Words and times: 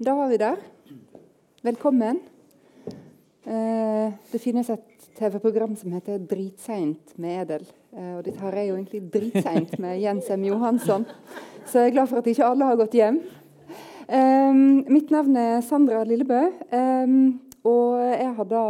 Da 0.00 0.14
var 0.16 0.28
vi 0.28 0.36
der. 0.40 0.56
Velkommen. 1.62 2.20
Eh, 3.44 4.12
det 4.32 4.38
finnes 4.40 4.70
et 4.72 5.10
TV-program 5.18 5.74
som 5.76 5.92
heter 5.92 6.16
'Dritseint 6.18 7.18
med 7.18 7.42
Edel'. 7.42 7.66
Eh, 7.92 8.16
og 8.16 8.24
dette 8.24 8.40
her 8.40 8.52
er 8.52 8.64
jo 8.64 8.76
egentlig 8.76 9.12
dritseint 9.12 9.78
med 9.78 10.00
Jens 10.04 10.30
M. 10.30 10.44
Johansson. 10.44 11.04
Så 11.66 11.78
jeg 11.78 11.90
er 11.90 11.92
glad 11.98 12.08
for 12.08 12.16
at 12.16 12.26
ikke 12.32 12.48
alle 12.48 12.64
har 12.64 12.80
gått 12.80 12.96
hjem. 12.96 13.20
Eh, 14.08 14.54
mitt 14.88 15.10
navn 15.10 15.36
er 15.36 15.60
Sandra 15.60 16.02
Lillebø. 16.04 16.48
Og 17.64 18.00
jeg 18.00 18.34
har 18.36 18.44
da 18.44 18.64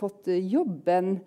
fått 0.00 0.24
jobben 0.26 1.20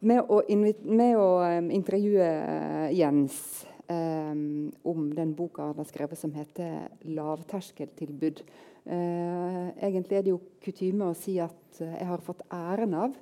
med 0.00 0.26
å, 0.26 0.42
med 0.82 1.16
å 1.16 1.28
intervjue 1.70 2.90
Jens 2.90 3.64
om 3.90 5.14
den 5.14 5.34
boka 5.34 5.62
han 5.62 5.76
har 5.76 5.88
skrevet 5.88 6.18
som 6.18 6.32
heter 6.32 6.88
'Lavterskeltilbud'. 7.04 8.42
Uh, 8.82 9.70
egentlig 9.78 10.16
er 10.18 10.22
det 10.22 10.32
jo 10.32 10.40
kutyme 10.64 11.06
å 11.06 11.14
si 11.14 11.36
at 11.38 11.80
uh, 11.80 11.86
jeg 11.86 12.06
har 12.08 12.24
fått 12.24 12.42
æren 12.50 12.94
av. 12.94 13.14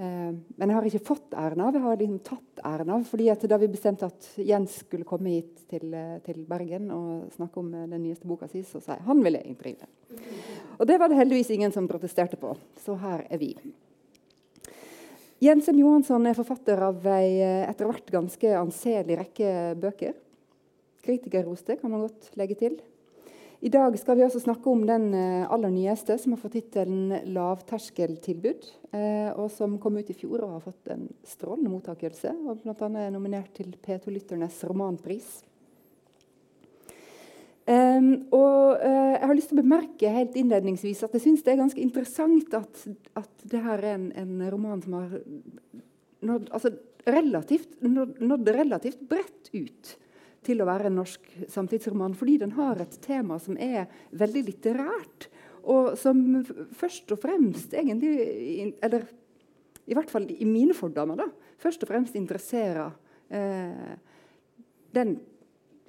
Men 0.00 0.70
jeg 0.70 0.76
har 0.76 0.84
ikke 0.86 1.02
fått 1.02 1.32
æren 1.34 1.60
av, 1.60 1.74
jeg 1.74 1.82
har 1.82 1.96
liksom 1.98 2.20
tatt 2.22 2.60
æren 2.64 2.92
av. 2.94 3.02
fordi 3.04 3.26
Da 3.48 3.56
vi 3.58 3.66
bestemte 3.66 4.06
at 4.06 4.28
Jens 4.38 4.78
skulle 4.84 5.04
komme 5.04 5.28
hit 5.34 5.66
til, 5.68 5.90
til 6.24 6.46
Bergen 6.46 6.90
og 6.94 7.32
snakke 7.34 7.58
om 7.58 7.72
den 7.72 8.02
nyeste 8.02 8.26
boka 8.26 8.46
si, 8.48 8.62
så 8.62 8.80
sa 8.80 8.94
jeg 8.94 9.02
han 9.02 9.22
ville 9.24 9.42
intervjue. 9.42 9.90
Og 10.78 10.86
det 10.86 10.96
var 10.96 11.08
det 11.08 11.18
heldigvis 11.18 11.50
ingen 11.50 11.72
som 11.72 11.88
protesterte 11.88 12.38
på. 12.38 12.54
Så 12.78 12.94
her 13.02 13.26
er 13.28 13.38
vi. 13.42 13.56
Jensen 15.40 15.78
Johansson 15.80 16.26
er 16.28 16.36
forfatter 16.36 16.82
av 16.84 17.06
ei 17.08 17.38
eh, 17.40 17.62
etter 17.64 17.88
hvert 17.88 18.10
ganske 18.12 18.50
anselig 18.58 19.16
rekke 19.22 19.52
bøker. 19.80 20.12
Kritikerroste, 21.00 21.78
kan 21.80 21.94
man 21.94 22.02
godt 22.04 22.34
legge 22.36 22.58
til. 22.60 22.74
I 23.64 23.70
dag 23.72 23.96
skal 23.96 24.18
vi 24.18 24.26
også 24.26 24.42
snakke 24.44 24.68
om 24.68 24.84
den 24.84 25.14
eh, 25.16 25.46
aller 25.48 25.72
nyeste, 25.72 26.18
som 26.20 26.34
har 26.36 26.42
fått 26.42 26.58
tittelen 26.58 27.08
'Lavterskeltilbud', 27.32 28.68
eh, 28.92 29.32
og 29.32 29.48
som 29.56 29.78
kom 29.80 29.96
ut 29.96 30.12
i 30.12 30.18
fjor 30.20 30.44
og 30.44 30.58
har 30.58 30.66
fått 30.66 30.92
en 30.92 31.08
strålende 31.24 31.72
mottakelse. 31.72 32.36
og 32.44 32.60
Bl.a. 32.60 32.90
er 33.06 33.16
nominert 33.16 33.54
til 33.56 33.72
P2-lytternes 33.80 34.60
romanpris. 34.68 35.38
Um, 37.70 38.06
og 38.34 38.80
uh, 38.82 39.12
Jeg 39.14 39.26
har 39.28 39.36
lyst 39.36 39.50
til 39.52 39.60
å 39.60 39.62
bemerke 39.62 40.10
helt 40.10 40.36
innledningsvis 40.40 41.04
at 41.06 41.12
jeg 41.14 41.22
syns 41.22 41.44
det 41.46 41.52
er 41.52 41.60
ganske 41.60 41.82
interessant 41.82 42.54
at, 42.56 42.80
at 43.20 43.44
det 43.52 43.60
her 43.62 43.84
er 43.84 43.98
en, 43.98 44.08
en 44.18 44.40
roman 44.50 44.80
som 44.82 44.96
har 44.96 45.12
nådd, 46.26 46.48
altså 46.50 46.72
relativt, 47.06 47.76
nådd 47.84 48.50
relativt 48.56 49.04
bredt 49.08 49.52
ut 49.54 49.92
til 50.46 50.62
å 50.62 50.66
være 50.66 50.88
en 50.88 50.98
norsk 50.98 51.28
samtidsroman, 51.52 52.16
fordi 52.16 52.38
den 52.40 52.56
har 52.56 52.80
et 52.80 52.96
tema 53.04 53.38
som 53.38 53.58
er 53.60 53.86
veldig 54.18 54.42
litterært, 54.48 55.28
og 55.68 55.92
som 56.00 56.40
først 56.74 57.12
og 57.12 57.20
fremst 57.20 57.74
egentlig 57.76 58.72
Eller 58.80 59.04
i 59.84 59.96
hvert 59.96 60.10
fall 60.10 60.26
i 60.32 60.48
mine 60.48 60.74
fordommer, 60.76 61.20
da, 61.20 61.28
først 61.60 61.84
og 61.84 61.90
fremst 61.90 62.16
interesserer 62.16 62.90
eh, 63.28 63.94
den 64.96 65.18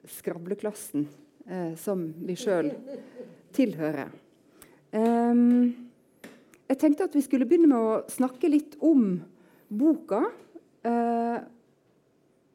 skravleklassen 0.09 1.07
eh, 1.52 1.73
som 1.80 2.07
vi 2.23 2.35
sjøl 2.39 2.71
tilhører. 3.55 4.11
Um, 4.91 5.71
jeg 6.67 6.80
tenkte 6.80 7.08
at 7.08 7.16
vi 7.16 7.23
skulle 7.23 7.47
begynne 7.47 7.69
med 7.71 7.80
å 7.80 7.99
snakke 8.11 8.49
litt 8.52 8.77
om 8.83 9.19
boka. 9.67 10.23
Uh, 10.88 11.43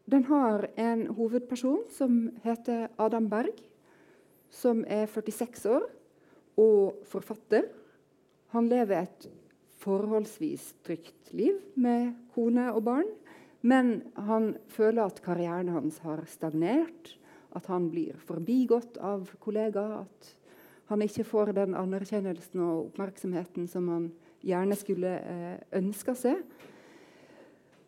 den 0.07 0.27
har 0.29 0.69
en 0.81 1.07
hovedperson 1.17 1.83
som 1.93 2.19
heter 2.45 2.89
Adam 3.03 3.29
Berg, 3.29 3.57
som 4.53 4.85
er 4.89 5.09
46 5.11 5.67
år 5.73 5.89
og 6.61 7.03
forfatter. 7.11 7.67
Han 8.55 8.71
lever 8.71 9.03
et 9.03 9.29
forholdsvis 9.83 10.71
trygt 10.87 11.33
liv 11.37 11.59
med 11.75 12.15
kone 12.35 12.71
og 12.73 12.85
barn. 12.87 13.11
Men 13.67 13.99
han 14.29 14.55
føler 14.71 15.09
at 15.09 15.23
karrieren 15.25 15.73
hans 15.75 15.99
har 16.07 16.23
stagnert. 16.31 17.17
At 17.57 17.69
han 17.73 17.89
blir 17.91 18.17
forbigått 18.29 18.99
av 19.01 19.31
kollegaer. 19.41 20.05
At 20.05 20.33
han 20.93 21.03
ikke 21.03 21.27
får 21.27 21.55
den 21.57 21.75
anerkjennelsen 21.79 22.63
og 22.63 22.91
oppmerksomheten 22.91 23.67
som 23.71 23.89
han 23.91 24.11
gjerne 24.47 24.77
skulle 24.79 25.15
eh, 25.19 25.57
ønska 25.81 26.15
seg. 26.19 26.43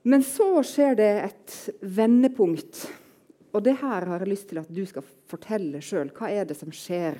Men 0.08 0.24
så 0.24 0.62
skjer 0.66 0.96
det 0.98 1.10
et 1.26 1.56
vendepunkt. 1.82 2.86
Og 3.52 3.64
det 3.64 3.76
her 3.80 4.06
har 4.08 4.22
jeg 4.22 4.30
lyst 4.30 4.48
til 4.50 4.60
at 4.62 4.70
du 4.72 4.82
skal 4.88 5.06
fortelle 5.28 5.82
sjøl. 5.84 6.10
Hva 6.16 6.30
er 6.32 6.48
det 6.48 6.56
som 6.58 6.72
skjer 6.74 7.18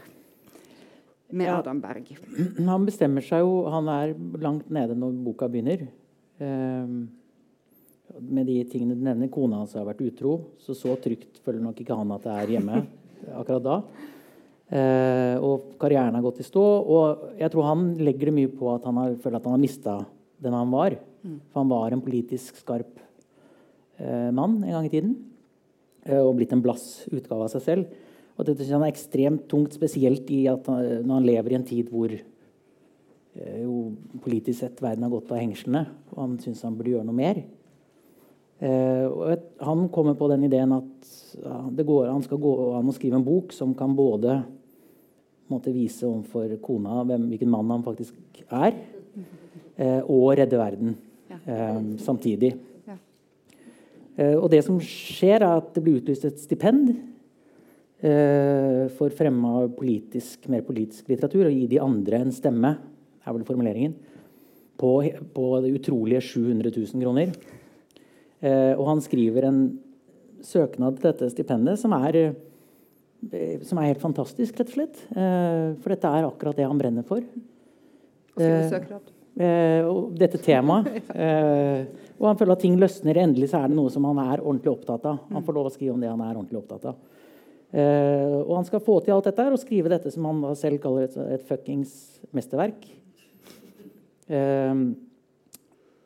med 1.31 1.49
ja, 1.49 1.59
Adam 1.61 1.83
Berg? 1.83 2.11
Han 2.71 2.87
bestemmer 2.89 3.25
seg 3.25 3.45
jo 3.45 3.63
Han 3.73 3.91
er 3.93 4.15
langt 4.41 4.71
nede 4.73 4.97
når 4.99 5.17
boka 5.27 5.49
begynner. 5.53 5.87
Um, 6.39 7.09
med 8.19 8.49
de 8.49 8.61
tingene 8.71 8.97
du 8.97 9.03
nevner, 9.05 9.31
kona 9.33 9.63
hans 9.63 9.75
har 9.79 9.87
vært 9.87 10.03
utro, 10.07 10.39
så 10.63 10.77
så 10.77 10.97
trygt 11.03 11.41
føler 11.45 11.63
nok 11.63 11.81
ikke 11.83 11.97
han 11.97 12.15
at 12.17 12.25
det 12.27 12.37
er 12.37 12.55
hjemme 12.57 12.81
akkurat 13.41 13.65
da. 13.65 13.77
Eh, 14.69 15.35
og 15.41 15.79
karrieren 15.81 16.17
har 16.17 16.25
gått 16.25 16.43
i 16.43 16.47
stå. 16.47 16.63
Og 16.63 17.29
jeg 17.41 17.53
tror 17.53 17.71
han 17.71 17.91
legger 18.01 18.31
det 18.31 18.37
mye 18.37 18.53
på 18.53 18.73
at 18.75 18.89
han 18.89 19.01
har, 19.01 19.17
føler 19.23 19.41
at 19.41 19.49
han 19.49 19.57
har 19.57 19.63
mista 19.63 19.99
den 20.45 20.57
han 20.57 20.73
var. 20.73 20.99
Mm. 21.25 21.39
For 21.51 21.63
han 21.63 21.73
var 21.73 21.95
en 21.95 22.05
politisk 22.05 22.61
skarp 22.63 23.01
eh, 23.99 24.31
mann 24.35 24.61
en 24.63 24.77
gang 24.77 24.89
i 24.89 24.93
tiden. 24.93 25.17
Eh, 26.05 26.21
og 26.21 26.37
blitt 26.39 26.53
en 26.57 26.65
blass 26.65 27.09
utgave 27.11 27.47
av 27.47 27.53
seg 27.55 27.65
selv. 27.65 28.05
Og 28.39 28.47
dette 28.47 28.63
synes 28.63 28.77
han 28.77 28.87
er 28.87 28.95
ekstremt 28.95 29.49
tungt, 29.51 29.75
spesielt 29.75 30.29
i 30.31 30.45
at 30.51 30.69
han, 30.71 30.83
når 31.03 31.15
han 31.17 31.31
lever 31.33 31.55
i 31.55 31.59
en 31.59 31.67
tid 31.67 31.89
hvor 31.91 32.13
eh, 32.15 33.61
jo 33.65 33.95
politisk 34.23 34.61
sett 34.61 34.83
verden 34.85 35.07
har 35.07 35.15
gått 35.17 35.33
av 35.33 35.41
hengslene, 35.41 35.87
og 36.13 36.21
han 36.23 36.37
syns 36.43 36.63
han 36.67 36.77
burde 36.79 36.95
gjøre 36.95 37.09
noe 37.09 37.19
mer. 37.19 37.41
Eh, 38.59 39.35
han 39.63 39.89
kommer 39.95 40.17
på 40.19 40.29
den 40.33 40.49
ideen 40.49 40.73
at 40.75 41.11
ja, 41.39 41.59
går, 41.71 42.09
han 42.11 42.25
skal 42.25 42.41
gå 42.43 42.55
an 42.79 42.89
å 42.91 42.95
skrive 42.97 43.21
en 43.21 43.27
bok 43.27 43.53
som 43.55 43.75
kan 43.79 43.95
både 43.95 44.41
måtte 45.49 45.73
vise 45.73 46.07
overfor 46.09 46.57
kona 46.63 47.05
hvem, 47.07 47.29
hvilken 47.31 47.53
mann 47.53 47.71
han 47.71 47.85
faktisk 47.87 48.43
er, 48.49 48.75
eh, 49.79 50.01
og 50.03 50.35
redde 50.41 50.59
verden 50.61 50.97
eh, 51.45 51.85
samtidig. 52.03 52.57
Og 54.19 54.49
det 54.51 54.65
som 54.67 54.81
skjer, 54.83 55.45
er 55.47 55.61
at 55.61 55.69
det 55.77 55.83
blir 55.85 56.01
utlyst 56.01 56.25
et 56.27 56.41
stipend 56.43 56.89
eh, 58.03 58.89
for 58.99 59.15
fremme 59.15 59.53
av 59.61 59.69
politisk, 59.77 60.49
mer 60.51 60.65
politisk 60.67 61.07
litteratur, 61.07 61.45
og 61.47 61.55
gi 61.55 61.69
de 61.71 61.79
andre 61.79 62.25
en 62.25 62.35
stemme, 62.35 62.73
er 63.23 63.37
vel 63.37 63.47
formuleringen, 63.47 63.95
på, 64.79 64.91
på 65.35 65.47
det 65.63 65.71
utrolige 65.75 66.25
700 66.33 66.75
000 66.75 67.05
kroner. 67.05 67.31
Eh, 68.41 68.75
og 68.79 68.87
han 68.93 69.03
skriver 69.03 69.49
en 69.49 69.63
søknad 70.47 70.99
til 70.99 71.09
dette 71.09 71.31
stipendet 71.33 71.81
som 71.81 71.95
er, 71.97 72.19
eh, 72.23 73.59
som 73.67 73.81
er 73.81 73.91
helt 73.91 74.03
fantastisk, 74.03 74.61
rett 74.61 74.71
og 74.71 74.77
slett. 74.77 75.05
Eh, 75.11 75.75
for 75.83 75.95
dette 75.95 76.07
er 76.07 76.29
akkurat 76.29 76.57
det 76.57 76.67
han 76.69 76.79
brenner 76.79 77.07
for. 77.07 77.21
og 79.39 80.15
dette 80.19 80.39
temaet. 80.39 80.87
og 82.19 82.27
han 82.27 82.39
føler 82.39 82.53
at 82.53 82.61
ting 82.63 82.79
løsner. 82.79 83.19
Endelig 83.19 83.51
så 83.51 83.61
er 83.63 83.69
det 83.69 83.77
noe 83.79 83.91
som 83.91 84.05
han 84.05 84.19
er 84.19 84.43
ordentlig 84.43 84.73
opptatt 84.73 85.05
av. 85.07 85.21
Han 85.31 85.43
får 85.43 85.55
lov 85.55 85.67
å 85.67 85.75
skrive 85.75 85.95
om 85.95 86.01
det 86.03 86.11
han 86.11 86.23
er 86.23 86.35
ordentlig 86.37 86.59
opptatt 86.59 86.89
av. 86.91 86.99
Uh, 87.69 88.49
og 88.49 88.55
han 88.57 88.65
skal 88.65 88.81
få 88.81 88.95
til 89.05 89.13
alt 89.13 89.27
dette 89.29 89.45
her 89.45 89.53
og 89.53 89.61
skrive 89.61 89.91
dette 89.93 90.09
som 90.09 90.25
han 90.25 90.41
selv 90.57 90.81
kaller 90.81 91.05
et, 91.05 91.19
et 91.37 91.43
fuckings 91.45 91.91
mesterverk. 92.33 92.87
Uh, 94.25 94.97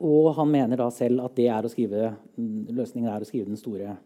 og 0.02 0.32
han 0.36 0.50
mener 0.50 0.80
da 0.80 0.88
selv 0.94 1.22
at 1.24 1.36
det 1.38 1.48
er 1.52 1.64
å 1.64 1.70
skrive, 1.70 2.12
løsningen 2.36 3.10
er 3.12 3.22
å 3.22 3.28
skrive 3.28 3.50
den 3.50 3.60
store 3.60 3.96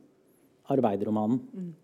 arbeiderromanen. 0.73 1.41
Mm. 1.55 1.75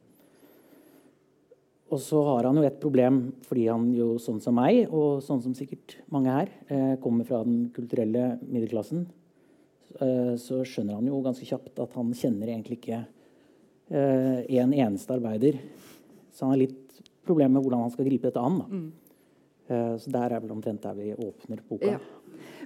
Og 1.93 2.01
så 2.01 2.23
har 2.25 2.49
han 2.49 2.57
jo 2.57 2.65
et 2.65 2.79
problem 2.81 3.19
fordi 3.45 3.67
han 3.69 3.91
jo 3.97 4.15
sånn 4.23 4.41
som 4.41 4.57
meg, 4.57 4.87
og 4.89 5.21
sånn 5.25 5.43
som 5.45 5.57
sikkert 5.57 5.99
mange 6.13 6.33
her, 6.33 6.53
eh, 6.69 6.95
kommer 7.03 7.29
fra 7.29 7.43
den 7.45 7.67
kulturelle 7.75 8.39
middelklassen. 8.47 9.05
Eh, 10.01 10.35
så 10.41 10.63
skjønner 10.65 10.97
han 10.97 11.11
jo 11.11 11.21
ganske 11.25 11.47
kjapt 11.49 11.83
at 11.85 11.99
han 11.99 12.15
kjenner 12.17 12.49
egentlig 12.49 12.81
ikke 12.81 13.03
eh, 13.93 14.41
en 14.63 14.73
eneste 14.73 15.13
arbeider. 15.19 15.61
Så 16.33 16.47
han 16.47 16.55
har 16.55 16.63
litt 16.65 17.03
problemer 17.27 17.59
med 17.59 17.67
hvordan 17.67 17.85
han 17.85 17.93
skal 17.93 18.09
gripe 18.09 18.31
dette 18.31 18.41
an. 18.41 18.63
Mm. 18.71 18.87
Eh, 19.69 19.95
så 20.01 20.15
der 20.17 20.33
er 20.33 20.43
vel 20.43 20.57
omtrent 20.57 20.83
der 20.83 20.97
vi 20.97 21.13
åpner 21.13 21.61
boka. 21.69 21.99
Ja. 21.99 22.01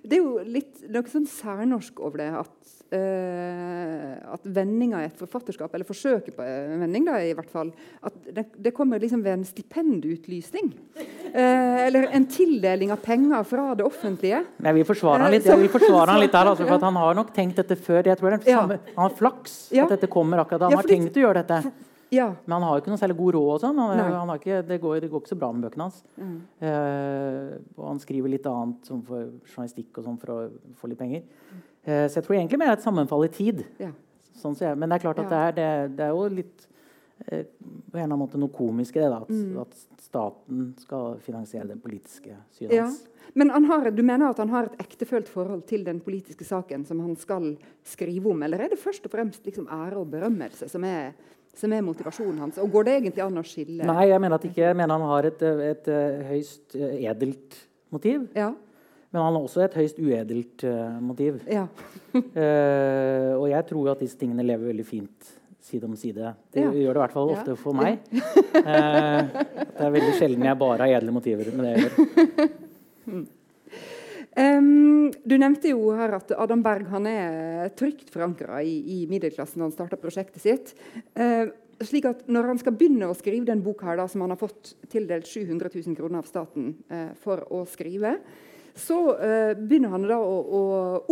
Det 0.02 0.18
er 0.18 0.22
jo 0.22 0.40
litt 0.44 0.82
noe 0.92 1.10
sånn 1.10 1.26
særnorsk 1.30 2.00
over 2.04 2.20
det 2.20 2.28
at, 2.38 2.52
uh, 2.94 4.34
at 4.36 4.48
vendinga 4.58 5.00
i 5.02 5.08
et 5.08 5.18
forfatterskap, 5.18 5.72
eller 5.74 5.88
forsøket 5.88 6.36
på 6.36 6.44
en 6.44 6.84
vending, 6.84 7.06
da, 7.08 7.18
i 7.24 7.32
hvert 7.36 7.50
fall, 7.52 7.72
at 8.06 8.18
det, 8.36 8.46
det 8.66 8.74
kommer 8.76 9.02
liksom 9.02 9.24
ved 9.24 9.38
en 9.38 9.46
stipendutlysning. 9.48 10.70
Uh, 11.32 11.86
eller 11.86 12.10
en 12.16 12.28
tildeling 12.30 12.92
av 12.94 13.02
penger 13.04 13.48
fra 13.48 13.70
det 13.78 13.86
offentlige. 13.86 14.44
Jeg 14.68 14.78
vil 14.78 14.88
forsvare 14.88 15.26
han 15.26 15.34
litt, 15.34 15.48
jeg 15.48 15.64
vil 15.64 15.72
forsvare 15.72 16.14
han 16.14 16.22
litt 16.24 16.36
der, 16.36 16.52
altså, 16.52 16.68
for 16.68 16.88
han 16.90 17.02
har 17.02 17.18
nok 17.22 17.34
tenkt 17.36 17.62
dette 17.62 17.80
før. 17.80 18.02
Jeg 18.12 18.20
tror 18.20 18.36
det 18.36 18.42
er 18.44 18.60
samme, 18.60 18.80
Han 18.94 19.04
har 19.08 19.18
flaks 19.18 19.58
at 19.74 19.96
dette 19.96 20.10
kommer 20.12 20.44
akkurat 20.44 20.66
da 20.66 20.72
han 20.72 20.80
har 20.82 20.94
tenkt 20.94 21.18
å 21.18 21.28
gjøre 21.28 21.44
dette. 21.44 21.94
Ja. 22.14 22.28
Men 22.46 22.52
han 22.56 22.62
har 22.62 22.76
jo 22.76 22.82
ikke 22.84 22.92
noe 22.92 23.00
særlig 23.00 23.16
god 23.18 23.34
råd. 23.34 23.48
og 23.56 23.60
sånn. 23.64 23.78
Han, 23.82 23.98
han 23.98 24.28
har 24.30 24.38
ikke, 24.38 24.60
det, 24.68 24.80
går, 24.80 25.00
det 25.02 25.10
går 25.10 25.20
ikke 25.24 25.32
så 25.34 25.38
bra 25.40 25.48
med 25.52 25.64
bøkene 25.66 25.86
hans. 25.88 26.02
Mm. 26.16 26.36
Eh, 26.60 27.56
og 27.76 27.88
han 27.90 27.98
skriver 28.02 28.30
litt 28.32 28.46
annet 28.50 28.86
som 28.86 29.02
for 29.06 29.24
journalistikk 29.48 29.98
og 29.98 30.06
sånn 30.06 30.20
for 30.22 30.34
å 30.34 30.38
få 30.78 30.90
litt 30.92 31.00
penger. 31.02 31.24
Eh, 31.86 32.06
så 32.06 32.20
jeg 32.20 32.26
tror 32.28 32.36
egentlig 32.38 32.60
mer 32.62 32.70
det 32.70 32.76
er 32.76 32.80
et 32.80 32.86
sammenfall 32.86 33.26
i 33.26 33.32
tid. 33.34 33.64
Ja. 33.82 33.90
Sånn 34.36 34.54
jeg. 34.60 34.76
Men 34.78 34.90
det 34.92 34.98
er 35.00 35.04
klart 35.08 35.20
at 35.24 35.30
det, 35.32 35.42
er, 35.48 35.56
det, 35.56 35.96
det 35.98 36.06
er 36.06 36.14
jo 36.14 36.28
litt 36.36 36.66
eh, 37.26 37.44
på 37.50 37.96
en 37.96 38.04
eller 38.04 38.06
annen 38.10 38.22
måte 38.22 38.38
noe 38.40 38.52
komisk 38.54 38.96
i 38.98 39.02
det. 39.02 39.10
da, 39.10 39.20
At, 39.24 39.30
Mm. 39.34 39.58
at 39.64 40.02
staten 40.06 40.64
skal 40.78 41.16
finansiere 41.24 41.66
det 41.72 41.80
politiske 41.82 42.36
synet 42.54 42.72
Ja. 42.76 42.84
hans. 42.86 43.02
Men 43.34 43.50
han 43.50 43.64
har, 43.68 43.90
du 43.90 44.02
mener 44.06 44.30
at 44.30 44.38
han 44.38 44.48
har 44.52 44.68
et 44.70 44.78
ektefølt 44.84 45.26
forhold 45.28 45.64
til 45.66 45.82
den 45.84 45.98
politiske 46.00 46.44
saken 46.46 46.86
som 46.86 47.00
han 47.02 47.16
skal 47.16 47.56
skrive 47.84 48.30
om? 48.30 48.42
Eller 48.46 48.60
er 48.64 48.68
det 48.70 48.78
først 48.78 49.04
og 49.04 49.10
fremst 49.12 49.44
liksom 49.44 49.66
ære 49.66 49.98
og 49.98 50.06
berømmelse 50.12 50.68
som 50.70 50.84
er, 50.84 51.12
som 51.56 51.72
er 51.72 51.84
motivasjonen 51.86 52.42
hans? 52.44 52.60
Og 52.62 52.70
går 52.72 52.88
det 52.88 52.94
egentlig 53.00 53.24
an 53.24 53.40
å 53.40 53.44
skille? 53.46 53.86
Nei, 53.88 54.04
jeg 54.10 54.22
mener 54.22 54.36
at 54.38 54.46
ikke. 54.48 54.62
Jeg 54.66 54.76
mener 54.78 54.98
han 54.98 55.10
har 55.12 55.28
et, 55.30 55.42
et, 55.42 55.64
et, 55.70 55.90
eh, 55.92 56.26
høyst 56.30 56.76
eh, 56.78 56.96
edelt 57.10 57.58
motiv. 57.94 58.26
Ja. 58.36 58.52
Men 59.12 59.22
han 59.22 59.36
har 59.38 59.46
også 59.46 59.62
et 59.64 59.76
høyst 59.78 59.98
uedelt 60.02 60.64
uh, 60.66 60.98
motiv. 61.00 61.38
ja. 61.48 61.64
uh, 62.12 63.32
og 63.40 63.46
jeg 63.48 63.66
tror 63.70 63.92
at 63.94 64.02
disse 64.02 64.18
tingene 64.20 64.44
lever 64.44 64.72
veldig 64.74 64.84
fint 64.84 65.30
side 65.66 65.86
om 65.88 65.94
side. 65.98 66.34
Det 66.52 66.62
Ja. 66.62 66.70
gjør 66.70 66.92
det 66.92 66.98
i 66.98 67.04
hvert 67.04 67.14
fall 67.14 67.32
ofte 67.32 67.56
for 67.56 67.78
meg. 67.78 68.02
uh, 68.12 69.22
det 69.78 69.86
er 69.88 69.94
veldig 69.94 70.12
sjelden 70.18 70.44
jeg 70.44 70.60
bare 70.60 70.84
har 70.84 71.00
edle 71.00 71.14
motiver 71.16 71.48
med 71.54 71.64
det 71.64 71.72
jeg 71.72 71.86
gjør. 71.86 73.24
Em, 74.36 75.08
du 75.24 75.38
nevnte 75.40 75.70
jo 75.70 75.94
her 75.96 76.12
at 76.18 76.32
Adam 76.36 76.60
Berg 76.64 76.90
han 76.92 77.06
er 77.08 77.70
trygt 77.78 78.10
forankra 78.12 78.58
i, 78.60 78.74
i 78.92 78.98
middelklassen 79.08 79.62
da 79.62 79.64
han 79.64 79.72
starta 79.72 79.96
prosjektet 80.00 80.42
sitt. 80.44 80.74
Uh, 81.16 81.48
slik 81.80 82.08
at 82.08 82.26
Når 82.28 82.50
han 82.50 82.60
skal 82.60 82.76
begynne 82.76 83.08
å 83.08 83.16
skrive 83.16 83.48
den 83.48 83.64
boka 83.64 83.88
her 83.88 83.96
da, 84.00 84.04
som 84.08 84.26
han 84.26 84.34
har 84.34 84.40
fått 84.40 84.74
tildelt 84.92 85.28
700 85.28 85.72
000 85.72 85.96
kroner 85.96 86.20
av 86.20 86.28
staten 86.28 86.74
uh, 86.92 87.16
for 87.22 87.46
å 87.48 87.62
skrive, 87.70 88.18
så 88.76 88.98
uh, 89.16 89.56
begynner 89.56 89.96
han 89.96 90.04
da 90.04 90.20
å, 90.20 90.36
å 90.36 90.62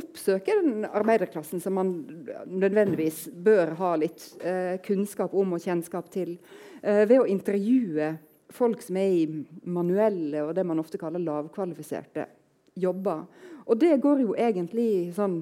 oppsøke 0.03 0.61
den 0.61 0.85
arbeiderklassen 0.85 1.65
som 1.65 1.81
han 1.81 1.97
nødvendigvis 2.45 3.25
bør 3.33 3.73
ha 3.81 3.97
litt 4.05 4.29
uh, 4.45 4.77
kunnskap 4.85 5.33
om 5.33 5.57
og 5.57 5.65
kjennskap 5.65 6.13
til, 6.13 6.37
uh, 6.85 7.09
ved 7.09 7.23
å 7.23 7.29
intervjue 7.33 8.13
folk 8.53 8.85
som 8.85 9.01
er 9.01 9.17
i 9.17 9.27
manuelle 9.65 10.45
og 10.45 10.53
det 10.57 10.69
man 10.69 10.85
ofte 10.85 11.01
kaller 11.01 11.25
lavkvalifiserte 11.25 12.29
jobber. 12.77 13.25
Og 13.67 13.79
det 13.81 13.95
går 14.03 14.21
jo 14.25 14.35
egentlig 14.37 15.13
sånn 15.17 15.39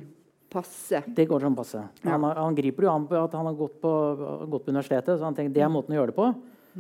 passe. 0.53 1.01
Det 1.17 1.25
går 1.31 1.41
sånn 1.47 1.57
passe. 1.57 1.81
Han, 2.05 2.23
har- 2.29 2.37
han 2.37 2.55
griper 2.55 2.85
jo 2.85 2.91
an 2.93 3.07
på 3.09 3.17
at 3.25 3.33
han 3.39 3.47
har 3.49 3.55
gått 3.57 3.79
på, 3.81 3.93
gått 4.53 4.65
på 4.67 4.71
universitetet, 4.75 5.19
så 5.19 5.25
han 5.25 5.35
tenker 5.35 5.55
det 5.57 5.63
er 5.65 5.73
måten 5.73 5.95
å 5.95 6.01
gjøre 6.01 6.13
det 6.13 6.19
på. 6.19 6.27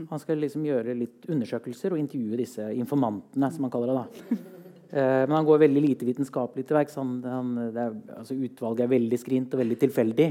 Han 0.08 0.18
skal 0.20 0.38
liksom 0.40 0.64
gjøre 0.64 0.94
litt 0.96 1.26
undersøkelser 1.28 1.92
og 1.92 1.98
intervjue 2.00 2.36
disse 2.40 2.64
informantene, 2.76 3.50
som 3.52 3.64
han 3.66 3.72
kaller 3.74 3.92
det. 3.92 4.00
da. 4.02 4.36
Eh, 4.92 5.22
men 5.24 5.30
han 5.32 5.46
går 5.48 5.56
veldig 5.62 5.80
lite 5.80 6.04
vitenskapelig 6.04 6.66
til 6.68 6.76
verks. 6.76 6.98
Er, 7.00 7.94
altså 8.12 8.34
utvalget 8.36 8.82
er 8.84 8.90
veldig 8.92 9.18
skrint 9.22 9.54
og 9.56 9.62
veldig 9.62 9.78
tilfeldig. 9.80 10.26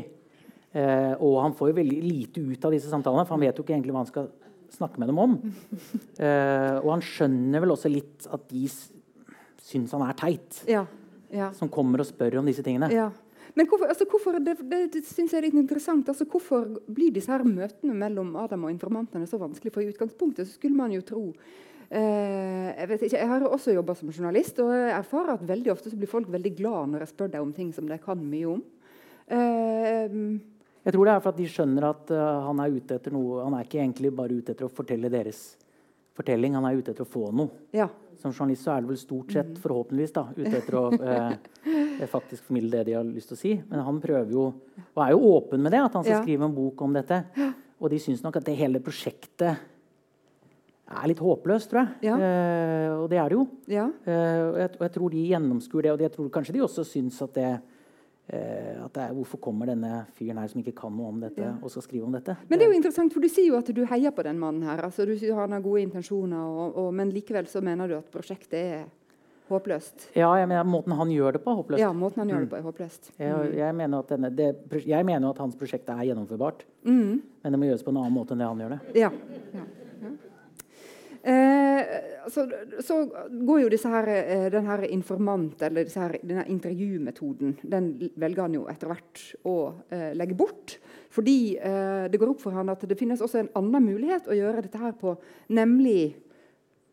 Eh, 0.77 1.13
og 1.17 1.39
han 1.41 1.55
får 1.57 1.71
jo 1.71 1.77
veldig 1.79 1.97
lite 2.05 2.43
ut 2.45 2.67
av 2.69 2.75
disse 2.75 2.91
samtalene, 2.91 3.23
for 3.25 3.33
han 3.39 3.41
vet 3.41 3.57
jo 3.57 3.63
ikke 3.65 3.73
egentlig 3.73 3.95
hva 3.95 4.03
han 4.03 4.11
skal 4.11 4.27
snakke 4.69 5.01
med 5.01 5.09
dem 5.09 5.17
om. 5.23 5.33
Eh, 6.21 6.77
og 6.77 6.91
han 6.93 7.01
skjønner 7.01 7.63
vel 7.65 7.73
også 7.73 7.89
litt 7.89 8.27
at 8.29 8.45
de 8.51 8.67
syns 9.61 9.93
han 9.95 10.03
er 10.07 10.17
teit, 10.17 10.63
Ja. 10.67 10.85
ja. 11.31 11.51
som 11.57 11.69
kommer 11.69 12.01
og 12.03 12.09
spør 12.09 12.39
om 12.41 12.49
disse 12.49 12.63
tingene. 12.65 12.91
ja. 12.93 13.11
Men 13.53 13.67
hvorfor, 13.67 13.89
altså 13.91 14.05
hvorfor 14.07 14.37
det, 14.39 14.53
det, 14.93 15.01
synes 15.03 15.33
jeg 15.33 15.41
er 15.41 15.43
litt 15.49 15.57
interessant. 15.59 16.07
Altså 16.07 16.23
hvorfor 16.23 16.69
blir 16.87 17.11
disse 17.11 17.27
her 17.33 17.43
møtene 17.43 17.91
mellom 17.99 18.29
Adam 18.39 18.63
og 18.63 18.71
informantene 18.71 19.27
så 19.27 19.35
vanskelig? 19.41 19.73
For 19.75 19.83
i 19.83 19.89
utgangspunktet 19.91 20.47
så 20.47 20.53
skulle 20.55 20.77
man 20.77 20.93
jo 20.95 21.01
tro 21.03 21.23
eh, 21.91 22.69
Jeg 22.77 22.87
vet 22.93 23.01
ikke, 23.09 23.17
jeg 23.17 23.27
har 23.27 23.43
også 23.43 23.73
jobba 23.75 23.95
som 23.99 24.07
journalist, 24.13 24.61
og 24.63 24.71
jeg 24.71 24.93
erfarer 24.95 25.33
at 25.33 25.43
veldig 25.49 25.73
ofte 25.73 25.91
så 25.91 25.99
blir 25.99 26.07
folk 26.07 26.29
veldig 26.31 26.53
glad 26.61 26.93
når 26.93 27.03
jeg 27.03 27.11
spør 27.11 27.33
dem 27.33 27.49
om 27.49 27.51
ting 27.57 27.73
som 27.75 27.89
de 27.91 27.97
kan 27.99 28.23
mye 28.23 28.53
om. 28.53 28.63
Eh, 29.27 30.15
Jeg 30.85 30.93
tror 30.95 31.05
det 31.05 31.13
er 31.17 31.19
for 31.25 31.33
at 31.33 31.41
de 31.43 31.49
skjønner 31.51 31.89
at 31.91 32.11
uh, 32.15 32.47
han 32.47 32.59
er 32.63 32.71
ute 32.73 32.95
etter 32.97 33.13
noe 33.13 33.43
Han 33.43 33.53
er 33.53 33.67
ikke 33.67 33.83
egentlig 33.83 34.09
bare 34.15 34.33
ute 34.39 34.55
etter 34.55 34.65
å 34.65 34.71
fortelle 34.71 35.11
deres 35.11 35.57
fortelling, 36.15 36.55
han 36.55 36.65
er 36.71 36.79
ute 36.79 36.95
etter 36.95 37.03
å 37.03 37.11
få 37.11 37.27
noe. 37.35 37.51
ja. 37.75 37.89
Som 38.21 38.31
journalist 38.35 38.63
så 38.67 38.75
er 38.75 38.83
det 38.83 38.91
vel 38.91 38.99
stort 39.01 39.31
sett, 39.33 39.55
forhåpentligvis, 39.63 40.13
da, 40.13 40.27
ute 40.37 40.51
etter 40.59 40.77
å 40.77 40.83
eh, 41.11 42.05
faktisk 42.11 42.45
formidle 42.47 42.71
det 42.77 42.83
de 42.91 42.95
har 42.99 43.07
lyst 43.07 43.31
til 43.33 43.37
å 43.37 43.41
si. 43.41 43.53
Men 43.71 43.81
han 43.87 43.99
prøver 44.03 44.31
jo, 44.35 44.45
og 44.93 45.01
er 45.05 45.15
jo 45.15 45.23
åpen 45.31 45.61
med 45.65 45.73
det, 45.73 45.81
at 45.87 45.97
han 45.97 46.05
skal 46.05 46.19
Ja. 46.19 46.21
skrive 46.23 46.45
en 46.45 46.55
bok 46.55 46.81
om 46.85 46.93
dette. 46.93 47.23
Og 47.81 47.89
de 47.89 47.97
syns 48.03 48.21
nok 48.21 48.37
at 48.37 48.45
det 48.45 48.55
hele 48.59 48.79
prosjektet 48.83 49.57
er 50.91 51.07
litt 51.07 51.21
håpløst, 51.23 51.69
tror 51.71 51.81
jeg. 51.85 52.11
Ja. 52.11 52.15
Eh, 52.19 52.89
og 52.99 53.05
det 53.09 53.17
er 53.21 53.29
det 53.31 53.37
jo. 53.39 53.45
ja. 53.71 53.85
Eh, 54.05 54.41
og, 54.51 54.57
jeg, 54.59 54.71
og 54.77 54.85
jeg 54.85 54.93
tror 54.97 55.13
de 55.13 55.27
gjennomskuer 55.31 55.87
det, 55.87 55.91
og 55.95 56.03
jeg 56.05 56.13
tror 56.17 56.29
kanskje 56.35 56.55
de 56.57 56.63
også 56.65 56.83
syns 56.85 57.21
at 57.23 57.33
det 57.37 57.51
at 58.31 58.93
det 58.95 59.01
er, 59.03 59.13
Hvorfor 59.17 59.37
kommer 59.43 59.65
denne 59.67 60.05
fyren 60.15 60.37
her 60.39 60.47
som 60.47 60.61
ikke 60.61 60.75
kan 60.77 60.93
noe 60.95 61.09
om 61.11 61.19
dette, 61.19 61.41
Ja. 61.41 61.53
og 61.61 61.69
skal 61.73 61.81
skrive 61.83 62.05
om 62.07 62.11
dette? 62.15 62.37
Men 62.47 62.59
det 62.59 62.65
er 62.67 62.71
jo 62.71 62.77
interessant, 62.79 63.11
for 63.13 63.19
du 63.19 63.27
sier 63.27 63.47
jo 63.51 63.57
at 63.57 63.67
du 63.75 63.83
heier 63.85 64.11
på 64.15 64.23
den 64.23 64.39
mannen 64.39 64.63
her. 64.63 64.79
Altså, 64.87 65.05
du 65.05 65.17
sier 65.19 65.35
han 65.35 65.51
har 65.51 65.61
gode 65.61 65.81
intensjoner, 65.83 66.37
og, 66.39 66.77
og, 66.77 66.93
men 66.93 67.11
likevel 67.11 67.45
så 67.51 67.61
mener 67.61 67.87
du 67.91 67.97
at 67.97 68.07
prosjektet 68.11 68.53
er 68.53 68.85
håpløst. 69.51 70.05
Ja, 70.15 70.29
jeg 70.39 70.47
mener 70.47 70.63
Måten 70.63 70.93
han 70.95 71.09
gjør 71.11 71.33
det 71.35 71.41
på, 71.43 71.51
er 71.51 71.59
håpløst. 71.59 71.81
Ja, 71.83 71.91
måten 71.91 72.21
han 72.23 72.29
gjør 72.31 72.39
det 72.45 72.49
på, 72.53 72.55
er 72.61 72.61
håpløst. 72.69 73.11
Jeg, 73.19 73.51
jeg, 73.57 73.75
mener 73.75 74.05
denne, 74.07 74.29
det, 74.31 74.47
jeg 74.87 75.05
mener 75.05 75.27
jo 75.27 75.33
at 75.35 75.41
hans 75.43 75.55
prosjekt 75.59 75.89
er 75.91 76.05
gjennomførbart, 76.07 76.63
Mm. 76.87 77.21
men 77.43 77.51
det 77.53 77.59
må 77.59 77.65
gjøres 77.67 77.83
på 77.83 77.91
en 77.91 77.97
annen 78.01 78.13
måte 78.15 78.31
enn 78.33 78.39
det 78.41 78.47
han 78.47 78.61
gjør 78.63 78.69
det. 78.77 78.79
Ja. 78.95 79.09
ja. 79.53 79.65
Eh, 81.23 81.81
så, 82.33 82.47
så 82.81 82.95
går 83.29 83.59
jo 83.61 83.69
disse 83.69 83.89
her, 83.91 84.07
eh, 84.09 84.47
den 84.53 84.65
her 84.65 84.85
informant, 84.89 85.61
eller 85.61 85.85
her, 85.85 86.17
denne 86.23 86.47
intervjumetoden, 86.49 87.59
den 87.61 87.91
velger 88.15 88.47
han 88.47 88.57
jo 88.57 88.63
etter 88.71 88.89
hvert 88.89 89.21
å 89.45 89.55
eh, 89.93 90.11
legge 90.17 90.37
bort. 90.37 90.79
Fordi 91.13 91.37
eh, 91.59 92.07
det 92.09 92.17
går 92.17 92.33
opp 92.33 92.41
for 92.41 92.57
han 92.57 92.73
at 92.73 92.87
det 92.89 92.97
finnes 92.97 93.21
også 93.21 93.43
en 93.43 93.51
annen 93.59 93.85
mulighet 93.91 94.29
å 94.31 94.37
gjøre 94.37 94.65
dette 94.65 94.81
her 94.81 94.95
på, 94.97 95.13
nemlig 95.53 96.15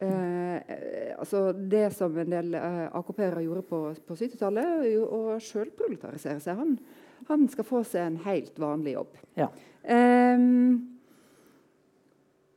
eh, 0.04 1.14
altså 1.16 1.48
det 1.56 1.86
som 1.96 2.20
en 2.20 2.36
del 2.36 2.58
eh, 2.58 2.84
AKP-ere 3.00 3.46
gjorde 3.46 3.64
på, 3.70 3.82
på 4.04 4.18
70-tallet, 4.18 4.92
å 5.08 5.38
sjøl 5.40 5.72
proletarisere 5.78 6.42
seg. 6.44 6.60
Han, 6.60 6.76
han 7.32 7.48
skal 7.52 7.68
få 7.68 7.80
seg 7.86 8.04
en 8.04 8.20
helt 8.28 8.60
vanlig 8.60 8.98
jobb. 8.98 9.18
Ja. 9.38 9.48
Ehm, 9.88 10.97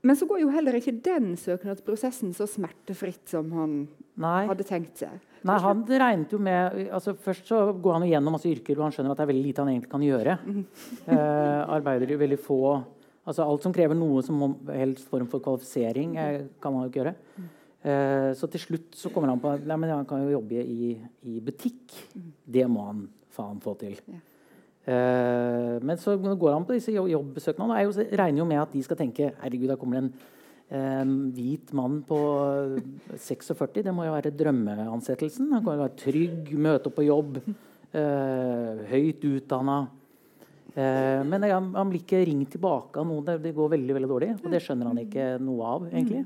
men 0.03 0.17
så 0.17 0.25
går 0.29 0.39
jo 0.41 0.49
heller 0.53 0.77
ikke 0.79 0.93
den 1.05 1.35
søknadsprosessen 1.37 2.31
så 2.33 2.47
smertefritt 2.49 3.27
som 3.29 3.51
han 3.53 3.75
Nei, 4.21 4.45
hadde 4.49 4.65
tenkt 4.67 4.97
seg. 5.01 5.19
nei, 5.47 5.57
han 5.63 5.83
regnet 5.87 6.33
jo 6.33 6.39
med 6.41 6.89
altså 6.93 7.13
Først 7.17 7.47
så 7.49 7.61
går 7.73 7.95
han 7.95 8.03
jo 8.05 8.11
gjennom 8.11 8.35
masse 8.35 8.49
yrker 8.49 8.75
hvor 8.75 8.85
han 8.87 8.95
skjønner 8.95 9.13
at 9.13 9.21
det 9.21 9.23
er 9.25 9.31
veldig 9.31 9.45
lite 9.45 9.63
han 9.63 9.71
egentlig 9.71 9.91
kan 9.93 10.03
gjøre. 10.05 10.35
Eh, 11.07 11.61
arbeider 11.77 12.11
i 12.11 12.19
veldig 12.19 12.39
få 12.41 12.59
altså 13.21 13.45
Alt 13.45 13.63
som 13.65 13.73
krever 13.73 13.95
noe 13.97 14.21
som 14.25 14.41
helst 14.73 15.05
form 15.09 15.27
for 15.29 15.43
kvalifisering, 15.45 16.15
eh, 16.17 16.41
kan 16.61 16.73
han 16.73 16.87
jo 16.87 16.89
ikke 16.91 17.01
gjøre. 17.03 17.15
Eh, 17.81 18.31
så 18.37 18.49
til 18.51 18.61
slutt 18.65 18.97
så 18.97 19.11
kommer 19.13 19.29
han 19.31 19.41
på 19.41 19.53
Nei, 19.61 19.77
men 19.77 19.93
han 19.93 20.05
kan 20.09 20.23
jo 20.25 20.33
jobbe 20.35 20.61
i, 20.65 20.91
i 21.29 21.39
butikk. 21.45 21.93
Det 22.45 22.65
må 22.69 22.87
han 22.89 23.05
faen 23.31 23.61
få 23.63 23.77
til. 23.79 23.95
Ja. 24.09 24.19
Eh, 24.87 25.77
men 25.85 25.97
så 26.01 26.15
går 26.17 26.53
han 26.55 26.65
på 26.65 26.73
disse 26.73 26.91
jobb- 26.95 27.11
jobbsøknadene. 27.11 27.87
og 27.87 27.93
Jeg 28.01 28.17
regner 28.17 28.39
jo 28.41 28.45
med 28.49 28.61
at 28.61 28.71
de 28.73 28.81
skal 28.83 28.97
tenke 28.97 29.31
herregud, 29.43 29.67
da 29.69 29.75
kommer 29.77 30.01
det 30.01 30.03
en 30.07 30.13
eh, 30.71 31.05
hvit 31.37 31.73
mann 31.77 32.01
på 32.07 32.17
46. 33.15 33.83
Det 33.83 33.93
må 33.93 34.05
jo 34.07 34.15
være 34.15 34.31
drømmeansettelsen. 34.33 35.51
Han 35.53 35.63
kan 35.65 35.77
være 35.83 35.97
trygg, 36.01 36.51
møte 36.57 36.87
opp 36.89 36.95
på 36.97 37.05
jobb, 37.05 37.37
eh, 37.93 38.85
høyt 38.89 39.25
utdanna. 39.27 39.79
Eh, 40.71 41.21
men 41.27 41.43
han, 41.43 41.73
han 41.75 41.89
blir 41.91 42.01
ikke 42.01 42.25
ringt 42.25 42.53
tilbake 42.55 42.97
av 43.01 43.05
noen. 43.09 43.25
Det, 43.27 43.37
det 43.43 43.55
går 43.57 43.73
veldig 43.75 43.97
veldig 43.99 44.09
dårlig. 44.13 44.29
Og 44.41 44.49
det 44.53 44.61
skjønner 44.63 44.87
han 44.87 45.01
ikke 45.03 45.25
noe 45.43 45.73
av, 45.75 45.89
egentlig. 45.91 46.25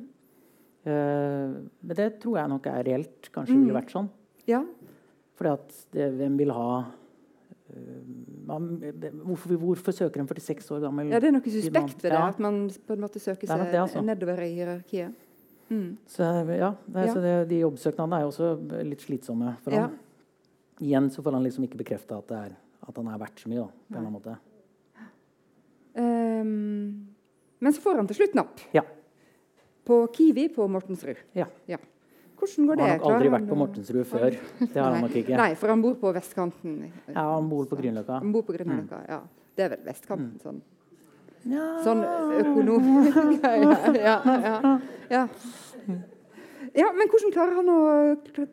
Eh, 0.86 1.56
men 1.82 1.98
det 1.98 2.12
tror 2.22 2.38
jeg 2.40 2.52
nok 2.54 2.68
er 2.72 2.84
reelt. 2.86 3.32
Kanskje 3.34 3.58
ville 3.58 3.76
vært 3.76 3.92
sånn. 3.96 4.10
Ja, 4.48 4.62
Fordi 5.36 5.52
at 5.58 5.80
det, 5.92 6.12
hvem 6.20 6.36
vil 6.38 6.52
ha 6.54 6.68
eh, 7.74 8.04
hvorfor, 8.46 9.56
hvorfor 9.62 9.96
søker 9.96 10.22
en 10.22 10.28
46 10.28 10.72
år 10.76 10.84
gammel 10.86 11.12
ja 11.12 11.20
det 11.20 11.30
er 11.30 11.36
noe 11.36 11.44
suspekt 11.44 12.04
ved 12.04 12.12
det. 12.12 12.18
Ja. 12.18 12.28
At 12.30 12.40
man 12.44 12.66
på 12.70 12.96
en 12.96 13.04
måte 13.04 13.22
søker 13.22 13.48
er 13.48 13.52
seg 13.52 13.72
det, 13.72 13.80
altså. 13.82 14.04
nedover 14.06 14.42
i 14.46 14.52
hierarkiet. 14.54 15.14
Mm. 15.70 15.98
Så, 16.08 16.24
ja, 16.54 16.74
det. 16.86 17.06
Så 17.12 17.22
det, 17.24 17.36
de 17.50 17.62
jobbsøknadene 17.64 18.20
er 18.20 18.26
jo 18.26 18.32
også 18.34 18.84
litt 18.86 19.02
slitsomme 19.02 19.56
for 19.64 19.74
Ja. 19.74 19.88
han. 19.88 19.98
Igjen 20.84 21.10
så 21.10 21.24
får 21.24 21.38
han 21.38 21.44
liksom 21.44 21.64
ikke 21.66 21.80
bekrefta 21.80 22.20
at, 22.20 22.32
at 22.88 22.98
han 23.00 23.08
er 23.08 23.18
verdt 23.18 23.40
så 23.40 23.50
mye. 23.50 23.66
Da, 23.88 23.96
på 23.96 24.04
en 24.04 24.14
måte. 24.14 24.38
Um, 25.96 27.08
men 27.60 27.74
så 27.74 27.82
får 27.82 27.96
han 28.02 28.08
til 28.08 28.20
slutt 28.20 28.36
napp. 28.36 28.60
Ja. 28.76 28.84
På 29.86 30.06
Kiwi 30.14 30.50
på 30.54 30.68
Mortensrud. 30.68 31.22
Ja. 31.38 31.48
Ja. 31.72 31.78
Hvordan 32.46 32.68
går 32.70 32.82
Han 32.82 32.90
har 32.90 33.00
nok 33.00 33.08
aldri 33.10 33.32
vært 33.34 33.48
på 33.50 33.58
Mortensrud 33.60 34.06
før. 34.10 34.38
Det 34.62 34.78
har 34.78 34.94
han 34.94 35.02
nok 35.02 35.18
ikke. 35.22 35.38
Nei, 35.40 35.50
for 35.60 35.74
han 35.74 35.82
bor 35.82 35.98
på 36.00 36.12
vestkanten. 36.16 36.78
Ja, 37.10 37.26
han 37.34 37.50
bor 37.50 37.66
på 37.70 37.80
Grünerløkka. 37.80 38.22
Han 38.22 38.34
bor 38.36 38.46
på 38.46 38.56
Grünerløkka, 38.56 39.02
ja. 39.10 39.22
Det 39.56 39.66
er 39.66 39.72
vel 39.74 39.86
vestkanten, 39.88 40.36
sånn. 40.44 40.62
Ja. 41.50 41.66
Sånn 41.86 42.02
økonom... 42.40 42.90
ja, 43.44 44.16
ja, 44.26 44.76
ja, 45.14 45.24
ja. 46.74 46.90
men 46.98 47.12
hvordan 47.12 47.34
klarer, 47.36 47.60
han 47.60 47.70
å, 47.70 47.80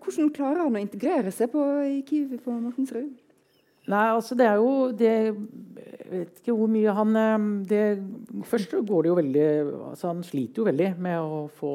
hvordan 0.05 0.33
klarer 0.37 0.65
han 0.67 0.77
å 0.77 0.83
integrere 0.83 1.33
seg 1.33 1.53
på, 1.55 1.65
i 1.89 2.03
Kiwi 2.09 2.41
på 2.43 2.57
Mortensrud? 2.59 3.13
Nei, 3.91 4.05
altså 4.15 4.37
det 4.39 4.47
er 4.47 4.61
jo 4.63 4.75
det, 4.95 5.13
Jeg 5.83 6.11
vet 6.11 6.37
ikke 6.39 6.55
hvor 6.55 6.69
mye 6.71 6.93
han 6.95 7.17
eh, 7.19 7.47
det, 7.67 7.81
Først 8.47 8.77
går 8.79 9.03
det 9.03 9.11
jo 9.11 9.17
veldig 9.19 9.47
altså 9.89 10.13
Han 10.13 10.23
sliter 10.27 10.63
jo 10.63 10.67
veldig 10.69 10.91
med 11.03 11.19
å 11.19 11.41
få 11.57 11.73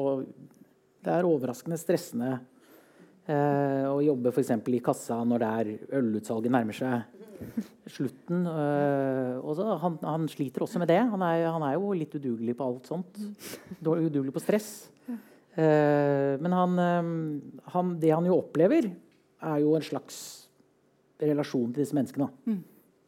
Det 1.04 1.14
er 1.14 1.28
overraskende 1.28 1.78
stressende 1.80 2.32
eh, 3.26 3.86
å 3.88 4.00
jobbe 4.02 4.32
f.eks. 4.32 4.52
i 4.58 4.82
kassa 4.84 5.20
når 5.24 5.44
det 5.44 5.52
er 5.60 6.00
ølutsalget 6.00 6.54
nærmer 6.54 6.76
seg 6.76 7.18
slutten. 7.86 8.46
Eh, 8.50 9.34
også, 9.38 9.66
han, 9.82 9.98
han, 10.02 10.28
sliter 10.30 10.64
også 10.66 10.82
med 10.82 10.90
det. 10.90 11.00
Han 11.12 11.22
er, 11.24 11.46
han 11.46 11.64
er, 11.68 11.76
jo 11.78 11.92
litt 11.96 12.16
udugelig 12.18 12.56
på 12.58 12.66
alt 12.66 12.88
sånt. 12.90 13.20
Udugelig 13.82 14.34
på 14.34 14.42
stress. 14.42 14.72
Eh, 15.58 16.34
men 16.42 16.52
han, 16.52 16.78
eh, 16.78 17.70
han, 17.74 17.94
det 18.00 18.10
han 18.14 18.26
jo 18.28 18.40
opplever, 18.42 18.90
er 19.38 19.62
jo 19.62 19.76
en 19.78 19.86
slags 19.86 20.18
relasjon 21.22 21.72
til 21.72 21.82
disse 21.82 21.96
menneskene. 21.96 22.28
Mm. 22.46 22.58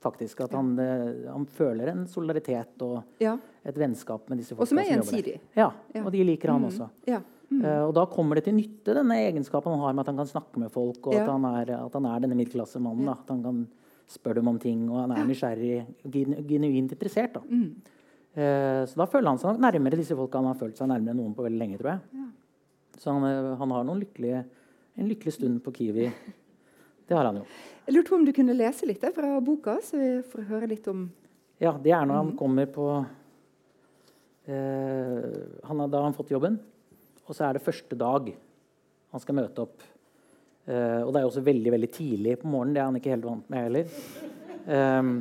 Faktisk, 0.00 0.40
At 0.40 0.54
han, 0.56 0.72
eh, 0.78 1.26
han, 1.28 1.44
føler 1.46 1.92
en 1.92 2.06
solidaritet 2.08 2.82
og 2.82 3.02
ja. 3.20 3.36
et 3.62 3.76
vennskap 3.76 4.30
med 4.30 4.40
disse 4.40 4.54
folka. 4.54 4.64
Og 4.64 4.72
som 4.72 4.80
er 4.80 4.88
gjensidig. 4.94 5.36
Ja, 5.54 5.68
ja, 5.92 6.04
og 6.04 6.10
de 6.14 6.24
liker 6.24 6.54
han 6.54 6.62
mm. 6.64 6.70
også. 6.70 6.88
Ja. 7.10 7.20
Mm. 7.50 7.62
Uh, 7.64 7.84
og 7.88 7.92
da 7.96 8.06
kommer 8.10 8.38
det 8.38 8.46
til 8.46 8.54
nytte, 8.56 8.94
denne 8.94 9.18
egenskapen 9.26 9.74
han 9.74 9.82
har 9.82 9.94
med 9.96 10.04
at 10.04 10.12
han 10.12 10.20
kan 10.22 10.30
snakke 10.30 10.62
med 10.62 10.72
folk, 10.74 11.00
og 11.10 11.16
at 11.18 11.28
han, 11.28 11.46
er, 11.50 11.72
at, 11.80 11.96
han 11.98 12.08
er, 12.10 12.24
denne 12.24 12.38
middelklassemannen. 12.38 13.10
At 13.10 13.32
han 13.32 13.42
kan 13.46 13.64
spørre 14.10 14.40
dem 14.40 14.50
om 14.50 14.58
ting, 14.62 14.84
og 14.90 15.02
han 15.02 15.14
er 15.14 15.26
nysgjerrig 15.26 15.80
genuint 16.48 16.94
interessert. 16.94 17.38
Da. 17.38 17.42
Mm. 17.46 17.98
Uh, 18.30 18.82
så 18.86 19.02
da 19.02 19.08
føler 19.10 19.32
han 19.32 19.42
seg 19.42 19.62
nærmere 19.62 19.98
disse 19.98 20.14
folka 20.18 20.38
han 20.38 20.52
har 20.52 20.60
følt 20.60 20.78
seg 20.78 20.90
nærmere 20.92 21.18
noen 21.18 21.34
på 21.34 21.46
veldig 21.46 21.62
lenge. 21.62 21.80
tror 21.80 21.96
jeg. 21.96 22.28
Så 23.00 23.14
han, 23.16 23.56
han 23.58 23.74
har 23.74 23.90
lykkelige, 23.96 24.44
en 25.00 25.08
lykkelig 25.08 25.34
stund 25.38 25.62
på 25.64 25.74
Kiwi. 25.74 26.10
Det 27.10 27.16
har 27.16 27.26
han 27.26 27.40
jo. 27.40 27.46
Jeg 27.88 27.96
lurte 27.96 28.12
på 28.12 28.18
om 28.20 28.24
du 28.26 28.30
kunne 28.30 28.54
lese 28.54 28.86
litt 28.86 29.02
fra 29.16 29.32
boka, 29.42 29.80
så 29.82 29.98
vi 29.98 30.10
får 30.30 30.44
høre 30.46 30.68
litt 30.70 30.84
om 30.92 31.08
Ja, 31.58 31.72
det 31.74 31.90
er 31.90 32.04
når 32.06 32.20
han 32.20 32.28
mm. 32.28 32.36
kommer 32.38 32.68
på 32.70 32.84
eh, 34.46 35.24
han 35.66 35.82
Da 35.90 35.98
har 35.98 36.06
han 36.06 36.14
fått 36.14 36.30
jobben, 36.30 36.60
og 37.30 37.36
så 37.36 37.46
er 37.46 37.56
det 37.56 37.62
første 37.62 37.94
dag 37.94 38.32
han 39.10 39.22
skal 39.22 39.36
møte 39.38 39.62
opp. 39.62 39.82
Uh, 40.66 41.06
og 41.06 41.12
det 41.12 41.20
er 41.20 41.24
jo 41.24 41.30
også 41.30 41.46
veldig 41.46 41.72
veldig 41.74 41.90
tidlig 41.94 42.36
på 42.42 42.50
morgenen. 42.50 42.74
Det 42.74 42.82
er 42.82 42.88
han 42.88 42.98
ikke 42.98 43.14
helt 43.14 43.28
vant 43.28 43.50
med 43.50 43.64
heller. 43.66 43.86
Um, 44.66 45.12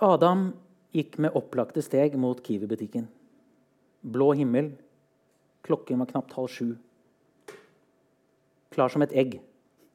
Adam 0.00 0.48
gikk 0.96 1.20
med 1.20 1.36
opplagte 1.36 1.84
steg 1.84 2.16
mot 2.20 2.40
Kiwi-butikken. 2.40 3.06
Blå 4.00 4.32
himmel. 4.40 4.72
Klokken 5.66 6.00
var 6.00 6.08
knapt 6.08 6.34
halv 6.38 6.48
sju. 6.50 6.70
Klar 8.72 8.92
som 8.92 9.04
et 9.04 9.12
egg, 9.12 9.40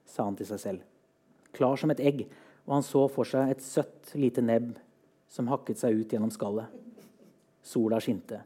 sa 0.05 0.27
han 0.27 0.37
til 0.37 0.49
seg 0.49 0.61
selv. 0.61 0.85
Klar 1.57 1.79
som 1.81 1.89
et 1.93 2.01
egg, 2.03 2.27
og 2.67 2.77
han 2.77 2.85
så 2.85 3.07
for 3.09 3.27
seg 3.27 3.53
et 3.53 3.63
søtt, 3.65 4.13
lite 4.13 4.43
nebb 4.45 4.75
som 5.31 5.49
hakket 5.49 5.81
seg 5.81 5.97
ut 5.97 6.11
gjennom 6.13 6.33
skallet. 6.33 6.69
Sola 7.65 7.97
skinte. 8.03 8.43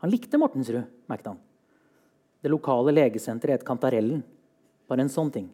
Han 0.00 0.10
likte 0.10 0.38
Mortensrud, 0.40 0.82
merket 1.06 1.26
han. 1.26 1.40
Det 2.40 2.48
lokale 2.48 2.92
legesenteret 2.92 3.60
het 3.60 3.66
Kantarellen. 3.68 4.22
Bare 4.88 5.04
en 5.04 5.12
sånn 5.12 5.30
ting. 5.32 5.50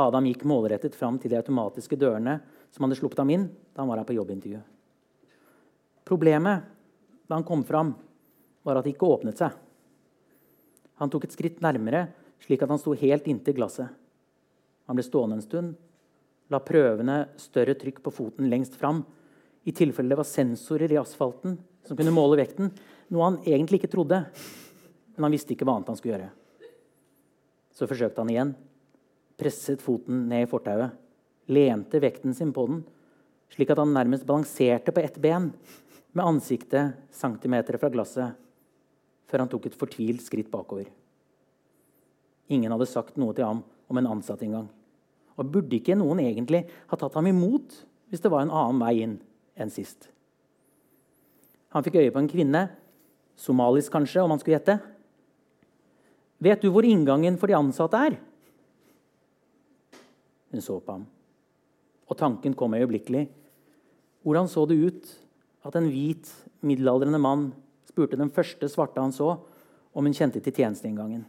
Adam 0.00 0.26
gikk 0.26 0.46
målrettet 0.48 0.96
fram 0.96 1.18
til 1.20 1.30
de 1.30 1.38
automatiske 1.38 1.98
dørene 2.00 2.38
som 2.74 2.86
hadde 2.86 2.96
sluppet 2.98 3.20
ham 3.20 3.30
inn 3.30 3.44
da 3.74 3.82
han 3.82 3.90
var 3.90 4.00
her 4.00 4.08
på 4.08 4.16
jobbintervju. 4.16 4.62
Problemet 6.08 6.64
da 7.28 7.36
han 7.36 7.44
kom 7.46 7.62
fram, 7.64 7.92
var 8.64 8.80
at 8.80 8.88
det 8.88 8.94
ikke 8.94 9.08
åpnet 9.12 9.38
seg. 9.40 9.52
Han 11.00 11.12
tok 11.12 11.28
et 11.28 11.36
skritt 11.36 11.60
nærmere, 11.64 12.06
slik 12.40 12.64
at 12.64 12.72
han 12.72 12.80
sto 12.80 12.94
helt 12.96 13.28
inntil 13.28 13.56
glasset. 13.56 13.92
Han 14.88 14.96
ble 14.96 15.04
stående 15.04 15.38
en 15.38 15.44
stund, 15.44 15.76
la 16.52 16.60
prøvende 16.64 17.18
større 17.40 17.76
trykk 17.78 18.02
på 18.04 18.12
foten 18.12 18.50
lengst 18.52 18.76
fram, 18.80 19.02
i 19.64 19.72
tilfelle 19.72 20.12
det 20.12 20.20
var 20.20 20.28
sensorer 20.28 20.92
i 20.92 21.00
asfalten 21.00 21.56
som 21.84 21.98
kunne 21.98 22.14
måle 22.14 22.38
vekten, 22.40 22.72
noe 23.12 23.28
han 23.28 23.40
egentlig 23.44 23.82
ikke 23.82 23.92
trodde. 23.92 24.22
Men 25.14 25.26
han 25.28 25.34
visste 25.34 25.54
ikke 25.54 25.66
hva 25.68 25.76
annet 25.78 25.92
han 25.92 25.98
skulle 25.98 26.16
gjøre. 26.16 26.30
Så 27.74 27.88
forsøkte 27.90 28.22
han 28.22 28.32
igjen. 28.32 28.52
Presset 29.38 29.82
foten 29.82 30.26
ned 30.30 30.46
i 30.46 30.50
fortauet. 30.50 30.94
Lente 31.50 32.00
vekten 32.00 32.34
sin 32.36 32.54
på 32.56 32.64
den, 32.70 32.78
slik 33.52 33.74
at 33.74 33.80
han 33.82 33.92
nærmest 33.92 34.24
balanserte 34.24 34.94
på 34.94 35.02
ett 35.02 35.18
ben, 35.20 35.50
med 36.14 36.24
ansiktet 36.24 36.94
centimeter 37.12 37.76
fra 37.76 37.90
glasset 37.92 38.38
før 39.28 39.42
han 39.42 39.50
tok 39.50 39.66
et 39.66 39.76
fortvilt 39.76 40.22
skritt 40.22 40.50
bakover. 40.52 40.86
Ingen 42.54 42.70
hadde 42.70 42.86
sagt 42.88 43.18
noe 43.18 43.34
til 43.34 43.46
ham 43.48 43.64
om 43.90 44.00
en 44.00 44.10
ansatt 44.14 44.44
engang. 44.46 44.68
Og 45.34 45.50
burde 45.50 45.74
ikke 45.76 45.96
noen 45.98 46.22
egentlig 46.22 46.62
ha 46.88 46.98
tatt 47.00 47.16
ham 47.18 47.28
imot 47.28 47.74
hvis 48.12 48.22
det 48.22 48.30
var 48.30 48.44
en 48.44 48.54
annen 48.54 48.80
vei 48.80 48.94
inn 49.02 49.16
enn 49.58 49.72
sist? 49.74 50.13
Han 51.74 51.84
fikk 51.84 51.98
øye 51.98 52.12
på 52.14 52.22
en 52.22 52.30
kvinne, 52.30 52.68
somalisk 53.36 53.92
kanskje, 53.92 54.22
om 54.22 54.30
han 54.30 54.40
skulle 54.40 54.58
gjette. 54.60 54.78
Vet 56.44 56.62
du 56.62 56.70
hvor 56.70 56.86
inngangen 56.86 57.38
for 57.40 57.50
de 57.50 57.58
ansatte 57.58 57.98
er? 57.98 58.16
Hun 60.54 60.62
så 60.62 60.78
på 60.78 60.94
ham, 60.94 61.06
og 62.06 62.18
tanken 62.18 62.54
kom 62.54 62.76
øyeblikkelig. 62.78 63.26
Hvordan 64.22 64.48
så 64.48 64.62
det 64.70 64.78
ut 64.78 65.10
at 65.66 65.74
en 65.76 65.90
hvit, 65.90 66.30
middelaldrende 66.62 67.18
mann 67.18 67.48
spurte 67.88 68.18
den 68.20 68.30
første 68.30 68.68
svarte 68.70 69.02
han 69.02 69.12
så, 69.12 69.34
om 69.94 70.06
hun 70.06 70.14
kjente 70.14 70.40
til 70.42 70.54
tjenesteinngangen. 70.54 71.24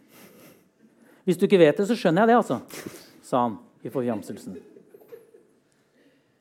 Hvis 1.26 1.38
du 1.42 1.48
ikke 1.48 1.62
vet 1.62 1.78
det, 1.78 1.88
så 1.90 1.98
skjønner 1.98 2.26
jeg 2.26 2.32
det, 2.32 2.38
altså, 2.38 2.60
sa 3.26 3.48
han 3.48 3.58
i 3.86 3.92
forfjamselsen. 3.94 4.58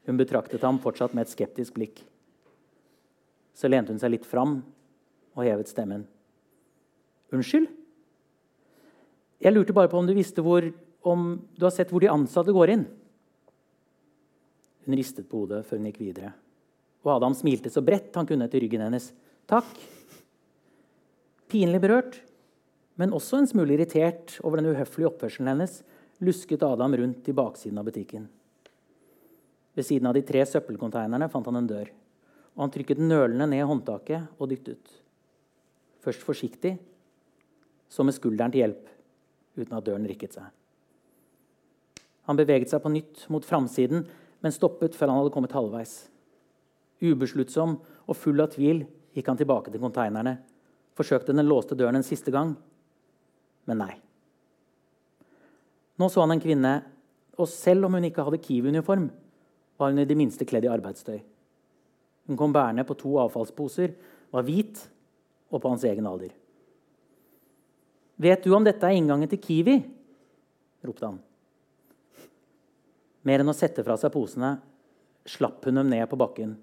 Hun 0.05 0.21
betraktet 0.21 0.65
ham 0.65 0.81
fortsatt 0.85 1.17
med 1.17 1.25
et 1.25 1.33
skeptisk 1.33 1.77
blikk. 1.77 2.03
Så 3.55 3.71
lente 3.71 3.95
hun 3.95 4.01
seg 4.03 4.13
litt 4.15 4.27
fram 4.27 4.59
og 5.35 5.47
hevet 5.47 5.71
stemmen. 5.71 6.05
Unnskyld? 7.35 7.71
Jeg 9.43 9.55
lurte 9.55 9.75
bare 9.77 9.91
på 9.91 9.99
om 9.99 10.07
du 10.09 10.15
visste 10.17 10.43
hvor, 10.45 10.67
om 11.05 11.35
du 11.57 11.67
har 11.67 11.75
sett 11.75 11.91
hvor 11.93 12.03
de 12.03 12.13
ansatte 12.13 12.55
går 12.55 12.75
inn. 12.75 12.87
Hun 14.85 14.99
ristet 14.99 15.29
på 15.31 15.43
hodet 15.43 15.65
før 15.67 15.81
hun 15.81 15.91
gikk 15.91 16.01
videre. 16.03 16.35
Og 17.05 17.17
Adam 17.17 17.35
smilte 17.37 17.73
så 17.73 17.83
bredt 17.85 18.17
han 18.17 18.29
kunne 18.29 18.49
til 18.51 18.65
ryggen 18.65 18.85
hennes. 18.87 19.11
Takk, 19.51 19.69
Pinlig 21.55 21.79
berørt, 21.85 22.17
men 22.99 23.13
også 23.15 23.39
en 23.39 23.47
smule 23.47 23.77
irritert 23.77 24.41
over 24.43 24.59
den 24.59 24.73
uhøflige 24.73 25.07
oppførselen 25.07 25.53
hennes, 25.53 25.83
lusket 26.19 26.65
Adam 26.67 26.97
rundt 26.99 27.29
i 27.31 27.35
baksiden 27.37 27.79
av 27.79 27.87
butikken. 27.87 28.25
Ved 29.75 29.87
siden 29.87 30.09
av 30.11 30.17
de 30.17 30.23
tre 30.27 30.43
søppelkonteinerne 30.47 31.29
fant 31.31 31.47
han 31.47 31.61
en 31.61 31.69
dør. 31.69 31.93
Og 32.55 32.63
Han 32.63 32.75
trykket 32.75 33.03
nølende 33.03 33.49
ned 33.51 33.67
håndtaket 33.67 34.39
og 34.39 34.51
dyttet. 34.51 34.93
Først 36.05 36.23
forsiktig, 36.23 36.77
så 37.89 38.05
med 38.05 38.15
skulderen 38.15 38.53
til 38.53 38.65
hjelp, 38.65 38.89
uten 39.57 39.77
at 39.77 39.87
døren 39.87 40.07
rikket 40.07 40.37
seg. 40.37 40.47
Han 42.25 42.39
beveget 42.39 42.71
seg 42.71 42.83
på 42.83 42.93
nytt 42.93 43.27
mot 43.33 43.45
framsiden, 43.45 44.07
men 44.41 44.55
stoppet 44.55 44.97
før 44.97 45.11
han 45.11 45.21
hadde 45.21 45.35
kommet 45.35 45.55
halvveis. 45.55 46.09
Ubesluttsom 47.05 47.79
og 47.81 48.17
full 48.17 48.41
av 48.41 48.53
tvil 48.55 48.85
gikk 49.15 49.29
han 49.29 49.39
tilbake 49.41 49.73
til 49.73 49.83
konteinerne 49.83 50.39
forsøkte 50.95 51.35
den 51.35 51.47
låste 51.49 51.77
døren 51.79 51.99
en 51.99 52.07
siste 52.07 52.33
gang, 52.35 52.55
men 53.67 53.81
nei. 53.81 53.93
Nå 55.99 56.09
så 56.11 56.25
han 56.25 56.35
en 56.35 56.43
kvinne, 56.43 56.75
og 57.39 57.51
selv 57.51 57.87
om 57.87 57.97
hun 57.97 58.07
ikke 58.07 58.25
hadde 58.27 58.43
Kiwi-uniform, 58.43 59.09
var 59.79 59.91
hun 59.91 60.03
i 60.03 60.07
det 60.07 60.17
minste 60.19 60.47
kledd 60.47 60.67
i 60.67 60.71
arbeidstøy. 60.71 61.19
Hun 62.29 62.39
kom 62.41 62.55
bærende 62.55 62.87
på 62.89 62.97
to 62.99 63.17
avfallsposer, 63.21 63.93
var 64.33 64.47
hvit 64.47 64.81
og 65.51 65.61
på 65.61 65.69
hans 65.69 65.85
egen 65.85 66.07
alder. 66.07 66.33
'Vet 68.17 68.45
du 68.45 68.55
om 68.55 68.65
dette 68.65 68.87
er 68.87 68.95
inngangen 68.95 69.29
til 69.29 69.39
Kiwi?' 69.39 69.85
ropte 70.85 71.07
han. 71.07 71.19
Mer 73.25 73.41
enn 73.41 73.49
å 73.49 73.57
sette 73.57 73.83
fra 73.83 73.97
seg 73.97 74.13
posene 74.13 74.61
slapp 75.27 75.65
hun 75.65 75.75
dem 75.75 75.89
ned 75.89 76.09
på 76.09 76.17
bakken, 76.17 76.57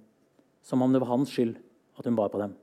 som 0.62 0.82
om 0.82 0.94
det 0.94 1.02
var 1.02 1.12
hans 1.18 1.30
skyld 1.30 1.58
at 1.98 2.06
hun 2.06 2.16
bar 2.16 2.30
på 2.30 2.40
dem 2.40 2.54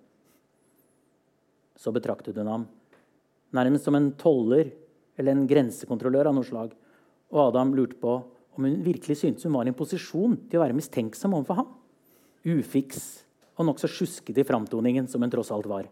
så 1.79 1.95
betraktet 1.95 2.37
hun 2.39 2.51
ham 2.51 2.67
nærmest 3.55 3.87
som 3.87 3.97
en 3.97 4.11
toller 4.19 4.73
eller 5.19 5.35
en 5.35 5.47
grensekontrollør 5.51 6.29
av 6.31 6.35
noe 6.37 6.47
slag. 6.47 6.75
Og 7.33 7.41
Adam 7.49 7.73
lurte 7.75 7.97
på 7.99 8.19
om 8.59 8.67
hun 8.67 8.83
virkelig 8.85 9.19
syntes 9.23 9.47
hun 9.47 9.55
var 9.55 9.67
i 9.67 9.73
en 9.73 9.79
posisjon 9.79 10.37
til 10.51 10.59
å 10.59 10.65
være 10.65 10.77
mistenksom 10.77 11.37
overfor 11.39 11.63
ham. 11.63 11.71
Ufiks 12.45 13.25
og 13.59 13.67
nokså 13.67 13.91
sjuskete 13.91 14.43
i 14.43 14.47
framtoningen 14.47 15.09
som 15.11 15.23
hun 15.23 15.31
tross 15.31 15.51
alt 15.51 15.67
var. 15.67 15.89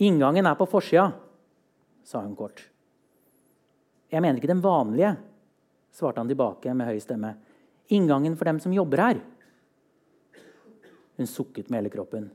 'Inngangen 0.00 0.46
er 0.46 0.56
på 0.56 0.68
forsida', 0.68 1.12
sa 2.04 2.20
hun 2.20 2.36
kort. 2.36 2.70
'Jeg 4.10 4.22
mener 4.22 4.36
ikke 4.36 4.48
den 4.48 4.62
vanlige', 4.62 5.16
svarte 5.92 6.20
han 6.20 6.28
tilbake 6.28 6.74
med 6.74 6.86
høy 6.86 7.00
stemme. 7.00 7.36
inngangen 7.90 8.36
for 8.36 8.44
dem 8.44 8.60
som 8.60 8.72
jobber 8.72 9.02
her. 9.02 9.20
Hun 11.16 11.26
sukket 11.26 11.70
med 11.70 11.82
hele 11.82 11.90
kroppen. 11.90 12.30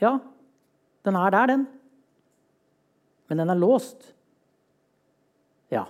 Ja, 0.00 0.18
den 1.02 1.16
er 1.16 1.30
der, 1.30 1.46
den. 1.46 1.66
Men 3.28 3.38
den 3.38 3.50
er 3.50 3.54
låst. 3.54 4.12
Ja, 5.70 5.86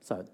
sa 0.00 0.22
hun. 0.22 0.28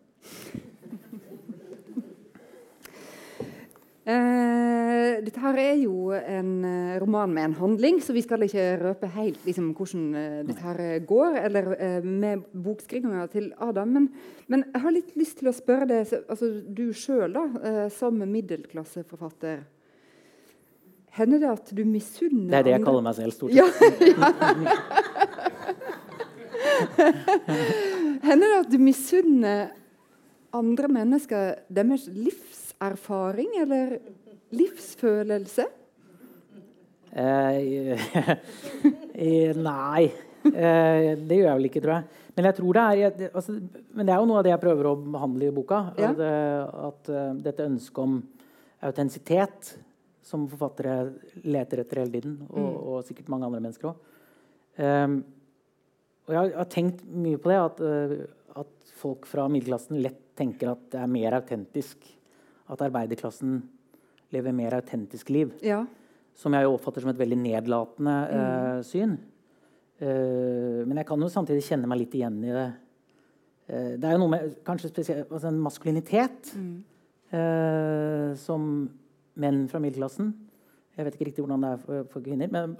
Eh, 4.09 5.19
dette 5.21 5.37
her 5.43 5.59
er 5.61 5.75
jo 5.83 6.15
en 6.17 6.65
eh, 6.65 6.95
roman 7.03 7.29
med 7.29 7.45
en 7.45 7.55
handling, 7.59 7.99
så 8.01 8.15
vi 8.17 8.23
skal 8.25 8.41
ikke 8.47 8.79
røpe 8.81 9.05
helt 9.19 9.43
liksom, 9.45 9.75
hvordan 9.77 10.15
eh, 10.17 10.39
dette 10.49 10.65
her 10.65 10.79
går, 11.05 11.37
eller 11.43 11.65
eh, 11.77 12.01
med 12.07 12.47
bokskrivinga 12.57 13.27
til 13.35 13.51
Adam. 13.61 13.89
Men, 13.93 14.07
men, 14.49 14.65
jeg 14.73 14.81
har 14.81 14.93
litt 14.97 15.13
lyst 15.21 15.39
til 15.43 15.51
å 15.51 15.53
spørre 15.53 15.85
deg, 15.91 16.09
altså, 16.25 16.49
du 16.65 16.89
sjøl 16.97 17.37
eh, 17.37 17.89
som 17.93 18.17
middelklasseforfatter 18.23 19.59
Hender 21.19 21.41
det 21.43 21.51
at 21.51 21.71
du 21.75 21.83
misunner 21.89 22.53
Det 22.53 22.59
er 22.59 22.65
det 22.67 22.73
jeg 22.77 22.85
kaller 22.85 23.03
meg 23.03 23.15
selv, 23.17 23.33
stort 23.35 23.53
sett. 23.53 23.65
Hender 28.29 28.47
det 28.47 28.59
at 28.61 28.71
du 28.71 28.79
misunner 28.81 29.73
andre 30.55 30.89
mennesker 30.89 31.55
deres 31.69 32.09
livserfaring 32.79 33.49
eller 33.63 33.99
livsfølelse? 34.51 35.67
Eh, 37.13 37.99
nei. 39.57 40.13
Eh, 40.45 41.19
det 41.19 41.37
gjør 41.37 41.49
jeg 41.49 41.59
vel 41.59 41.69
ikke, 41.69 41.83
tror 41.83 41.95
jeg. 41.97 42.05
Men 42.37 42.47
jeg 42.47 42.55
tror 42.55 42.77
det 42.77 42.83
er 42.83 43.31
altså, 43.35 43.53
Men 43.95 44.07
det 44.07 44.13
er 44.15 44.21
jo 44.21 44.27
noe 44.31 44.39
av 44.39 44.45
det 44.47 44.53
jeg 44.53 44.63
prøver 44.63 44.87
å 44.87 44.97
behandle 44.97 45.49
i 45.49 45.55
boka. 45.55 45.81
Ja. 45.99 46.13
At, 46.13 46.21
eh, 46.23 46.85
at 46.89 47.11
eh, 47.11 47.33
dette 47.49 47.67
ønsket 47.67 47.99
om 48.05 48.21
autentisitet, 48.87 49.73
som 50.23 50.45
forfattere 50.47 51.15
leter 51.49 51.83
etter 51.83 52.03
hele 52.03 52.13
tiden, 52.13 52.37
og, 52.51 52.59
Mm. 52.59 52.77
og 52.77 53.05
sikkert 53.05 53.29
mange 53.33 53.47
andre 53.47 53.61
mennesker 53.61 53.89
òg. 53.89 53.97
og 56.29 56.35
jeg 56.35 56.53
har, 56.55 56.65
tenkt 56.67 57.03
mye 57.09 57.39
på 57.39 57.49
det, 57.49 57.57
at, 57.59 57.81
eh, 57.81 58.27
at 58.61 58.93
folk 59.01 59.27
fra 59.27 59.49
middelklassen 59.49 60.01
lett 60.03 60.21
tenker 60.37 60.71
at 60.71 60.91
det 60.93 61.01
er 61.01 61.07
mer 61.11 61.33
autentisk. 61.33 61.97
At 62.69 62.83
arbeiderklassen 62.85 63.63
lever 64.35 64.53
mer 64.53 64.75
autentisk 64.77 65.31
liv 65.33 65.53
Ja. 65.65 65.87
som 66.35 66.53
jeg 66.55 66.67
oppfatter 66.69 67.01
som 67.01 67.11
et 67.11 67.19
veldig 67.19 67.39
nedlatende 67.41 68.17
Mm. 68.31 68.79
uh, 68.79 68.83
syn. 68.83 69.19
Uh, 70.01 70.85
men 70.87 70.97
jeg 71.01 71.07
kan 71.07 71.21
jo 71.21 71.29
samtidig 71.29 71.65
kjenne 71.65 71.89
meg 71.89 71.99
litt 71.99 72.15
igjen 72.15 72.37
i 72.45 72.53
det. 72.55 72.67
Uh, 73.69 73.97
det 73.99 74.05
er 74.05 74.13
jo 74.13 74.19
noe 74.19 74.29
med 74.31 74.65
kanskje 74.65 74.89
spesielt 74.93 75.31
altså 75.33 75.49
en 75.49 75.61
maskulinitet 75.61 76.55
Mm. 76.57 76.85
som 78.37 78.89
menn 79.37 79.69
fra 79.69 79.79
middelklassen 79.79 80.31
Jeg 80.97 81.05
vet 81.05 81.15
ikke 81.15 81.27
riktig 81.29 81.45
hvordan 81.45 81.61
det 81.61 81.71
er 81.75 81.77
for, 81.83 82.05
for 82.11 82.21
kvinner, 82.25 82.49
men 82.51 82.77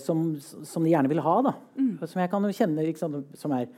som, 0.00 0.22
som 0.40 0.82
de 0.82 0.90
gjerne 0.90 1.08
vil 1.10 1.20
ha. 1.20 1.34
da. 1.42 1.52
Mm. 1.76 1.98
Som 2.06 2.20
jeg 2.22 2.30
kan 2.30 2.42
jo 2.42 2.48
kjenne 2.48 2.96
sant, 2.96 3.26
som 3.38 3.52
er 3.52 3.68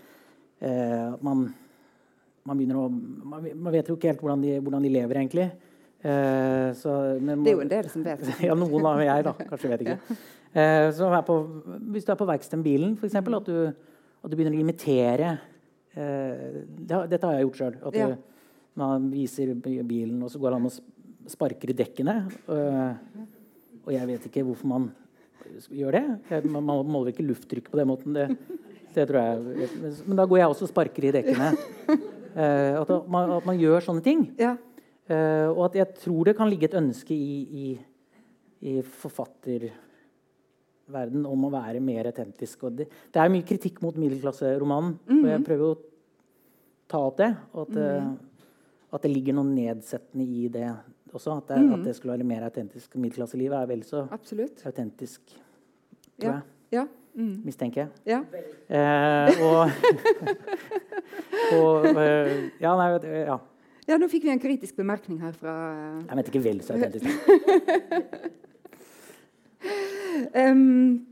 at 0.62 1.22
man, 1.22 1.54
man 2.50 2.58
å 2.80 2.86
man, 2.90 3.46
man 3.54 3.72
vet 3.74 3.88
jo 3.90 3.96
ikke 3.98 4.10
helt 4.12 4.22
hvordan 4.24 4.42
de, 4.44 4.56
hvordan 4.60 4.82
de 4.86 4.90
lever, 4.92 5.20
egentlig. 5.22 5.46
Eh, 6.00 6.70
så, 6.80 6.94
men, 7.20 7.42
Det 7.44 7.52
er 7.52 7.56
jo 7.58 7.64
en 7.66 7.72
del 7.72 7.88
som 7.92 8.04
vet. 8.06 8.22
ja, 8.48 8.54
noen 8.58 8.86
av 8.90 9.02
jeg, 9.04 9.24
da. 9.26 9.34
Kanskje 9.52 9.72
vet 9.76 9.86
ikke. 9.86 9.98
Eh, 10.50 10.88
så 10.90 11.06
er 11.14 11.20
på, 11.22 11.34
hvis 11.94 12.02
du 12.02 12.08
er 12.10 12.16
på 12.18 12.26
verkstedbilen, 12.26 12.96
f.eks., 12.98 13.14
at, 13.14 13.28
du- 13.46 13.68
at 13.70 14.32
du 14.32 14.34
begynner 14.34 14.56
å 14.56 14.62
imitere 14.64 15.28
eh, 15.94 16.56
det, 16.66 16.98
Dette 17.12 17.20
har 17.28 17.36
jeg 17.36 17.44
gjort 17.44 17.60
sjøl. 17.60 17.76
At 17.86 17.94
Ja. 17.94 18.08
du, 18.10 18.16
man 18.82 19.06
viser 19.12 19.52
bilen, 19.54 20.16
og 20.26 20.32
så 20.32 20.40
går 20.42 20.56
han 20.56 20.66
og 20.66 20.74
å 20.74 21.30
sparker 21.30 21.70
i 21.70 21.76
dekkene. 21.78 22.16
eh, 22.50 23.22
og 23.84 23.92
jeg 23.94 24.08
vet 24.10 24.26
ikke 24.26 24.42
hvorfor 24.48 24.72
man 24.72 24.88
gjør 25.70 26.00
det. 26.00 26.42
Man 26.50 26.66
måler 26.66 27.12
ikke 27.14 27.28
lufttrykk 27.30 27.70
på 27.70 27.78
den 27.78 27.90
måten. 27.94 28.18
Det, 28.18 28.26
det 28.98 29.06
tror 29.06 29.20
jeg. 29.22 29.70
Men 30.02 30.18
da 30.18 30.26
går 30.26 30.42
jeg 30.42 30.50
også 30.50 30.66
og 30.66 30.72
sparker 30.74 31.06
i 31.12 31.14
dekkene. 31.14 31.52
Eh, 32.36 32.80
at, 32.80 32.88
man, 33.10 33.30
at 33.38 33.46
man 33.48 33.58
gjør 33.60 33.80
sånne 33.84 34.02
ting. 34.04 34.20
Ja. 34.40 34.52
Eh, 35.10 35.48
og 35.50 35.64
at 35.70 35.74
jeg 35.80 35.88
tror 36.02 36.24
det 36.28 36.36
kan 36.38 36.48
ligge 36.50 36.66
et 36.68 36.76
ønske 36.78 37.14
i, 37.14 37.40
i, 37.64 37.66
i 38.70 38.72
forfatterverden 38.82 41.24
om 41.26 41.44
å 41.48 41.52
være 41.54 41.80
mer 41.82 42.04
autentisk. 42.12 42.56
Og 42.68 42.72
det, 42.80 42.86
det 43.12 43.20
er 43.22 43.32
mye 43.32 43.46
kritikk 43.46 43.76
mot 43.84 43.96
middelklasseromanen, 43.98 44.92
og 45.20 45.28
jeg 45.32 45.46
prøver 45.46 45.66
å 45.72 45.80
ta 46.90 46.98
opp 47.08 47.16
det. 47.22 47.32
Og 47.54 47.60
at, 47.68 47.74
eh, 47.82 48.08
at 48.94 49.02
det 49.06 49.12
ligger 49.14 49.32
noe 49.38 49.48
nedsettende 49.50 50.24
i 50.26 50.28
det 50.52 50.68
også. 51.14 51.30
At 51.40 51.46
det, 51.52 51.60
at 51.74 51.82
det 51.86 51.94
skulle 51.98 52.16
være 52.16 52.26
mer 52.30 52.42
autentisk. 52.48 52.88
Middelklasselivet 52.98 53.56
er 53.58 53.66
vel 53.70 53.82
så 53.86 53.98
Absolutt. 54.14 54.58
autentisk, 54.70 55.20
tror 56.20 56.30
Ja. 56.30 56.34
jeg. 56.38 56.44
Ja. 56.78 56.84
Mm. 57.14 57.40
Mistenker 57.44 57.80
jeg. 57.80 57.88
ja. 58.06 58.20
Eh, 58.70 59.40
og 59.42 59.70
og 61.58 61.86
eh, 61.90 62.50
Ja, 62.62 62.76
nei, 62.78 62.88
ja. 63.26 63.38
Ja, 63.88 63.96
nå 63.98 64.06
fikk 64.10 64.28
vi 64.28 64.30
en 64.30 64.42
kritisk 64.42 64.76
bemerkning 64.78 65.18
her 65.22 65.32
fra 65.34 65.52
Jeg 66.06 66.14
mente 66.16 66.30
ikke 66.30 66.44
vel 66.44 66.60
så 66.62 66.76
autentisk. 66.76 67.06
um, 70.38 71.06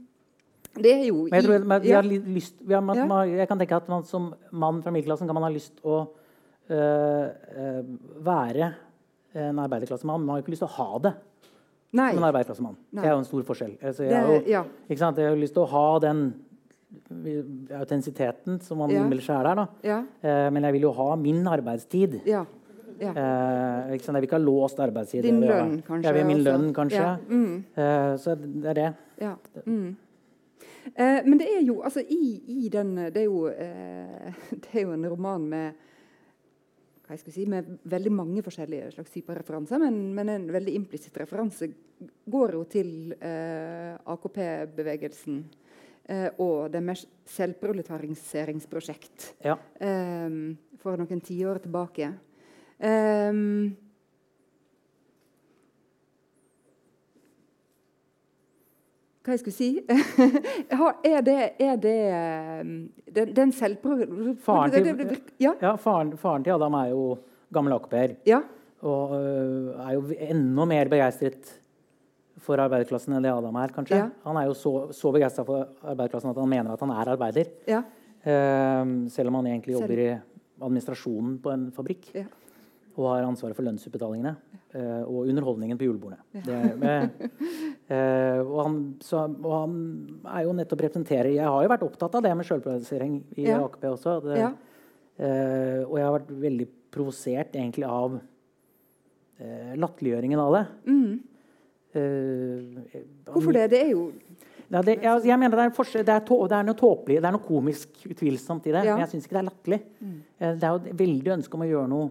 Det 0.79 0.93
er 0.93 1.05
jo 1.09 1.25
Men 1.25 1.35
jeg, 1.35 1.45
tror, 1.49 1.65
men 1.67 1.83
vi 1.83 1.91
ja. 1.91 2.03
lyst, 2.07 2.55
vi 2.63 2.77
har, 2.77 2.85
man, 2.85 3.03
man, 3.11 3.33
jeg 3.33 3.49
kan 3.51 3.59
tenke 3.59 3.81
at 3.81 3.89
man 3.91 4.05
som 4.07 4.31
mann 4.53 4.83
fra 4.85 4.95
middelklassen 4.95 5.27
kan 5.27 5.35
man 5.35 5.49
ha 5.49 5.51
lyst 5.51 5.81
å 5.83 5.97
øh, 6.71 7.27
øh, 7.65 7.83
være 8.25 8.71
en 9.35 9.59
arbeiderklassemann, 9.59 10.21
men 10.21 10.27
man 10.27 10.37
har 10.37 10.45
ikke 10.45 10.55
lyst 10.55 10.63
til 10.65 10.71
å 10.71 10.77
ha 10.79 11.03
det 11.09 11.13
Nei. 11.93 12.11
som 12.15 12.23
en 12.23 12.29
arbeiderklassemann. 12.29 12.77
Det 12.93 13.05
er 13.05 13.11
jo 13.15 13.19
en 13.19 13.25
stor 13.25 13.43
forskjell. 13.49 13.79
Altså, 13.83 14.03
jeg, 14.05 14.11
Det, 14.11 14.17
har 14.17 14.35
jo, 14.35 14.43
ja. 14.47 14.63
ikke 14.91 14.99
sant? 14.99 15.17
jeg 15.17 15.27
har 15.27 15.35
jo 15.37 15.41
lyst 15.41 15.55
til 15.55 15.63
å 15.63 15.71
ha 15.73 15.99
den 16.05 16.21
autentisiteten 17.79 18.61
som 18.63 18.79
man 18.79 18.91
Ja. 18.91 19.03
innbiller 19.03 19.23
seg 19.23 19.37
er 19.41 19.55
der. 19.55 19.69
Ja. 19.83 19.99
Eh, 20.23 20.51
men 20.51 20.63
jeg 20.63 20.73
vil 20.73 20.83
jo 20.83 20.93
ha 20.93 21.17
min 21.17 21.45
arbeidstid. 21.47 22.21
Ja. 22.27 22.45
ja. 23.01 23.11
Eh, 23.13 23.95
ikke 23.95 24.05
sant? 24.05 24.17
Jeg 24.17 24.23
vil 24.23 24.29
ikke 24.29 24.39
ha 24.39 24.45
låst 24.45 24.79
arbeidstid. 24.81 25.23
Din 25.23 25.41
lønn, 25.41 25.83
kanskje, 25.83 26.05
Jeg 26.05 26.15
vil 26.15 26.27
min 26.27 26.45
lønn, 26.45 26.73
kanskje. 26.75 26.97
Ja. 27.03 27.17
Mm. 27.29 27.65
Eh, 27.77 28.17
så 28.17 28.35
det 28.37 28.67
er 28.67 28.75
det. 28.75 28.95
Ja. 29.21 29.35
Mm. 29.67 29.97
Eh, 30.97 31.21
men 31.27 31.39
det 31.39 31.49
er 31.59 31.63
jo 31.67 31.83
altså 31.83 32.01
i, 32.01 32.41
i 32.65 32.69
den 32.73 32.95
Det 32.97 33.17
er 33.17 33.25
jo, 33.27 33.47
eh, 33.49 34.33
det 34.51 34.75
er 34.75 34.81
jo 34.83 34.93
en 34.93 35.07
roman 35.09 35.49
med 35.49 35.73
hva 37.09 37.17
jeg 37.17 37.23
skal 37.25 37.33
si, 37.39 37.45
med 37.49 37.65
veldig 37.89 38.13
mange 38.13 38.43
forskjellige 38.45 38.91
slags 38.93 39.11
typer 39.15 39.39
referanser, 39.41 39.81
men, 39.81 39.95
men 40.15 40.29
en 40.35 40.45
veldig 40.53 40.75
implisitt 40.77 41.17
referanse 41.17 41.71
går 42.29 42.53
jo 42.59 42.65
til 42.69 42.91
eh, 43.17 43.97
AKP-bevegelsen 44.13 45.39
eh, 46.13 46.29
og 46.39 46.69
deres 46.75 47.07
selvproletariseringsprosjekt 47.33 49.31
Ja. 49.49 49.57
eh, 49.81 50.29
for 50.79 51.01
noen 51.01 51.21
tiår 51.25 51.59
tilbake. 51.65 52.13
Eh, 52.79 53.33
hva 59.29 59.37
jeg 59.37 59.43
skulle 59.45 59.59
si 59.59 59.69
Er 61.13 61.23
det, 61.27 61.37
er 61.61 61.77
det 61.81 61.95
eh, 62.09 62.63
den, 63.15 63.33
den. 63.37 63.53
Faren 63.53 64.71
til- 64.73 65.21
Ja. 65.45 65.53
Ja, 65.63 65.77
faren, 65.77 66.13
faren 66.21 66.45
til 66.47 66.53
Adam 66.57 66.75
er 66.81 66.91
jo 66.95 67.19
gammel 67.53 67.73
AKP-er. 67.79 68.17
ja. 68.27 68.41
Og 68.87 69.11
øh, 69.11 69.75
er 69.89 69.95
jo 69.97 70.03
enda 70.31 70.65
mer 70.71 70.87
begeistret 70.87 71.49
for 72.39 72.61
arbeiderklassen 72.63 73.17
enn 73.17 73.25
det 73.27 73.33
Adam 73.33 73.57
er. 73.59 73.73
kanskje. 73.75 73.97
Ja. 73.99 74.05
Han 74.25 74.37
er 74.39 74.45
jo 74.47 74.55
så, 74.55 74.73
så 74.95 75.11
begeistra 75.13 75.43
for 75.45 75.65
arbeiderklassen 75.83 76.31
at 76.31 76.37
han 76.39 76.49
mener 76.53 76.73
at 76.77 76.81
han 76.87 76.91
er 76.95 77.11
arbeider. 77.17 77.51
ja. 77.67 77.83
Eh, 78.29 78.85
selv 79.11 79.29
om 79.31 79.35
han 79.41 79.47
egentlig 79.47 79.75
jobber 79.79 79.99
i 80.03 80.09
administrasjonen 80.63 81.39
på 81.43 81.51
en 81.55 81.69
fabrikk. 81.75 82.09
Og 82.99 83.05
har 83.13 83.23
ansvaret 83.29 83.55
for 83.55 83.63
lønnsutbetalingene 83.63 84.33
uh, 84.75 85.05
og 85.07 85.29
underholdningen 85.31 85.79
på 85.79 85.87
julebordene. 85.87 86.19
Det 86.43 86.57
er- 86.59 87.13
eh, 87.95 88.41
og, 88.43 88.57
han, 88.67 88.79
så, 89.07 89.21
og 89.39 89.53
han 89.55 89.77
er 90.35 90.43
jo 90.49 90.57
nettopp 90.59 90.83
representerer 90.83 91.31
Jeg 91.37 91.47
har 91.47 91.63
jo 91.63 91.71
vært 91.71 91.85
opptatt 91.87 92.17
av 92.19 92.25
det 92.27 92.33
med 92.41 92.49
sjølplassering 92.49 93.21
i 93.39 93.47
Ja. 93.47 93.61
AKP 93.63 93.87
også. 93.93 94.17
Det, 94.27 94.41
Ja. 94.43 94.51
uh, 94.51 95.81
og 95.87 95.95
jeg 96.01 96.05
har 96.09 96.17
vært 96.19 96.35
veldig 96.43 96.69
provosert 96.91 97.55
egentlig 97.55 97.87
av 97.87 98.19
uh, 98.19 99.73
latterliggjøringen 99.79 100.43
av 100.43 100.57
det. 100.59 100.65
Mm. 100.91 101.21
Eh, 101.99 103.03
Hvorfor 103.33 103.53
det? 103.57 103.69
Det 103.73 103.81
er 103.87 103.91
jo 103.95 104.09
ja, 104.69 104.83
det, 104.85 104.99
jeg, 105.01 105.23
jeg 105.25 105.39
mener 105.41 105.57
det 105.57 105.65
er, 105.65 105.71
forskjell- 105.73 106.05
det, 106.05 106.13
er 106.19 106.25
to, 106.29 106.37
det 106.51 106.57
er 106.59 106.67
noe 106.69 106.77
tåpelig, 106.77 107.23
det 107.23 107.29
er 107.31 107.33
noe 107.33 107.47
komisk 107.47 108.03
utvilsomt 108.11 108.67
i 108.69 108.75
det. 108.75 108.83
Men 108.85 109.01
jeg 109.01 109.09
syns 109.15 109.25
ikke 109.25 109.39
det 109.39 109.41
er 109.41 109.47
latterlig. 109.49 109.79
Eh, 110.03 110.51
Det 110.59 110.67
er 110.67 110.75
jo 110.75 110.81
et 110.83 110.99
veldig 110.99 111.33
ønske 111.39 111.57
om 111.57 111.65
å 111.65 111.69
gjøre 111.71 111.89
noe 111.95 112.11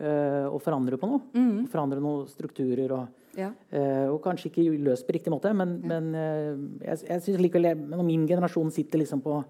eh, 0.00 0.46
og 0.48 0.60
forandre 0.64 0.96
på 0.98 1.08
noe. 1.10 1.20
Mm. 1.36 1.66
Forandre 1.70 2.00
noen 2.00 2.26
strukturer. 2.28 2.90
Og, 2.96 3.08
Ja. 3.38 3.52
eh, 3.70 4.08
og 4.10 4.20
kanskje 4.24 4.48
ikke 4.50 4.64
løst 4.82 5.06
på 5.06 5.12
riktig 5.14 5.30
måte, 5.30 5.52
men, 5.54 5.76
men 5.86 6.14
eh, 6.14 6.56
jeg, 6.88 7.04
jeg 7.08 7.20
synes 7.22 7.40
likevel 7.44 7.62
jeg- 7.68 7.78
Når 7.78 8.02
min 8.04 8.26
generasjon 8.26 8.72
sitter 8.72 8.98
liksom 8.98 9.20
på, 9.22 9.44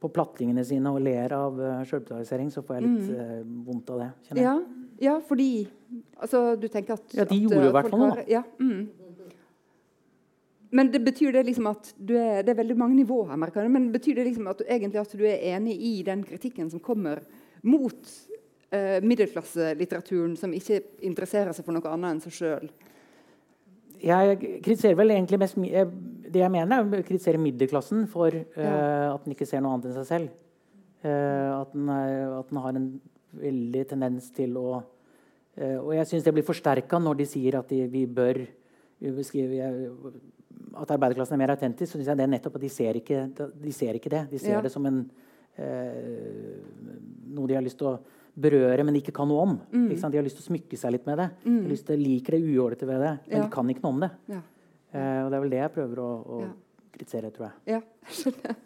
på 0.00 0.08
platlingene 0.12 0.64
sine 0.64 0.86
og 0.92 1.00
ler 1.02 1.32
av 1.32 1.58
uh, 1.60 1.84
sjølbetalisering, 1.84 2.50
så 2.52 2.62
får 2.64 2.76
jeg 2.80 2.82
litt 2.88 3.10
eh, 3.18 3.42
vondt 3.66 3.90
av 3.90 3.98
det. 4.00 4.10
kjenner 4.28 4.42
jeg. 4.42 4.44
ja. 4.44 4.80
Ja, 5.02 5.18
fordi 5.20 5.66
Altså, 6.22 6.54
du 6.56 6.68
tenker 6.68 6.94
at 6.94 7.14
Ja, 7.14 7.24
de 7.24 7.34
at, 7.34 7.42
gjorde 7.42 7.64
jo 7.64 7.68
i 7.68 7.72
hvert 7.74 7.90
fall 7.90 7.98
noe. 8.00 8.24
Ja, 8.30 8.42
mm. 8.60 8.88
Men 10.74 10.90
det 10.90 11.00
betyr 11.06 11.32
det 11.32 11.44
liksom 11.46 11.66
at 11.70 11.92
du 11.98 12.14
er, 12.18 12.42
det 12.42 12.50
er 12.54 12.58
veldig 12.58 12.76
mange 12.78 12.96
nivåer 12.98 13.30
her. 13.30 13.68
Men 13.70 13.90
betyr 13.94 14.16
det 14.18 14.24
liksom 14.26 14.48
at 14.50 14.58
du, 14.58 14.64
egentlig 14.66 15.00
at 15.00 15.12
du 15.14 15.24
er 15.28 15.42
enig 15.54 15.76
i 15.78 15.92
den 16.06 16.24
kritikken 16.26 16.70
som 16.70 16.80
kommer 16.82 17.20
mot 17.62 18.10
uh, 18.72 18.98
middelklasselitteraturen, 19.04 20.36
som 20.40 20.52
ikke 20.56 20.80
interesserer 21.06 21.52
seg 21.52 21.66
for 21.66 21.76
noe 21.76 21.92
annet 21.92 22.16
enn 22.16 22.24
seg 22.24 22.38
sjøl? 22.38 22.72
Jeg 24.04 24.38
kritiserer 24.64 24.96
vel 24.98 25.14
egentlig 25.14 25.38
mest 25.40 25.56
Det 25.56 26.40
jeg 26.42 26.52
mener, 26.52 26.82
er 26.82 27.02
å 27.02 27.06
kritisere 27.06 27.40
middelklassen 27.40 28.08
for 28.10 28.34
eh, 28.34 29.06
at 29.06 29.22
den 29.24 29.36
ikke 29.36 29.46
ser 29.48 29.62
noe 29.62 29.76
annet 29.76 29.90
enn 29.90 29.96
seg 30.00 30.08
selv. 30.08 30.32
Eh, 31.04 31.50
at, 31.54 31.70
den 31.72 31.88
er, 31.92 32.40
at 32.40 32.50
den 32.50 32.60
har 32.64 32.74
en 32.74 32.88
veldig 33.38 33.84
tendens 33.90 34.30
til 34.34 34.56
å 34.58 34.68
eh, 34.80 35.78
Og 35.78 35.92
jeg 35.94 36.08
syns 36.10 36.26
det 36.26 36.34
blir 36.34 36.46
forsterka 36.46 37.00
når 37.02 37.20
de 37.20 37.28
sier 37.28 37.58
at 37.60 37.70
de, 37.70 37.84
vi 37.90 38.04
bør 38.06 38.42
beskrive 39.14 39.70
At 40.80 40.90
arbeiderklassen 40.96 41.36
er 41.36 41.42
mer 41.44 41.54
autentisk. 41.54 41.92
Så 41.92 42.00
syns 42.00 42.10
jeg 42.10 42.18
det 42.18 42.26
er 42.26 42.34
nettopp 42.34 42.58
at 42.58 42.66
de 42.66 42.72
ser 42.72 42.98
ikke, 42.98 43.28
de 43.38 43.72
ser 43.72 44.00
ikke 44.00 44.12
det. 44.12 44.26
De 44.32 44.42
ser 44.42 44.58
Ja. 44.58 44.64
det 44.64 44.72
som 44.74 44.86
en 44.90 45.04
eh, 45.56 46.58
noe 47.30 47.48
de 47.50 47.56
har 47.58 47.64
lyst 47.64 47.78
til 47.78 47.92
å 47.92 47.98
berøre, 48.34 48.84
men 48.84 48.96
ikke 48.98 49.12
kan 49.14 49.28
noe 49.30 49.42
om. 49.44 49.54
Mm. 49.72 49.88
De 49.94 50.16
har 50.18 50.26
lyst 50.26 50.40
til 50.40 50.44
å 50.44 50.50
smykke 50.50 50.78
seg 50.78 50.92
litt 50.96 51.06
med 51.06 51.18
det. 51.22 51.28
De 51.44 51.54
har 51.60 51.70
lyst 51.70 51.86
til, 51.86 52.02
liker 52.02 52.36
det 52.36 52.42
uålete 52.42 52.86
ved 52.88 53.00
det, 53.00 53.12
men 53.28 53.36
Ja. 53.38 53.42
de 53.44 53.50
kan 53.54 53.70
ikke 53.70 53.82
noe 53.84 53.92
om 53.94 54.00
det. 54.00 54.10
Ja. 54.28 54.40
Eh, 54.94 55.24
og 55.24 55.30
det 55.30 55.36
er 55.36 55.40
vel 55.40 55.50
det 55.50 55.60
jeg 55.62 55.74
prøver 55.74 55.96
å, 56.02 56.10
å 56.26 56.40
Ja. 56.42 56.52
kritisere, 56.92 57.30
tror 57.30 57.50
jeg. 57.50 57.54
Ja, 57.66 57.80
jeg 58.06 58.14
skjønner. 58.20 58.56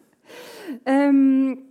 Um, 0.87 1.65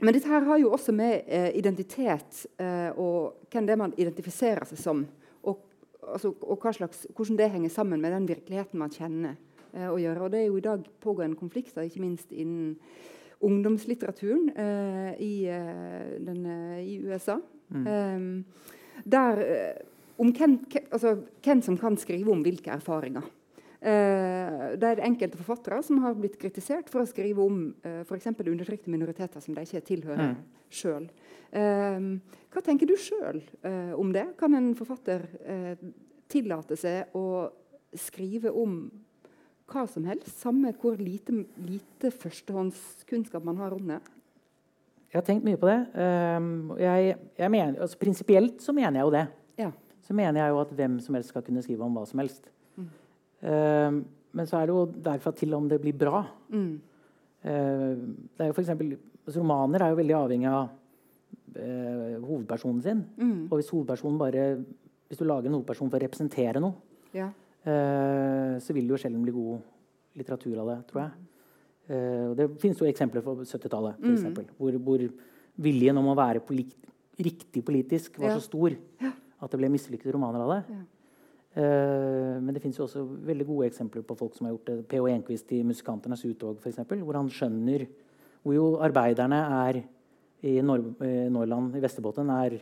men 0.00 0.14
dette 0.14 0.28
her 0.30 0.44
har 0.46 0.58
jo 0.62 0.70
også 0.70 0.92
med 0.94 1.24
eh, 1.26 1.50
identitet 1.58 2.44
eh, 2.62 2.90
og 2.94 3.48
hvem 3.50 3.66
det 3.66 3.74
er 3.74 3.80
man 3.80 3.94
identifiserer 3.98 4.64
seg 4.70 4.78
som, 4.78 5.00
og, 5.42 5.58
altså, 6.06 6.34
og 6.46 6.62
slags, 6.74 7.06
hvordan 7.16 7.36
det 7.40 7.50
henger 7.50 7.72
sammen 7.74 8.00
med 8.00 8.12
den 8.14 8.28
virkeligheten 8.28 8.78
man 8.78 8.90
kjenner, 8.94 9.34
eh, 9.72 9.88
å 9.90 9.98
gjøre. 9.98 10.22
Og 10.22 10.30
det 10.30 10.40
er 10.44 10.46
jo 10.46 10.56
i 10.60 10.66
dag 10.68 10.86
pågående 11.02 11.38
konflikter, 11.38 11.82
ikke 11.82 12.00
minst 12.04 12.30
innen 12.30 12.76
ungdomslitteraturen 13.44 14.48
eh, 14.56 15.12
i, 15.22 15.32
eh, 15.46 16.18
den, 16.24 16.46
eh, 16.46 16.80
i 16.82 16.98
USA. 17.06 17.38
Ehm, 17.74 18.44
der, 19.04 19.38
eh, 19.38 19.82
om 20.18 20.32
hvem, 20.32 20.58
altså, 20.90 21.16
hvem 21.44 21.62
som 21.62 21.76
kan 21.78 21.96
skrive 21.96 22.32
om 22.32 22.42
hvilke 22.42 22.72
erfaringer. 22.74 23.22
Eh, 23.78 24.74
det 24.74 24.88
er 24.88 25.04
enkelte 25.06 25.38
forfattere 25.38 25.82
som 25.86 26.00
har 26.02 26.16
blitt 26.18 26.38
kritisert 26.40 26.88
for 26.90 27.04
å 27.04 27.06
skrive 27.06 27.44
om 27.44 27.60
uh, 27.84 28.00
f.eks. 28.02 28.26
undertrykte 28.26 28.90
minoriteter 28.90 29.40
som 29.40 29.54
de 29.54 29.62
ikke 29.62 29.84
tilhører 29.86 30.32
Mm. 30.34 30.40
sjøl. 30.70 31.08
hva 31.52 32.60
tenker 32.60 32.86
du 32.86 32.96
sjøl 32.96 33.38
om 33.96 34.10
det? 34.12 34.36
Kan 34.36 34.54
en 34.54 34.74
forfatter 34.74 35.22
eh, 35.46 35.76
tillate 36.28 36.76
seg 36.76 37.14
å 37.16 37.48
skrive 37.96 38.50
om 38.52 38.90
hva 39.68 39.84
som 39.90 40.06
helst, 40.08 40.30
samme 40.40 40.72
hvor 40.80 40.96
lite, 41.00 41.44
lite 41.60 42.10
førstehåndskunnskap 42.14 43.44
man 43.44 43.60
har 43.60 43.74
om 43.76 43.90
det? 43.90 43.98
Jeg 45.08 45.16
har 45.20 45.24
tenkt 45.24 45.46
mye 45.46 45.58
på 45.60 45.68
det. 45.68 45.78
Um, 45.96 46.72
jeg, 46.80 47.14
jeg 47.38 47.52
mener, 47.52 47.78
altså, 47.84 47.98
Prinsipielt 48.00 48.62
så 48.64 48.74
mener 48.76 49.00
jeg 49.00 49.08
jo 49.08 49.14
det. 49.14 49.24
Ja. 49.60 49.70
Så 50.04 50.16
mener 50.16 50.42
jeg 50.42 50.52
jo 50.52 50.60
at 50.60 50.72
hvem 50.76 50.98
som 51.04 51.16
helst 51.16 51.32
skal 51.32 51.44
kunne 51.44 51.64
skrive 51.64 51.84
om 51.84 51.96
hva 51.96 52.04
som 52.08 52.20
helst. 52.20 52.50
Mm. 52.76 52.88
Um, 53.44 54.02
men 54.36 54.48
så 54.48 54.58
er 54.58 54.68
det 54.68 54.76
jo 54.76 54.82
derfra 55.08 55.32
til 55.36 55.56
om 55.56 55.68
det 55.68 55.80
blir 55.84 55.96
bra. 55.96 56.24
Mm. 56.52 56.74
Uh, 57.44 57.94
det 58.36 58.44
er 58.44 58.52
jo 58.52 58.56
for 58.58 58.64
eksempel, 58.64 58.98
altså, 59.24 59.38
romaner 59.40 59.84
er 59.84 59.94
jo 59.94 60.00
veldig 60.02 60.18
avhengig 60.18 60.50
av 60.52 60.68
uh, 60.68 62.20
hovedpersonen 62.28 62.84
sin. 62.84 63.02
Mm. 63.16 63.40
Og 63.48 63.56
hvis 63.56 63.72
hovedpersonen 63.72 64.20
bare 64.20 64.50
hvis 65.08 65.20
du 65.20 65.24
lager 65.24 65.48
en 65.48 65.56
hovedperson 65.56 65.88
for 65.88 65.96
å 65.96 66.04
representere 66.04 66.60
noe, 66.62 66.84
Ja. 67.16 67.30
Eh, 67.66 68.58
så 68.62 68.72
vil 68.72 68.86
det 68.86 68.94
jo 68.94 69.00
sjelden 69.02 69.22
bli 69.22 69.32
god 69.32 69.60
litteratur 70.18 70.58
av 70.62 70.68
det, 70.70 70.78
tror 70.88 71.02
jeg. 71.02 71.10
Eh, 71.88 72.34
det 72.38 72.46
finnes 72.60 72.78
jo 72.78 72.86
eksempler 72.86 73.22
fra 73.24 73.34
70-tallet, 73.34 73.96
for 73.98 74.06
Mm. 74.08 74.46
hvor, 74.58 74.72
hvor 74.78 75.08
viljen 75.58 75.98
om 75.98 76.06
å 76.06 76.16
være 76.16 76.40
polit 76.40 76.74
riktig 77.18 77.64
politisk 77.64 78.18
var 78.18 78.30
Ja. 78.30 78.36
så 78.38 78.42
stor 78.42 78.76
at 79.42 79.50
det 79.50 79.58
ble 79.58 79.68
mislykkede 79.68 80.12
romaner 80.14 80.40
av 80.40 80.50
det. 80.54 80.64
Ja. 80.70 80.82
Eh, 81.56 82.40
men 82.40 82.54
det 82.54 82.62
finnes 82.62 82.76
jo 82.76 82.84
også 82.84 83.04
veldig 83.24 83.46
gode 83.46 83.66
eksempler 83.70 84.02
på 84.04 84.16
folk 84.16 84.34
som 84.34 84.46
har 84.46 84.54
gjort 84.54 84.64
det. 84.66 84.88
P.O. 84.88 85.06
Enquist 85.08 85.50
i 85.52 85.62
'Musikanternes 85.62 86.24
uttog', 86.24 86.60
eksempel, 86.70 87.02
hvor 87.02 87.14
han 87.14 87.28
skjønner 87.28 87.86
Hvor 88.44 88.54
jo 88.54 88.76
arbeiderne 88.78 89.34
er 89.68 89.82
i 90.44 90.60
Nor 90.62 90.78
eh, 91.02 91.28
Norland, 91.28 91.74
i 91.74 91.80
Vesterbotten, 91.80 92.30
er 92.30 92.60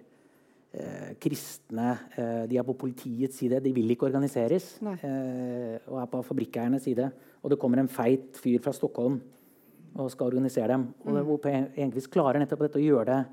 kristne. 1.20 1.98
Eh, 2.16 2.42
de 2.50 2.58
er 2.58 2.66
på 2.66 2.74
politiets 2.76 3.38
side. 3.40 3.60
De 3.64 3.72
vil 3.72 3.90
ikke 3.94 4.08
organiseres. 4.10 4.74
Eh, 4.82 5.78
og 5.88 6.02
er 6.02 6.10
på 6.12 6.22
fabrikkeiernes 6.26 6.84
side. 6.84 7.10
Og 7.42 7.50
det 7.50 7.58
kommer 7.62 7.80
en 7.80 7.88
feit 7.88 8.36
fyr 8.36 8.60
fra 8.60 8.72
Stockholm 8.76 9.20
og 9.96 10.10
skal 10.12 10.28
organisere 10.28 10.68
dem. 10.74 10.88
Og 11.06 11.14
det, 11.16 11.24
hvor 11.24 11.40
P. 11.40 11.52
Enquist 11.80 12.10
klarer 12.12 12.42
nettopp 12.42 12.66
dette 12.66 12.80
å 12.80 12.84
gjøre 12.84 13.06
det 13.12 13.24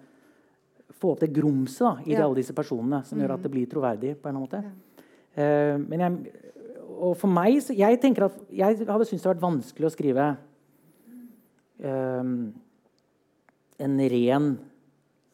Få 0.93 1.09
opp 1.15 1.19
det 1.23 1.33
grumset 1.33 2.05
i 2.07 2.11
Ja. 2.13 2.23
alle 2.23 2.35
disse 2.37 2.53
personene 2.53 3.03
som 3.03 3.19
gjør 3.19 3.33
at 3.33 3.41
det 3.41 3.51
blir 3.51 3.65
troverdig. 3.67 4.15
på 4.21 4.29
en 4.29 4.35
måte. 4.35 4.63
Eh, 5.35 5.75
men 5.77 5.99
jeg, 5.99 6.33
og 7.01 7.17
for 7.17 7.27
meg 7.27 7.57
så, 7.61 7.75
Jeg 7.75 7.99
tenker 7.99 8.25
at 8.25 8.33
jeg 8.51 8.77
hadde 8.85 9.05
syntes 9.05 9.23
det 9.23 9.27
hadde 9.31 9.41
vært 9.41 9.63
vanskelig 9.63 9.85
å 9.89 9.91
skrive 9.91 10.37
eh, 11.83 12.23
en 13.79 13.99
ren 13.99 14.59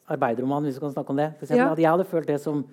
arbeiderroman, 0.09 0.63
hvis 0.65 0.75
vi 0.79 0.83
kan 0.85 0.93
snakke 0.93 1.09
om 1.13 1.17
det. 1.21 1.29
Eksempel, 1.39 1.57
Ja. 1.57 1.75
Jeg 1.75 1.89
hadde 1.93 2.05
følt 2.09 2.27
det 2.27 2.39
som 2.41 2.65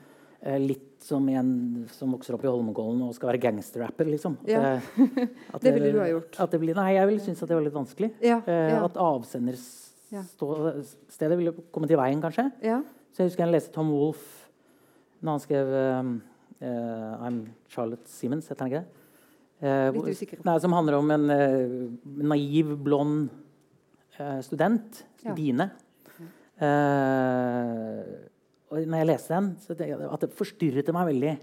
eh, 0.42 0.59
litt 0.59 0.83
som 1.07 1.29
en 1.29 1.87
som 1.92 2.12
vokser 2.12 2.35
opp 2.35 2.44
i 2.44 2.49
Holmenkollen 2.51 3.03
og 3.07 3.14
skal 3.14 3.29
være 3.33 3.40
gangsterrapper. 3.44 4.05
Liksom. 4.11 4.37
At, 4.42 4.49
Ja. 4.49 4.61
eh, 4.75 4.81
at 5.55 5.61
Det 5.62 5.75
ville 5.75 5.92
du 5.92 5.99
ha 6.01 6.07
gjort. 6.09 6.40
At 6.40 6.51
det 6.51 6.61
blir, 6.61 6.75
nei, 6.75 6.92
jeg 6.94 7.07
ville 7.07 7.20
synes 7.20 7.42
at 7.42 7.49
det 7.49 7.57
var 7.57 7.64
litt 7.64 7.75
vanskelig. 7.77 8.11
Ja, 8.22 8.40
Eh. 8.46 8.85
At 8.85 8.94
avsenderstedet 8.96 11.38
ville 11.38 11.53
komme 11.72 11.87
til 11.88 11.96
veien, 11.99 12.20
kanskje. 12.22 12.51
Ja. 12.62 12.81
Så 13.12 13.18
jeg 13.22 13.29
husker 13.31 13.44
jeg 13.46 13.53
leste 13.55 13.72
Tom 13.72 13.90
Wolfe 13.90 14.46
når 15.22 15.31
han 15.33 15.40
skrev 15.40 15.66
um, 16.01 16.22
uh, 16.61 17.27
I'm 17.27 17.46
Charlotte 17.72 18.07
Simmons, 18.07 18.49
heter 18.49 18.61
han 18.66 18.70
ikke 18.70 18.81
det? 18.85 18.88
Uh, 19.62 19.90
hvor-. 19.96 20.07
Nei, 20.44 20.59
som 20.61 20.72
handler 20.77 20.94
om 20.99 21.11
en 21.11 21.31
uh, 21.31 21.90
naiv, 22.05 22.77
blond 22.85 23.29
student, 24.44 25.05
Ja. 25.25 25.33
Eh, 26.56 28.00
og 28.66 28.80
når 28.82 29.02
jeg 29.02 29.08
leste 29.10 29.36
den, 29.36 29.52
så 29.62 29.76
det, 29.78 29.90
at 29.94 30.24
det 30.24 30.32
forstyrret 30.36 30.86
det 30.86 30.94
meg 30.96 31.10
veldig. 31.10 31.34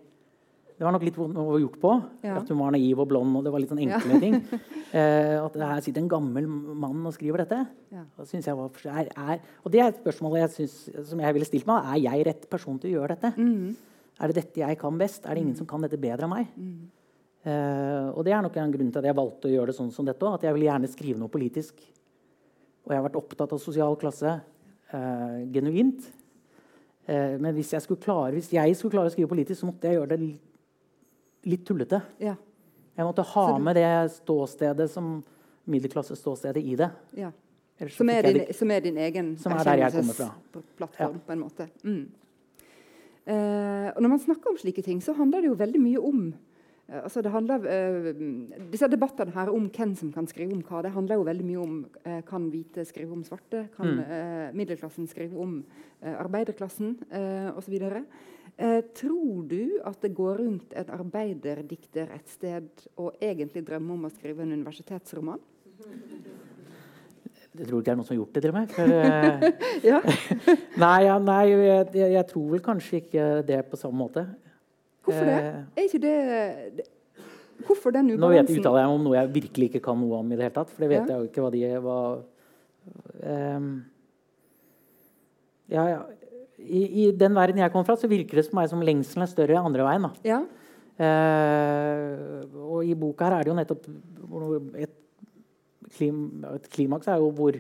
Det 0.74 0.86
var 0.88 0.96
nok 0.96 1.06
litt 1.06 1.18
vondt 1.18 1.38
å 1.40 1.60
gjort 1.62 1.78
på. 1.80 1.92
Ja. 2.26 2.40
At 2.40 2.50
hun 2.50 2.60
var 2.60 2.74
naiv 2.74 3.02
og 3.04 3.08
blond. 3.12 3.38
og 3.38 3.46
det 3.46 3.52
var 3.54 3.62
litt 3.62 3.72
sånn 3.74 3.84
enkle 3.88 4.22
ting. 4.24 4.40
Eh, 4.94 5.40
at 5.42 5.56
her 5.58 5.80
sitter 5.82 6.04
en 6.04 6.10
gammel 6.12 6.46
mann 6.46 7.00
og 7.10 7.16
skriver 7.16 7.42
dette. 7.42 7.64
Ja. 7.90 8.04
Jeg 8.30 8.54
var, 8.54 8.76
er, 8.94 9.08
er, 9.10 9.40
og 9.66 9.74
det 9.74 9.80
er 9.82 9.88
et 9.90 9.98
spørsmål 9.98 10.36
jeg 10.38 10.52
synes, 10.54 10.76
som 11.10 11.24
jeg 11.24 11.34
ville 11.34 11.48
stilt 11.50 11.66
meg. 11.66 11.88
Er 11.96 12.04
jeg 12.04 12.28
rett 12.28 12.44
person 12.52 12.78
til 12.78 12.92
å 12.92 13.00
gjøre 13.00 13.16
dette? 13.16 13.32
Mm. 13.42 13.72
Er 14.22 14.30
det 14.30 14.38
dette 14.38 14.62
jeg 14.62 14.78
kan 14.84 15.00
best? 15.02 15.26
Er 15.26 15.34
det 15.34 15.42
ingen 15.48 15.58
som 15.58 15.66
kan 15.72 15.82
dette 15.82 15.98
bedre 15.98 16.28
enn 16.28 16.34
meg? 16.36 16.54
Eh, 17.42 18.12
og 18.14 18.22
det 18.28 18.36
er 18.38 18.46
nok 18.46 18.62
en 18.62 18.76
grunn 18.76 18.94
til 18.94 19.02
at 19.02 19.10
jeg 19.10 19.18
valgte 19.18 19.50
å 19.50 19.56
gjøre 19.56 19.74
det 19.74 19.78
sånn 19.80 19.90
som 19.98 20.06
dette 20.06 20.30
òg. 20.30 20.38
At 20.38 20.46
jeg 20.46 20.54
ville 20.60 20.70
gjerne 20.70 20.94
skrive 20.94 21.24
noe 21.24 21.34
politisk. 21.34 21.82
Og 22.86 22.94
jeg 22.94 23.02
har 23.02 23.08
vært 23.08 23.18
opptatt 23.24 23.58
av 23.58 23.66
sosial 23.66 23.98
klasse 23.98 24.38
eh, 24.94 25.44
genuint. 25.54 26.12
Eh, 27.08 27.38
men 27.40 27.54
hvis 27.56 27.74
jeg, 27.74 27.82
klare, 28.00 28.32
hvis 28.38 28.52
jeg 28.54 28.76
skulle 28.80 28.92
klare 28.96 29.10
å 29.10 29.14
skrive 29.14 29.28
politisk, 29.34 29.60
så 29.60 29.68
måtte 29.70 29.90
jeg 29.90 29.98
gjøre 30.00 30.10
det 30.14 30.20
li- 30.20 30.40
litt 31.52 31.66
tullete. 31.68 32.02
Ja. 32.20 32.36
Jeg 32.98 33.06
måtte 33.06 33.24
ha 33.26 33.58
du- 33.58 33.64
med 33.64 33.76
det 33.76 34.12
ståstedet 34.22 34.90
som 34.90 35.24
middelklasseståstedet 35.68 36.64
i 36.64 36.76
det. 36.76 36.92
ja. 37.18 37.32
Som, 37.90 38.08
er 38.10 38.22
din, 38.22 38.54
som 38.54 38.70
er 38.72 38.80
din 38.80 38.96
egen 38.98 39.36
erkjennelsesplattform, 39.36 39.60
er 39.60 39.64
der 39.66 39.78
jeg 39.82 39.92
kommer 39.92 40.14
fra. 40.14 40.28
erkjennelsesplattform, 40.30 41.20
på 41.26 41.32
en 41.34 41.40
måte. 41.42 41.66
Mm. 41.84 42.12
Eh, 43.26 43.90
og 43.96 44.02
når 44.04 44.10
man 44.10 44.20
snakker 44.20 44.50
om 44.52 44.58
slike 44.60 44.84
ting, 44.84 45.02
så 45.04 45.14
handler 45.18 45.42
det 45.42 45.50
jo 45.50 45.56
veldig 45.60 45.82
mye 45.82 46.00
om 46.04 46.34
altså 46.90 47.22
det 47.24 47.32
handler, 47.32 47.64
eh, 47.64 48.10
Disse 48.72 48.90
debattene 48.92 49.32
her 49.32 49.50
om 49.50 49.70
hvem 49.72 49.96
som 49.96 50.12
kan 50.12 50.28
skrive 50.28 50.54
om 50.54 50.62
hva, 50.68 50.82
det 50.84 50.92
handler 50.92 51.16
jo 51.16 51.24
veldig 51.24 51.46
mye 51.48 51.62
om 51.62 51.86
eh, 52.04 52.22
kan 52.28 52.50
hvite 52.52 52.86
skrive 52.86 53.16
om 53.16 53.24
svarte, 53.24 53.70
kan 53.76 53.88
Mm. 53.88 54.00
eh, 54.00 54.54
middelklassen 54.54 55.08
skrive 55.08 55.38
om 55.40 55.64
eh, 56.02 56.14
arbeiderklassen 56.20 56.98
uh, 57.14 57.58
osv. 57.58 57.74
Uh, 58.60 58.82
tror 58.94 59.48
du 59.48 59.80
at 59.86 60.02
det 60.02 60.14
går 60.14 60.38
rundt 60.38 60.74
en 60.76 60.90
arbeiderdikter 60.90 62.12
et 62.14 62.28
sted 62.30 62.68
og 62.98 63.16
egentlig 63.22 63.66
drømmer 63.66 63.94
om 63.94 64.06
å 64.06 64.12
skrive 64.14 64.44
en 64.44 64.52
universitetsroman? 64.52 65.40
Jeg 67.54 67.68
tror 67.68 67.80
ikke 67.80 67.86
det 67.86 67.92
er 67.92 67.98
noen 68.00 68.06
som 68.08 68.16
har 68.16 68.18
gjort 68.18 68.34
det 68.34 68.42
til 68.42 68.54
meg. 68.54 68.72
For, 68.74 68.94
eh, 68.98 70.56
nei, 70.84 71.00
ja, 71.06 71.18
nei 71.22 71.44
jeg, 71.52 71.90
jeg 72.16 72.26
tror 72.32 72.48
vel 72.50 72.64
kanskje 72.66 73.02
ikke 73.04 73.28
det 73.46 73.60
på 73.70 73.78
samme 73.78 74.00
måte. 74.00 74.26
Hvorfor 75.04 75.26
det? 75.28 75.38
Eh, 75.44 75.64
Er 75.78 75.88
ikke 75.90 76.02
det, 76.04 76.18
det 76.78 76.86
Hvorfor 77.68 77.92
den 77.96 78.08
Nå 78.08 78.16
vet, 78.32 78.44
ubalansen? 78.44 78.60
uttaler 78.60 78.80
jeg 78.82 78.88
meg 78.90 78.96
om 78.98 79.04
noe 79.08 79.16
jeg 79.18 79.34
virkelig 79.34 79.68
ikke 79.70 79.82
kan 79.86 80.00
noe 80.02 80.18
om 80.20 80.32
i 80.32 80.36
det 80.36 80.44
hele 80.48 80.56
tatt. 80.56 80.70
For 80.74 80.84
det 80.84 80.90
vet 80.90 81.08
Ja. 81.08 81.14
jeg 81.14 81.20
jo 81.22 81.30
ikke 81.30 81.44
hva 81.44 81.52
de 81.54 81.62
var 81.84 82.24
um, 83.58 83.68
ja, 85.72 85.84
ja, 85.88 86.02
i, 86.60 86.82
I 87.06 87.12
den 87.18 87.34
verden 87.36 87.58
jeg 87.62 87.72
kommer 87.72 87.88
fra, 87.88 87.96
så 88.00 88.08
virker 88.12 88.40
det 88.40 88.46
for 88.50 88.58
meg 88.60 88.70
som 88.72 88.82
lengselen 88.84 89.24
er 89.26 89.32
større 89.32 89.60
andre 89.60 89.86
veien. 89.88 90.10
Ja. 90.28 90.42
Uh, 90.94 92.44
og 92.70 92.84
i 92.86 92.94
boka 93.00 93.26
her 93.30 93.40
er 93.40 93.44
det 93.48 93.52
jo 93.54 93.56
nettopp 93.58 93.88
et, 94.84 94.94
klim, 95.96 96.20
et 96.54 96.68
klimaks 96.74 97.08
er 97.10 97.18
jo 97.24 97.32
hvor 97.34 97.58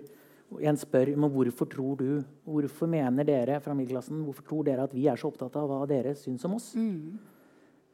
en 0.62 0.77
spør 0.77 1.10
men 1.17 1.32
hvorfor 1.34 1.65
tror 1.71 1.95
du, 1.97 2.10
hvorfor 2.45 2.88
mener 2.91 3.25
dere 3.25 3.60
fra 3.63 3.73
middelklassen, 3.73 4.19
hvorfor 4.27 4.45
tror 4.45 4.67
dere 4.67 4.84
at 4.86 4.93
vi 4.93 5.08
er 5.10 5.17
så 5.17 5.32
opptatt 5.32 5.56
av 5.58 5.65
hva 5.71 5.79
dere 5.89 6.13
syns 6.19 6.45
om 6.45 6.53
oss? 6.60 6.73
Mm. 6.77 7.17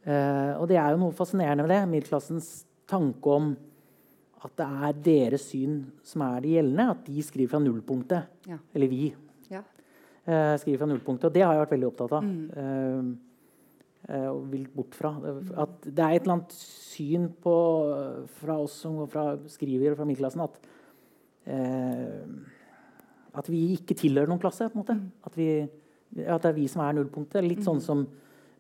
Eh, 0.06 0.54
og 0.60 0.68
det 0.72 0.78
er 0.80 0.94
jo 0.94 1.02
noe 1.02 1.16
fascinerende 1.16 1.66
med 1.66 1.74
det. 1.74 1.82
Middelklassens 1.92 2.52
tanke 2.90 3.34
om 3.36 3.52
at 4.40 4.54
det 4.56 4.66
er 4.66 5.00
deres 5.04 5.50
syn 5.52 5.82
som 6.08 6.24
er 6.24 6.40
det 6.46 6.54
gjeldende. 6.56 6.90
At 6.96 7.04
de 7.10 7.24
skriver 7.26 7.52
fra 7.56 7.60
nullpunktet. 7.64 8.46
Ja. 8.48 8.58
Eller 8.74 8.88
vi 8.88 9.14
Ja. 9.52 9.64
eh, 10.26 10.56
skriver 10.58 10.78
fra 10.80 10.88
nullpunktet. 10.88 11.26
Og 11.26 11.34
det 11.34 11.42
har 11.44 11.54
jeg 11.54 11.66
vært 11.66 11.76
veldig 11.76 11.90
opptatt 11.92 12.14
av. 12.14 12.24
Mm. 12.24 13.18
Eh, 14.10 14.16
eh, 14.16 14.28
og 14.30 14.46
vil 14.52 14.68
bort 14.76 14.96
fra. 14.96 15.12
At 15.58 15.82
det 15.84 16.00
er 16.00 16.16
et 16.16 16.22
eller 16.24 16.38
annet 16.40 16.52
syn 16.56 17.28
på, 17.44 18.28
fra 18.40 18.58
oss 18.58 18.72
som 18.82 19.06
fra 19.08 19.38
skriver 19.48 19.96
fra 19.96 20.06
middelklassen 20.06 20.42
at 20.48 20.60
eh, 21.46 22.24
at 23.40 23.48
vi 23.50 23.76
ikke 23.76 23.96
tilhører 23.96 24.28
noen 24.28 24.42
klasse. 24.42 24.70
på 24.70 24.80
en 24.80 24.84
måte. 24.84 24.96
Mm. 24.98 25.12
At, 25.24 25.36
vi, 25.38 25.70
at 26.26 26.42
det 26.42 26.50
er 26.50 26.58
vi 26.58 26.68
som 26.68 26.82
er 26.82 26.94
nullpunktet. 26.98 27.44
Litt 27.46 27.62
sånn 27.64 27.82
som 27.84 28.08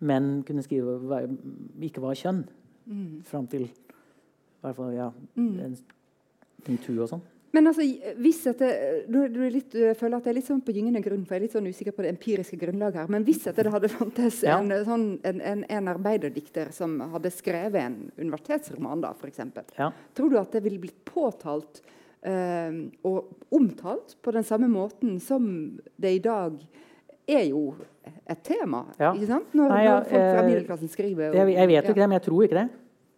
menn 0.01 0.43
kunne 0.47 0.63
skrive 0.63 0.99
hva- 1.03 1.25
ikke 1.81 2.01
var 2.01 2.15
kjønn. 2.15 2.43
Mm. 2.89 3.23
Fram 3.23 3.47
til 3.47 3.67
i 3.67 3.71
hvert 4.63 4.75
fall, 4.75 4.93
ja, 4.93 5.11
Mm. 5.35 5.59
en 5.59 5.77
metoo 6.67 7.01
og 7.03 7.09
sånn. 7.09 7.21
Men 7.51 7.65
altså, 7.65 7.81
hvis 8.19 8.45
at 8.51 8.59
det, 8.59 9.07
du, 9.09 9.27
du 9.27 9.39
litt, 9.49 9.71
du 9.71 9.93
føler 9.97 10.17
at 10.17 10.25
jeg 10.27 10.29
er 10.29 10.37
litt 10.37 10.45
sånn 10.45 10.61
på 10.61 10.71
gyngende 10.75 11.01
grunn, 11.01 11.23
for 11.25 11.33
jeg 11.33 11.39
er 11.39 11.45
litt 11.47 11.55
sånn 11.55 11.65
usikker 11.67 11.95
på 11.97 12.03
det 12.05 12.11
empiriske 12.13 12.59
grunnlaget 12.61 12.93
her. 13.01 13.07
Men 13.09 13.23
hvis 13.25 13.47
at 13.49 13.55
det 13.55 13.71
hadde 13.73 13.89
fantes 13.89 14.43
Ja. 14.43 14.59
en, 14.59 14.69
sånn, 14.85 15.19
en, 15.25 15.41
en, 15.41 15.63
en 15.67 15.87
arbeiderdikter 15.87 16.71
som 16.71 16.99
hadde 16.99 17.31
skrevet 17.33 17.81
en 17.81 18.11
universitetsroman, 18.19 19.01
da, 19.01 19.13
f.eks., 19.17 19.39
Ja. 19.79 19.89
tror 20.13 20.29
du 20.29 20.37
at 20.37 20.51
det 20.51 20.61
ville 20.63 20.77
blitt 20.79 21.03
påtalt 21.05 21.81
eh, 22.21 22.71
og 23.03 23.33
omtalt 23.51 24.15
på 24.21 24.31
den 24.35 24.43
samme 24.43 24.67
måten 24.69 25.19
som 25.19 25.79
det 25.99 26.15
i 26.17 26.19
dag 26.19 26.59
er 27.27 27.45
jo 27.49 27.73
et 28.29 28.43
tema? 28.43 28.83
Ja. 28.99 29.13
ikke 29.13 29.27
sant? 29.29 29.53
Når, 29.57 29.69
Nei, 29.73 29.81
ja, 29.85 29.95
når 29.95 30.07
folk 30.09 30.23
fra 30.29 30.43
eh, 30.43 30.47
middelklassen 30.49 30.91
skriver 30.93 31.35
Jeg, 31.37 31.53
jeg 31.55 31.67
vet 31.71 31.83
jo 31.89 31.93
ikke 31.93 32.01
det, 32.01 32.09
men 32.09 32.17
jeg 32.19 32.25
tror 32.27 32.45
ikke 32.45 32.59
det. 32.59 32.69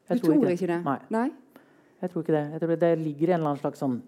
Jeg 0.09 0.21
Du 0.21 0.25
tror 0.27 0.49
ikke 0.51 0.71
det? 0.71 0.79
Nei. 0.85 0.97
Nei? 1.15 1.27
Jeg 2.01 2.09
tror 2.13 2.25
ikke 2.25 2.33
det. 2.35 2.43
Jeg 2.51 2.61
tror 2.63 2.75
det 2.81 2.91
ligger 2.99 3.27
en 3.29 3.33
eller 3.39 3.51
annen 3.51 3.61
slags 3.61 3.79
sånn 3.83 4.01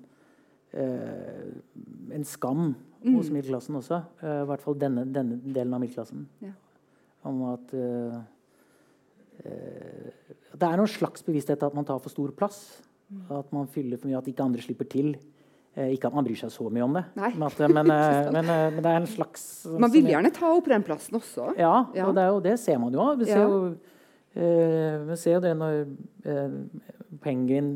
uh, 0.74 2.17
En 2.17 2.26
skam 2.28 2.74
Mm. 3.04 3.17
hos 3.17 3.28
middelklassen 3.36 3.76
også. 3.76 3.98
Uh, 4.22 4.43
I 4.43 4.48
hvert 4.48 4.62
fall 4.63 4.78
denne, 4.80 5.02
denne 5.12 5.36
delen 5.43 5.74
av 5.76 5.82
middelklassen. 5.84 6.22
Ja. 6.39 6.54
Om 7.28 7.41
at 7.50 7.74
uh, 7.76 8.22
Det 10.54 10.67
er 10.69 10.78
noen 10.80 10.88
slags 10.88 11.26
bevissthet 11.26 11.65
at 11.67 11.76
man 11.76 11.84
tar 11.84 12.00
for 12.00 12.13
stor 12.13 12.32
plass. 12.32 12.62
Mm. 13.12 13.26
At 13.41 13.52
man 13.52 13.67
fyller 13.67 14.00
for 14.00 14.08
mye, 14.08 14.22
at 14.22 14.30
ikke 14.32 14.46
andre 14.46 14.63
slipper 14.63 14.88
til. 14.88 15.17
Eh, 15.75 15.95
ikke 15.95 16.05
at 16.05 16.13
man 16.13 16.25
bryr 16.27 16.38
seg 16.38 16.51
så 16.53 16.67
mye 16.69 16.83
om 16.86 16.93
det, 16.93 17.01
Nei. 17.17 17.31
men, 17.33 17.47
at, 17.47 17.57
men, 17.77 17.88
eh, 17.89 18.27
men, 18.36 18.45
eh, 18.45 18.65
men 18.75 18.83
det 18.86 18.91
er 18.91 18.99
en 18.99 19.07
slags 19.09 19.45
Man 19.81 19.89
vil 19.89 20.05
gjerne 20.05 20.29
ta 20.36 20.51
opp 20.53 20.67
den 20.69 20.83
plassen 20.86 21.17
også. 21.17 21.47
Ja, 21.57 21.88
Ja. 21.97 22.05
og 22.05 22.13
det, 22.13 22.21
er 22.21 22.29
jo, 22.29 22.39
det 22.45 22.59
ser 22.62 22.77
man 22.77 22.93
jo. 22.93 23.07
Vi 23.17 23.25
ser 23.25 23.41
jo, 23.41 23.57
eh, 24.38 24.99
vi 25.09 25.17
ser 25.17 25.41
det 25.41 25.55
når 25.57 25.79
eh, 26.29 26.59
Penguin 27.25 27.71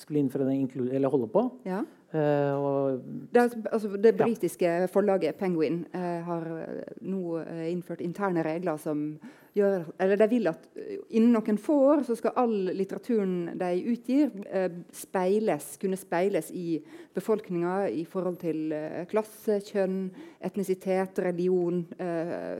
skulle 0.00 0.22
innføre 0.24 0.48
det, 0.48 0.56
eller 0.96 1.12
holde 1.12 1.28
på. 1.28 1.42
Ja. 1.68 1.82
Eh, 2.12 2.54
og 2.58 3.02
Det, 3.32 3.42
altså, 3.72 3.88
det 3.96 4.14
Ja. 4.18 4.24
britiske 4.24 4.88
forlaget 4.90 5.36
Penguin 5.38 5.86
eh, 5.94 6.22
har 6.26 6.42
eh, 6.42 6.82
nå 7.02 7.38
innført 7.70 8.00
interne 8.00 8.42
regler 8.42 8.76
som 8.76 9.18
gjør 9.54 9.84
Eller 10.00 10.16
de 10.16 10.28
vil 10.28 10.46
at 10.48 10.58
innen 11.10 11.32
noen 11.32 11.58
få 11.58 11.72
år 11.92 12.02
så 12.06 12.16
skal 12.16 12.32
all 12.36 12.70
litteraturen 12.74 13.58
de 13.58 13.82
utgir, 13.92 14.30
speiles, 14.92 15.76
kunne 15.80 15.96
speiles 15.96 16.50
i 16.54 16.80
befolkninga 17.14 17.88
i 17.90 18.04
forhold 18.04 18.36
til 18.38 18.72
klasse, 19.10 19.58
kjønn, 19.60 20.10
etnisitet, 20.40 21.18
religion, 21.18 21.84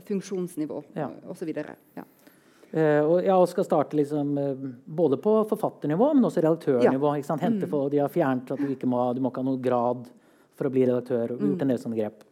funksjonsnivå 0.05 0.83
Ja. 0.95 1.07
osv. 1.29 1.47
Ja. 1.95 2.03
Eh, 2.71 3.03
og, 3.03 3.17
ja, 3.25 3.35
og 3.35 3.49
skal 3.51 3.65
starte 3.67 3.97
liksom, 3.99 4.31
eh, 4.39 4.65
både 4.85 5.19
på 5.19 5.33
forfatternivå, 5.49 6.13
men 6.15 6.27
også 6.27 6.43
redaktørnivå. 6.45 7.13
sant? 7.27 7.43
Hente 7.43 7.67
for, 7.67 7.89
de 7.91 7.99
har 7.99 8.11
fjernet 8.11 8.51
at 8.51 8.59
du 8.59 8.71
ikke 8.71 8.87
må, 8.87 9.13
du 9.13 9.19
må 9.19 9.31
ikke 9.31 9.43
ha 9.43 9.49
noen 9.49 9.61
grad 9.61 10.07
for 10.55 10.69
å 10.69 10.71
bli 10.71 10.85
redaktør. 10.87 11.33
og 11.35 11.43
gjort 11.43 11.65
en 11.65 11.73
del 11.73 11.81
sånne 11.81 11.99
grep. 11.99 12.23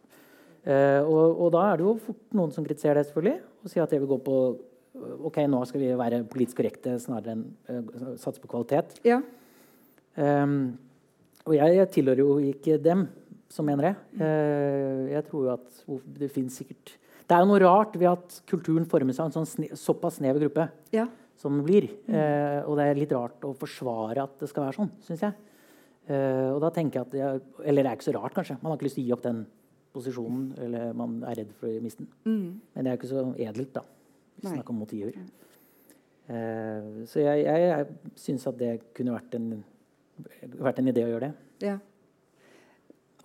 Eh, 0.64 1.00
og, 1.04 1.40
og 1.40 1.52
da 1.52 1.66
er 1.68 1.76
det 1.76 1.86
jo 1.86 1.94
fort 2.06 2.36
noen 2.36 2.52
som 2.52 2.64
kritiserer 2.64 3.00
det, 3.00 3.06
selvfølgelig. 3.10 3.40
Og 3.60 3.72
sier 3.72 3.84
at 3.84 3.92
det 3.92 4.00
vil 4.00 4.12
gå 4.16 4.20
på 4.24 4.40
Ok, 5.00 5.36
nå 5.46 5.60
skal 5.64 5.80
vi 5.80 5.88
være 5.94 6.24
politisk 6.28 6.58
korrekte 6.58 6.96
snarere 7.00 7.36
enn 7.36 7.44
uh, 7.70 8.08
satse 8.18 8.42
på 8.42 8.48
kvalitet. 8.50 8.96
ja. 9.06 9.20
Um, 10.18 10.74
og 11.46 11.54
jeg, 11.54 11.76
jeg 11.78 11.88
tilhører 11.94 12.20
jo 12.20 12.34
ikke 12.50 12.74
dem 12.82 13.04
som 13.48 13.64
mener 13.70 13.86
det. 13.86 13.92
Uh, 14.18 15.06
jeg 15.14 15.22
tror 15.28 15.46
jo 15.46 15.52
at 15.54 15.78
det 16.18 16.28
finnes 16.34 16.58
sikkert 16.58 16.96
Det 17.30 17.36
er 17.36 17.44
jo 17.44 17.50
noe 17.52 17.60
rart 17.62 17.94
ved 17.94 18.08
at 18.10 18.40
kulturen 18.50 18.88
former 18.90 19.14
seg 19.14 19.22
av 19.22 19.28
en 19.30 19.36
sånn 19.36 19.46
sne, 19.46 19.68
såpass 19.78 20.16
snever 20.18 20.42
gruppe 20.42 20.64
ja. 20.90 21.04
som 21.38 21.54
den 21.54 21.62
blir. 21.68 21.86
Eh, 22.10 22.58
og 22.64 22.74
det 22.80 22.88
er 22.90 22.98
litt 22.98 23.14
rart 23.14 23.46
å 23.46 23.52
forsvare 23.54 24.24
at 24.24 24.34
det 24.42 24.48
skal 24.50 24.66
være 24.66 24.78
sånn, 24.80 24.90
syns 25.06 25.22
jeg. 25.28 25.36
Eh, 26.10 26.48
og 26.50 26.58
da 26.64 26.72
tenker 26.74 26.98
jeg 26.98 27.06
at 27.06 27.14
jeg, 27.20 27.42
Eller 27.70 27.86
det 27.86 27.92
er 27.92 28.00
ikke 28.00 28.08
så 28.08 28.16
rart, 28.16 28.34
kanskje. 28.34 28.58
Man 28.58 28.72
har 28.72 28.80
ikke 28.80 28.88
lyst 28.88 28.98
til 28.98 29.06
å 29.06 29.06
gi 29.06 29.14
opp 29.14 29.22
den 29.28 29.44
posisjonen. 29.94 30.44
Eller 30.66 30.96
man 30.98 31.20
er 31.30 31.38
redd 31.44 31.54
for 31.60 31.70
å 31.70 31.84
miste 31.84 32.02
den. 32.02 32.10
Mm. 32.26 32.48
Men 32.74 32.82
det 32.82 32.90
er 32.90 32.96
jo 32.96 33.00
ikke 33.00 33.12
så 33.12 33.24
edelt, 33.46 33.72
da. 33.78 33.84
Vi 34.40 34.48
Nei. 34.48 34.54
snakker 34.56 34.74
om 34.74 34.82
motiver. 34.82 35.20
Eh, 36.30 36.88
så 37.10 37.22
jeg, 37.22 37.44
jeg, 37.46 37.68
jeg 37.68 38.16
syns 38.26 38.50
at 38.50 38.58
det 38.58 38.72
kunne 38.96 39.14
vært 39.14 39.38
en, 39.38 39.52
vært 40.58 40.82
en 40.82 40.90
idé 40.90 41.06
å 41.06 41.14
gjøre 41.14 41.30
det. 41.30 41.70
ja. 41.70 41.78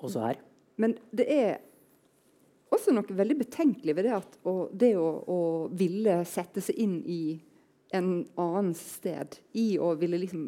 Også 0.05 0.21
her. 0.21 0.37
Men 0.77 0.91
det 1.15 1.25
er 1.31 1.53
også 2.73 2.93
noe 2.95 3.17
veldig 3.17 3.37
betenkelig 3.43 3.95
ved 3.95 4.07
det 4.07 4.15
at 4.17 4.39
å, 4.47 4.55
det 4.73 4.95
å, 4.97 5.09
å 5.29 5.41
ville 5.75 6.21
sette 6.29 6.63
seg 6.63 6.79
inn 6.81 6.97
i 7.05 7.19
en 7.95 8.25
annens 8.35 8.79
sted, 8.97 9.37
i 9.53 9.77
å 9.79 9.91
ville 9.99 10.17
liksom 10.19 10.47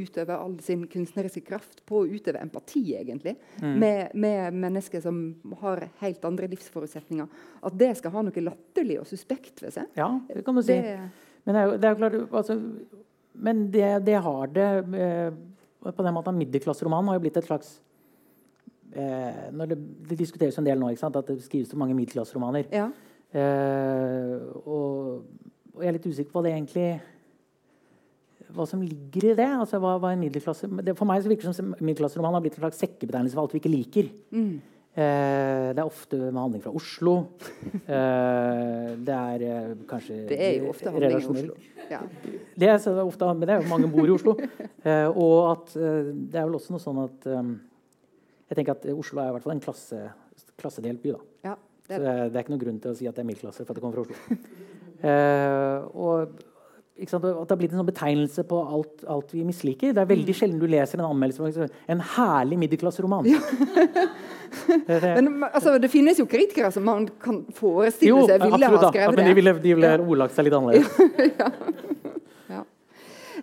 utøve 0.00 0.36
all 0.36 0.56
sin 0.64 0.86
kunstneriske 0.90 1.42
kraft 1.46 1.82
på 1.86 2.00
å 2.00 2.08
utøve 2.08 2.40
empati, 2.42 2.82
egentlig, 2.98 3.36
med, 3.60 4.14
med 4.14 4.56
mennesker 4.56 5.02
som 5.04 5.20
har 5.60 5.84
helt 6.00 6.24
andre 6.26 6.48
livsforutsetninger, 6.50 7.28
at 7.68 7.76
det 7.78 7.92
skal 8.00 8.14
ha 8.16 8.24
noe 8.26 8.44
latterlig 8.46 8.98
og 9.02 9.06
suspekt 9.10 9.62
ved 9.62 9.76
seg. 9.76 9.92
Ja, 9.98 10.08
det 10.30 10.42
kan 10.46 10.58
du 10.58 10.64
si. 10.64 10.78
Det, 10.80 10.96
Men 11.44 11.56
det 11.56 11.60
er 11.60 11.68
jo, 11.68 11.76
det 11.76 11.88
er 11.88 11.94
jo 11.94 12.00
klart 12.00 12.18
altså, 12.40 12.58
Men 13.32 13.62
det, 13.72 13.86
det 14.04 14.16
har 14.20 14.50
det 14.52 14.66
eh, 15.00 15.30
På 15.80 16.04
den 16.04 16.12
måten 16.12 16.36
Middelklasseromanen 16.36 17.08
har 17.08 17.16
jo 17.16 17.22
blitt 17.24 17.38
et 17.40 17.46
slags 17.46 17.78
eh, 18.94 19.46
når 19.54 19.72
det, 19.72 19.78
det 20.10 20.18
diskuteres 20.18 20.58
en 20.58 20.66
del 20.66 20.80
nå 20.80 20.90
at 20.90 21.30
det 21.30 21.38
skrives 21.44 21.70
så 21.70 21.78
mange 21.80 21.96
middelklasseromaner. 21.98 22.68
ja. 22.72 22.90
Eh, 23.30 24.40
og, 24.66 25.22
og 25.70 25.82
jeg 25.84 25.86
er 25.86 25.94
litt 25.94 26.06
usikker 26.10 26.32
på 26.34 26.42
det 26.42 26.50
egentlig 26.50 26.88
hva 28.50 28.66
som 28.66 28.82
ligger 28.82 29.30
i 29.30 29.36
det. 29.38 29.46
altså 29.46 29.78
hva, 29.82 29.94
hva 30.02 30.10
en 30.14 30.22
middelklasse, 30.24 30.66
det, 30.82 30.96
For 30.98 31.08
meg 31.08 31.22
så 31.22 31.30
virker 31.30 31.50
det 31.50 31.58
som 31.60 31.70
middelklasseroman 31.78 32.34
har 32.36 32.44
blitt 32.44 32.58
en 32.58 32.64
slags 32.64 32.82
sekkebetegnelse 32.82 33.36
for 33.36 33.44
alt 33.44 33.54
vi 33.54 33.62
ikke 33.62 33.72
liker. 33.72 34.10
Mm. 34.34 34.52
Eh, 34.90 35.68
det 35.70 35.78
er 35.78 35.86
ofte 35.86 36.18
med 36.18 36.40
handling 36.40 36.64
fra 36.64 36.74
Oslo. 36.74 37.16
Eh, 37.90 38.90
det 39.02 39.14
er 39.14 39.42
eh, 39.42 39.70
kanskje 39.88 40.16
Det 40.28 40.36
er 40.38 40.52
jo 40.60 40.68
ofte 40.70 40.90
handling 40.90 41.16
i 41.16 41.30
Oslo. 41.30 41.54
Ja. 41.90 42.00
Det 42.54 42.68
er, 42.68 42.76
ofte, 43.02 43.30
det 43.40 43.54
er 43.54 43.62
jo 43.62 43.70
mange 43.70 43.88
bor 43.90 44.06
i 44.06 44.14
Oslo. 44.14 44.36
Eh, 44.80 45.08
og 45.12 45.50
at 45.50 45.74
eh, 45.76 46.06
det 46.08 46.38
er 46.40 46.46
vel 46.48 46.54
også 46.56 46.72
noe 46.72 46.80
sånn 46.80 47.00
at 47.02 47.26
eh, 47.28 47.48
Jeg 48.50 48.56
tenker 48.58 48.72
at 48.74 48.86
Oslo 48.92 49.20
er 49.22 49.28
i 49.30 49.34
hvert 49.36 49.44
fall 49.46 49.52
en 49.56 49.60
klasse, 49.64 49.98
klassedelt 50.58 51.02
by. 51.04 51.14
ja. 51.46 51.56
Så 51.90 51.96
Det, 51.96 52.02
det 52.04 52.10
er, 52.10 52.28
det 52.30 52.36
er 52.38 52.42
ikke 52.44 52.52
noen 52.52 52.60
grunn 52.62 52.76
til 52.82 52.90
å 52.92 52.94
si 52.94 53.06
at 53.08 53.16
det 53.16 53.22
er 53.24 53.26
middelklasse 53.26 53.64
for 53.64 53.72
at 53.72 53.78
det 53.78 53.82
kommer 53.82 53.96
fra 53.98 54.04
Oslo. 54.06 54.14
Eh, 55.00 55.84
og 55.96 56.28
at 57.00 57.08
det 57.08 57.48
har 57.48 57.56
blitt 57.56 57.72
en 57.72 57.78
sånn 57.80 57.86
betegnelse 57.88 58.42
på 58.44 58.58
alt, 58.68 59.00
alt 59.08 59.30
vi 59.32 59.46
misliker. 59.48 59.94
Det 59.96 60.02
er 60.02 60.08
veldig 60.10 60.34
sjelden 60.36 60.58
du 60.60 60.66
leser 60.68 61.00
en 61.00 61.06
anmeldelse 61.06 61.40
om 61.40 61.70
en 61.94 62.02
herlig 62.18 62.58
middelklasseroman. 62.60 63.24
Det- 64.86 65.00
det- 65.00 65.14
men 65.24 65.44
altså, 65.48 65.78
det 65.80 65.88
finnes 65.90 66.18
jo 66.20 66.26
kritikere 66.26 66.68
som 66.74 66.84
man 66.84 67.08
kan 67.22 67.44
forestille 67.54 68.10
jo, 68.12 68.26
seg 68.28 68.42
ville 68.42 68.66
absolutt. 68.66 68.82
ha 68.82 68.90
skrevet 68.90 68.92
skrevet 68.92 69.00
Ja, 69.00 69.10
men 69.10 69.24
de 69.24 69.30
det. 69.30 69.36
ville, 69.38 69.52
de 69.62 69.74
ville 69.78 69.92
ordlagt 70.04 70.34
seg 70.36 70.44
litt 70.44 70.58
annerledes. 70.58 70.90
Ja. 71.40 71.48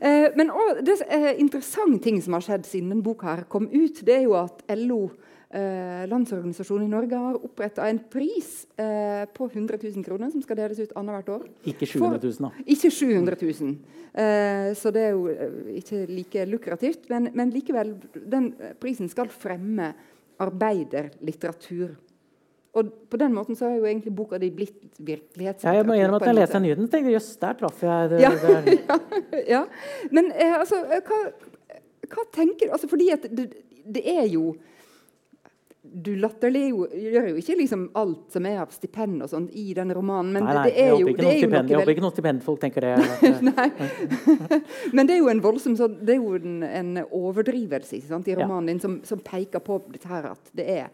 Eh, 0.02 0.28
men 0.38 0.52
også, 0.54 0.84
det 0.86 0.98
er 1.08 1.30
en 1.32 1.42
interessant 1.46 2.04
ting 2.04 2.20
som 2.24 2.38
har 2.38 2.46
skjedd 2.46 2.68
siden 2.70 2.92
denne 2.94 3.06
boka 3.06 3.32
her 3.32 3.48
kom 3.50 3.70
ut, 3.72 4.04
det 4.06 4.16
er 4.20 4.26
jo 4.28 4.36
at 4.40 4.64
LO, 4.78 5.02
eh, 5.50 6.04
Landsorganisasjonen 6.12 6.88
i 6.88 6.92
Norge, 6.92 7.22
har 7.28 7.40
oppretta 7.40 7.88
en 7.90 8.00
pris 8.12 8.66
eh, 8.78 9.26
på 9.34 9.50
100 9.50 9.80
000 9.84 10.06
kroner 10.06 10.34
som 10.34 10.44
skal 10.46 10.60
deles 10.62 10.82
ut 10.84 10.98
annethvert 11.00 11.32
år. 11.38 11.48
Ikke 11.74 11.90
700 11.90 12.20
000, 12.24 12.48
da. 12.48 12.66
Ikke 12.76 12.92
700 12.94 13.40
000. 13.42 13.78
Eh, 14.18 14.74
så 14.78 14.92
det 14.94 15.08
er 15.08 15.16
jo 15.16 15.28
eh, 15.30 15.58
ikke 15.82 16.04
like 16.10 16.46
lukrativt. 16.50 17.10
Men, 17.14 17.32
men 17.38 17.54
likevel, 17.54 17.96
den 18.18 18.52
eh, 18.60 18.74
prisen 18.80 19.10
skal 19.12 19.30
fremme 19.34 19.92
arbeiderlitteratur. 20.42 21.96
Og 22.78 22.94
på 23.10 23.18
den 23.20 23.34
måten 23.34 23.58
så 23.58 23.68
har 23.70 23.78
jo 23.80 23.88
egentlig 23.90 24.14
boka 24.16 24.38
di 24.42 24.52
blitt 24.54 24.78
virkelighetslitteratur. 24.98 25.68
Ja, 25.72 25.82
jeg 25.82 25.88
må 25.90 25.98
innrømme 25.98 26.22
at 26.22 26.30
jeg 26.30 26.38
leste 26.38 26.62
nyheten, 26.64 26.90
tenkte 26.94 27.14
jøss, 27.16 27.30
der 27.42 27.58
traff 27.60 27.84
jeg 27.84 28.14
det. 28.14 28.22
Ja, 28.22 28.32
det 28.38 28.78
ja, 28.92 28.98
ja. 29.56 29.62
Men 30.14 30.32
eh, 30.36 30.56
altså, 30.60 30.84
eh, 30.86 31.02
hva, 31.08 31.22
hva 32.14 32.26
tenker 32.36 32.68
du 32.70 32.76
altså, 32.78 32.90
Fordi 32.92 33.12
at 33.16 33.26
det, 33.34 33.48
det 33.88 34.04
er 34.08 34.26
jo 34.32 34.52
Du 35.88 36.10
latterliggjør 36.20 37.30
jo 37.32 37.36
ikke 37.40 37.56
liksom 37.62 37.88
alt 37.96 38.34
som 38.36 38.46
er 38.50 38.60
av 38.60 38.74
stipend 38.76 39.24
og 39.24 39.30
sånt 39.32 39.54
i 39.56 39.70
den 39.78 39.94
romanen, 39.96 40.34
men 40.36 40.44
nei, 40.44 40.56
nei, 40.58 40.64
det, 40.68 40.74
er 40.84 40.90
jo, 40.92 41.14
det 41.16 41.28
er 41.30 41.38
jo 41.40 41.50
noe 41.54 41.62
jeg 41.64 41.80
håper 41.80 41.94
ikke 41.94 42.04
noen 42.04 42.16
stipendfolk 42.18 42.60
tenker 42.60 42.84
det. 42.84 42.96
Nei. 43.48 43.68
Men 44.96 45.08
det 45.08 45.16
er 45.16 45.22
jo 45.22 45.30
en 45.32 45.42
voldsom 45.46 45.78
sånn, 45.80 45.96
det 46.04 46.18
er 46.18 46.20
jo 46.20 46.36
en, 46.36 46.58
en 46.68 46.92
overdrivelse 47.06 48.02
sant, 48.04 48.28
i 48.28 48.36
Ja. 48.36 48.42
romanen 48.44 48.74
din 48.74 48.84
som, 48.84 49.00
som 49.08 49.22
peker 49.24 49.64
på 49.64 49.80
dette 49.94 50.12
her 50.12 50.28
at 50.34 50.52
det 50.60 50.68
er 50.76 50.92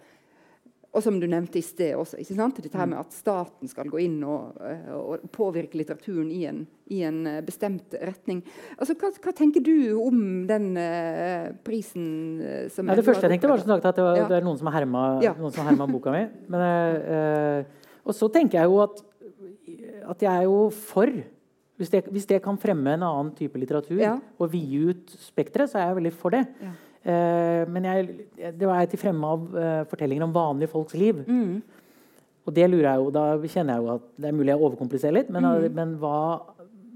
Og 0.94 1.02
som 1.02 1.16
du 1.20 1.26
nevnte 1.26 1.58
i 1.58 1.64
sted 1.66 1.96
også, 1.98 2.20
ikke 2.22 2.36
sant? 2.38 2.60
dette 2.62 2.70
Mm. 2.78 2.80
her 2.80 2.86
med 2.92 3.00
at 3.00 3.12
staten 3.16 3.68
skal 3.68 3.88
gå 3.90 3.98
inn 4.04 4.20
og, 4.24 4.54
eh, 4.62 4.92
og 4.94 5.24
påvirke 5.32 5.74
litteraturen 5.80 6.30
i 6.32 6.44
en, 6.46 6.68
i 6.94 7.02
en 7.02 7.26
eh, 7.26 7.42
bestemt 7.42 7.96
retning. 7.98 8.44
Altså, 8.78 8.94
hva, 8.94 9.10
hva 9.24 9.34
tenker 9.34 9.64
du 9.66 9.98
om 9.98 10.46
den 10.46 10.78
uh, 10.78 11.50
prisen 11.66 12.70
som 12.70 12.88
ja, 12.88 12.96
det 12.96 13.06
første 13.08 13.26
jeg 13.26 13.40
tenkte, 13.40 13.50
var 13.50 13.58
som 13.64 13.74
sagt 13.74 13.86
at 13.90 13.96
det, 13.96 14.04
var, 14.06 14.18
Ja. 14.22 14.28
det 14.30 14.38
er 14.38 14.46
noen 14.46 14.58
som 14.60 14.68
har 14.70 14.80
herma, 14.80 15.20
Ja. 15.24 15.34
herma 15.34 15.88
boka 15.90 16.12
mi. 16.14 16.28
Men, 16.48 16.62
eh, 16.62 17.64
og 18.06 18.14
så 18.14 18.30
tenker 18.32 18.62
jeg 18.62 18.70
jo 18.70 18.80
at, 18.84 19.02
at 20.10 20.20
jeg 20.22 20.32
er 20.32 20.44
jo 20.44 20.70
for 20.70 21.10
hvis 21.78 21.90
det, 21.90 22.06
hvis 22.14 22.28
det 22.30 22.44
kan 22.44 22.56
fremme 22.62 22.94
en 22.94 23.02
annen 23.02 23.34
type 23.36 23.58
litteratur 23.58 24.22
og 24.40 24.52
vide 24.52 24.92
ut 24.94 25.10
spekteret, 25.18 25.72
så 25.72 25.80
er 25.82 25.88
jeg 25.90 25.98
veldig 26.04 26.14
for 26.14 26.30
det. 26.30 26.46
Eh, 27.04 27.64
men 27.68 27.84
jeg, 27.84 28.28
det 28.58 28.68
var 28.68 28.80
jeg 28.80 28.94
til 28.94 29.00
fremme 29.02 29.28
av 29.36 29.56
eh, 29.60 29.84
fortellinger 29.92 30.24
om 30.24 30.34
vanlige 30.36 30.70
folks 30.72 30.94
liv. 30.96 31.24
Mm. 31.28 31.62
Og 32.48 32.54
det 32.56 32.66
lurer 32.70 32.90
jeg 32.90 33.00
jo, 33.02 33.10
da 33.16 33.24
kjenner 33.48 33.78
jeg 33.78 33.84
jo 33.86 33.92
at 33.96 34.06
det 34.20 34.30
er 34.30 34.36
mulig 34.36 34.52
jeg 34.54 34.60
overkompliserer 34.68 35.14
litt, 35.20 35.30
men, 35.32 35.44
Mm. 35.44 35.74
men 35.76 35.94
hva 36.00 36.18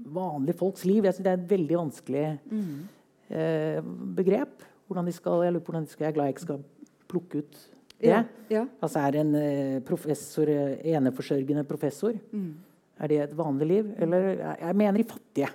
vanlige 0.08 0.56
folks 0.56 0.84
liv 0.88 1.04
Jeg 1.04 1.14
synes 1.14 1.24
det 1.24 1.32
er 1.32 1.40
et 1.42 1.50
veldig 1.50 1.76
vanskelig 1.76 2.38
Mm. 2.50 2.88
eh, 3.30 3.80
begrep. 4.16 4.62
Hvordan 4.88 5.04
de 5.04 5.12
skal, 5.12 5.42
jeg 5.44 5.52
lurer 5.52 5.64
på 5.64 5.72
hvordan 5.72 5.84
de 5.84 5.90
skal, 5.92 6.04
jeg 6.04 6.08
er 6.12 6.16
glad 6.16 6.24
jeg 6.26 6.34
ikke 6.34 6.46
skal 6.46 6.64
plukke 7.08 7.38
ut 7.42 7.52
det. 8.00 8.08
Ja. 8.08 8.22
ja. 8.48 8.64
Altså 8.82 9.00
Er 9.04 9.16
en 9.20 9.34
eh, 9.34 9.80
professor, 9.80 10.46
eneforsørgende 10.48 11.64
professor 11.68 12.12
Mm. 12.32 12.54
er 13.00 13.06
det 13.08 13.18
et 13.20 13.36
vanlig 13.36 13.66
liv? 13.68 13.92
Eller 13.98 14.18
jeg, 14.36 14.56
jeg 14.60 14.76
mener 14.76 14.98
de 14.98 15.04
fattige. 15.04 15.48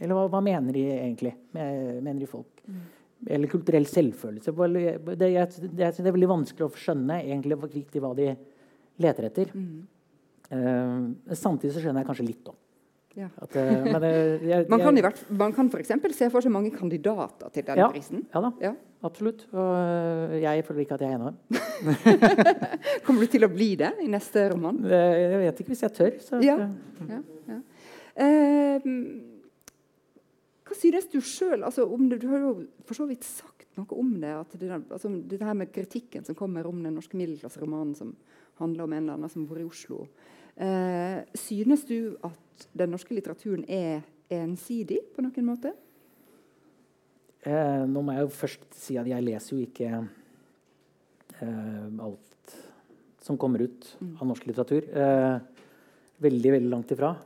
Eller 0.00 0.14
hva, 0.14 0.28
hva 0.28 0.40
mener 0.42 0.72
de 0.72 0.82
egentlig? 0.90 1.34
Mener 1.54 2.18
de 2.20 2.26
folk? 2.26 2.62
Eller 3.28 3.48
kulturell 3.52 3.84
selvfølelse. 3.84 4.52
Det, 4.54 5.28
jeg, 5.34 5.48
det, 5.60 5.78
jeg 5.82 5.92
synes 5.92 6.04
det 6.04 6.08
er 6.08 6.14
veldig 6.16 6.28
vanskelig 6.30 6.64
å 6.68 6.72
skjønne 6.80 7.18
egentlig 7.20 7.58
riktig 7.74 8.00
hva 8.00 8.14
de 8.16 8.30
leter 9.04 9.26
etter. 9.28 9.50
Eh, 10.50 11.34
samtidig 11.36 11.74
så 11.74 11.82
skjønner 11.84 12.00
jeg 12.00 12.08
kanskje 12.08 12.26
litt 12.30 12.48
om. 12.48 12.56
Ja. 13.18 13.26
At, 13.42 13.56
uh, 13.58 13.84
men 13.90 14.04
uh, 14.06 14.44
jeg- 14.52 14.68
Man 14.70 14.80
kan, 14.80 14.94
hvert, 15.02 15.20
man 15.34 15.52
kan 15.52 15.66
f.eks. 15.68 15.88
se 16.14 16.28
for 16.30 16.40
seg 16.40 16.52
mange 16.54 16.70
kandidater 16.70 17.50
til 17.52 17.64
den 17.66 17.76
Ja. 17.82 17.88
prisen. 17.90 18.22
Ja 18.32 18.40
da, 18.44 18.52
Ja. 18.62 18.70
absolutt. 19.02 19.44
Og 19.52 19.72
øh, 19.74 20.36
jeg 20.40 20.64
føler 20.64 20.80
ikke 20.84 20.94
at 20.94 21.00
jeg 21.00 21.10
er 21.10 21.16
en 21.16 21.26
av 21.26 21.34
dem. 21.34 21.58
Kommer 23.04 23.26
du 23.26 23.26
til 23.34 23.44
å 23.44 23.50
bli 23.50 23.72
det 23.82 23.90
i 24.04 24.06
neste 24.08 24.46
roman? 24.54 24.78
Eh, 24.86 25.18
Jeg 25.26 25.42
vet 25.42 25.60
ikke 25.64 25.74
hvis 25.74 25.82
jeg 25.88 25.92
tør. 25.98 26.16
Så, 26.22 26.40
Ja. 26.46 26.56
Ja, 27.10 27.20
ja. 27.50 27.60
Hva 30.70 30.76
synes 30.78 31.08
du 31.10 31.18
sjøl 31.18 31.64
altså? 31.66 31.82
Du 32.14 32.28
har 32.30 32.44
jo 32.44 32.50
for 32.86 32.94
så 32.94 33.08
vidt 33.10 33.26
sagt 33.26 33.66
noe 33.74 33.96
om 33.98 34.12
det. 34.22 34.30
At 34.30 34.52
det, 34.60 34.70
altså, 34.70 35.10
det 35.10 35.40
her 35.42 35.56
med 35.58 35.72
kritikken 35.74 36.22
som 36.26 36.38
kommer 36.38 36.68
om 36.70 36.78
den 36.84 36.94
norske 36.94 37.18
middelklasseromanen 37.18 37.96
som 37.98 38.12
handler 38.60 38.84
om 38.84 38.94
en 38.94 39.02
eller 39.02 39.18
annen 39.18 39.32
som 39.32 39.48
bor 39.50 39.58
i 39.58 39.66
Oslo. 39.66 40.04
Eh, 40.54 41.26
synes 41.34 41.82
du 41.88 42.14
at 42.22 42.68
den 42.76 42.94
norske 42.94 43.16
litteraturen 43.16 43.64
er 43.66 44.04
ensidig 44.30 45.00
på 45.16 45.24
noen 45.26 45.48
måte? 45.48 45.74
Eh, 47.42 47.82
nå 47.90 48.04
må 48.04 48.14
jeg 48.14 48.28
jo 48.28 48.34
først 48.36 48.66
si 48.78 48.98
at 49.00 49.10
jeg 49.10 49.26
leser 49.26 49.56
jo 49.56 49.64
ikke 49.64 49.90
eh, 51.40 51.86
alt 52.06 52.54
som 53.24 53.38
kommer 53.40 53.66
ut 53.66 53.90
av 54.20 54.28
norsk 54.28 54.46
litteratur. 54.46 54.86
Eh, 54.86 55.66
veldig, 56.20 56.54
veldig 56.60 56.70
langt 56.70 56.94
ifra. 56.94 57.16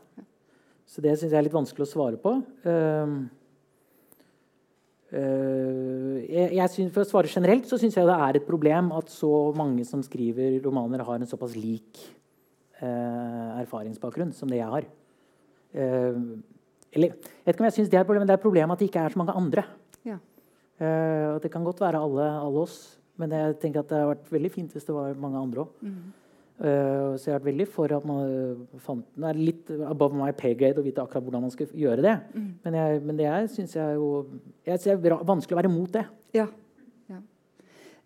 Så 0.95 1.03
det 1.03 1.17
syns 1.19 1.33
jeg 1.33 1.41
er 1.41 1.47
litt 1.49 1.57
vanskelig 1.57 1.89
å 1.89 1.91
svare 1.91 2.19
på. 2.23 2.37
Eh, 2.71 3.15
eh, 5.19 6.19
jeg, 6.23 6.53
jeg 6.55 6.71
synes, 6.71 6.93
for 6.95 7.03
å 7.03 7.09
svare 7.09 7.33
generelt 7.33 7.67
så 7.67 7.81
syns 7.83 7.99
jeg 7.99 8.07
det 8.07 8.19
er 8.29 8.39
et 8.39 8.47
problem 8.47 8.93
at 8.95 9.11
så 9.11 9.33
mange 9.59 9.83
som 9.89 10.05
skriver 10.07 10.61
romaner, 10.63 11.03
har 11.03 11.19
en 11.19 11.31
såpass 11.31 11.57
lik 11.59 11.99
eh, 12.79 13.51
erfaringsbakgrunn 13.65 14.31
som 14.39 14.53
det 14.53 14.63
jeg 14.63 14.71
har. 14.71 14.87
Eh, 15.75 16.23
eller, 16.95 17.19
jeg 17.19 17.43
vet 17.43 17.57
ikke 17.57 17.65
om 17.65 17.71
jeg 17.73 17.79
synes 17.81 17.91
det 17.91 17.99
er 17.99 18.05
et 18.05 18.13
problem, 18.13 18.23
men 18.23 18.31
det 18.31 18.37
er 18.37 18.45
et 18.45 18.47
problem 18.47 18.75
at 18.77 18.85
det 18.85 18.93
ikke 18.93 19.03
er 19.03 19.17
så 19.17 19.25
mange 19.25 19.39
andre. 19.43 19.67
Ja. 20.07 20.21
Eh, 20.79 21.31
og 21.35 21.43
det 21.43 21.51
kan 21.51 21.67
godt 21.67 21.83
være 21.83 22.07
alle, 22.07 22.29
alle 22.39 22.69
oss, 22.69 22.85
men 23.19 23.35
jeg 23.35 23.59
tenker 23.63 23.83
at 23.83 23.91
det 23.91 23.99
hadde 23.99 24.13
vært 24.15 24.37
veldig 24.39 24.53
fint 24.55 24.79
hvis 24.79 24.87
det 24.87 24.95
var 24.95 25.19
mange 25.19 25.43
andre 25.43 25.67
òg. 25.67 25.91
Så 26.55 27.27
jeg 27.27 27.33
har 27.35 27.41
vært 27.41 27.49
veldig 27.49 27.65
for 27.67 27.91
at 27.97 28.05
man 28.07 28.21
eh, 28.31 28.79
fant 28.79 29.07
Det 29.19 29.27
er 29.27 29.39
litt 29.41 29.71
above 29.91 30.15
my 30.15 30.29
pay 30.39 30.55
grade 30.55 30.79
å 30.79 30.85
vite 30.87 31.03
akkurat 31.03 31.25
hvordan 31.27 31.43
man 31.43 31.51
skal 31.51 31.73
gjøre 31.75 32.05
det. 32.05 32.13
Men, 32.63 32.77
jeg, 32.79 33.01
men 33.03 33.19
det 33.19 33.33
syns 33.51 33.75
jeg 33.75 33.97
jo 33.99 34.11
Jeg 34.63 34.79
synes 34.79 35.03
det 35.03 35.11
er 35.11 35.25
vanskelig 35.27 35.57
å 35.57 35.59
være 35.59 35.73
imot 35.73 35.97
det. 35.97 36.05
Ja. 36.37 36.47
ja. 37.11 37.19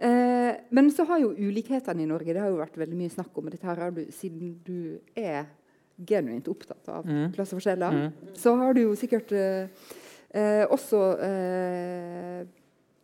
Uh, 0.01 0.55
men 0.73 0.89
så 0.97 1.05
har 1.11 1.21
jo 1.21 1.35
ulikhetene 1.37 2.07
i 2.07 2.09
Norge 2.09 2.33
Det 2.33 2.41
har 2.41 2.49
jo 2.49 2.63
vært 2.63 2.81
veldig 2.81 2.97
mye 2.97 3.13
snakk 3.13 3.37
om. 3.37 3.53
Dette 3.53 3.69
her 3.69 3.85
har 3.85 3.93
du, 3.93 4.07
siden 4.17 4.57
du 4.65 4.97
er 5.13 5.45
genuint 6.09 6.49
opptatt 6.49 6.89
av 6.89 7.05
Mm. 7.05 7.33
klasseforskjeller, 7.35 8.13
så 8.39 8.53
har 8.57 8.73
du 8.73 8.85
jo 8.85 8.93
sikkert 8.97 9.33
uh, 9.35 9.67
også 10.71 11.01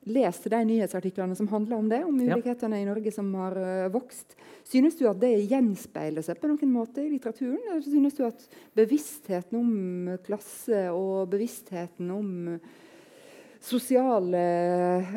lest 0.06 0.44
de 0.52 0.60
nyhetsartiklene 0.68 1.36
som 1.36 1.48
handler 1.48 1.76
om 1.76 1.88
det, 1.88 2.02
om 2.04 2.18
Ja. 2.20 2.36
i 2.36 2.84
Norge 2.84 3.12
som 3.12 3.32
har 3.34 3.56
eh, 3.56 3.88
vokst. 3.88 4.36
Synes 4.64 4.98
du 4.98 5.06
at 5.08 5.20
det 5.20 5.48
gjenspeiler 5.48 6.22
seg 6.22 6.40
på 6.40 6.48
noen 6.48 6.72
måte 6.72 7.02
i 7.04 7.10
litteraturen? 7.10 7.60
Eller 7.70 7.82
synes 7.82 8.14
du 8.16 8.24
at 8.26 8.48
bevisstheten 8.76 9.58
om 9.58 10.18
klasse 10.24 10.90
og 10.92 11.28
bevisstheten 11.30 12.10
om 12.10 12.60
sosiale 13.64 14.42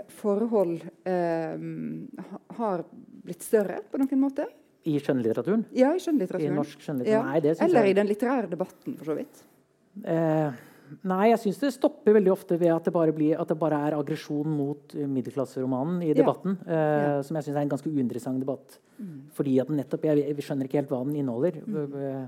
forhold 0.08 0.82
eh, 1.04 1.58
har 2.58 2.86
blitt 3.28 3.43
større 3.43 3.82
på 3.91 4.00
noen 4.00 4.21
måte? 4.23 4.47
I 4.88 5.00
skjønnlitteraturen. 5.04 5.65
Ja, 5.76 5.91
i 5.91 6.00
I 6.00 6.47
norsk 6.56 6.80
skjønnlitteratur. 6.80 7.12
Ja. 7.12 7.23
Nei, 7.28 7.56
Eller 7.65 7.89
i 7.89 7.93
den 7.97 8.08
litterære 8.08 8.47
debatten, 8.47 8.95
for 8.95 9.10
så 9.12 9.17
vidt. 9.17 9.41
Eh, 10.06 10.54
nei, 11.04 11.30
jeg 11.32 11.39
syns 11.43 11.60
det 11.62 11.71
stopper 11.76 12.13
veldig 12.17 12.32
ofte 12.34 12.58
ved 12.60 12.71
at 12.73 12.84
det 12.88 12.93
bare, 12.93 13.13
blir, 13.15 13.38
at 13.39 13.47
det 13.52 13.58
bare 13.60 13.80
er 13.88 13.95
aggresjon 13.97 14.47
mot 14.47 14.95
eh, 14.95 15.06
middelklasseromanen 15.08 16.02
i 16.04 16.10
Ja. 16.13 16.17
debatten. 16.21 16.58
Eh, 16.67 16.73
Ja. 16.73 17.21
Som 17.23 17.36
jeg 17.38 17.45
syns 17.47 17.56
er 17.58 17.62
en 17.65 17.69
ganske 17.76 17.89
uinteressant 17.91 18.39
debatt. 18.39 18.80
Fordi 19.38 19.60
at 19.62 19.69
nettopp, 19.69 20.04
jeg, 20.10 20.23
jeg 20.26 20.38
skjønner 20.45 20.65
ikke 20.69 20.80
helt 20.82 20.89
hva 20.89 21.04
den 21.06 21.15
inneholder. 21.21 21.58
Eh, 21.58 22.28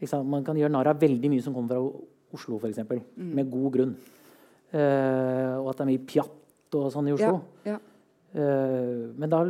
ikke 0.00 0.08
sant? 0.10 0.26
Man 0.28 0.44
kan 0.44 0.56
gjøre 0.56 0.72
narr 0.72 0.88
av 0.94 0.98
veldig 1.00 1.30
mye 1.30 1.42
som 1.42 1.54
kommer 1.54 1.68
fra 1.68 2.00
Oslo, 2.32 2.58
f.eks. 2.58 2.78
Med 3.16 3.50
god 3.50 3.72
grunn. 3.74 3.94
Eh, 4.72 5.54
og 5.58 5.70
at 5.72 5.78
det 5.78 5.84
er 5.86 5.90
mye 5.90 6.06
pjatt 6.06 6.76
og 6.78 6.90
sånn 6.94 7.08
i 7.10 7.14
Oslo. 7.16 7.40
Ja, 7.66 7.72
ja. 7.74 7.78
Eh, 8.30 9.10
men 9.18 9.28
da 9.32 9.40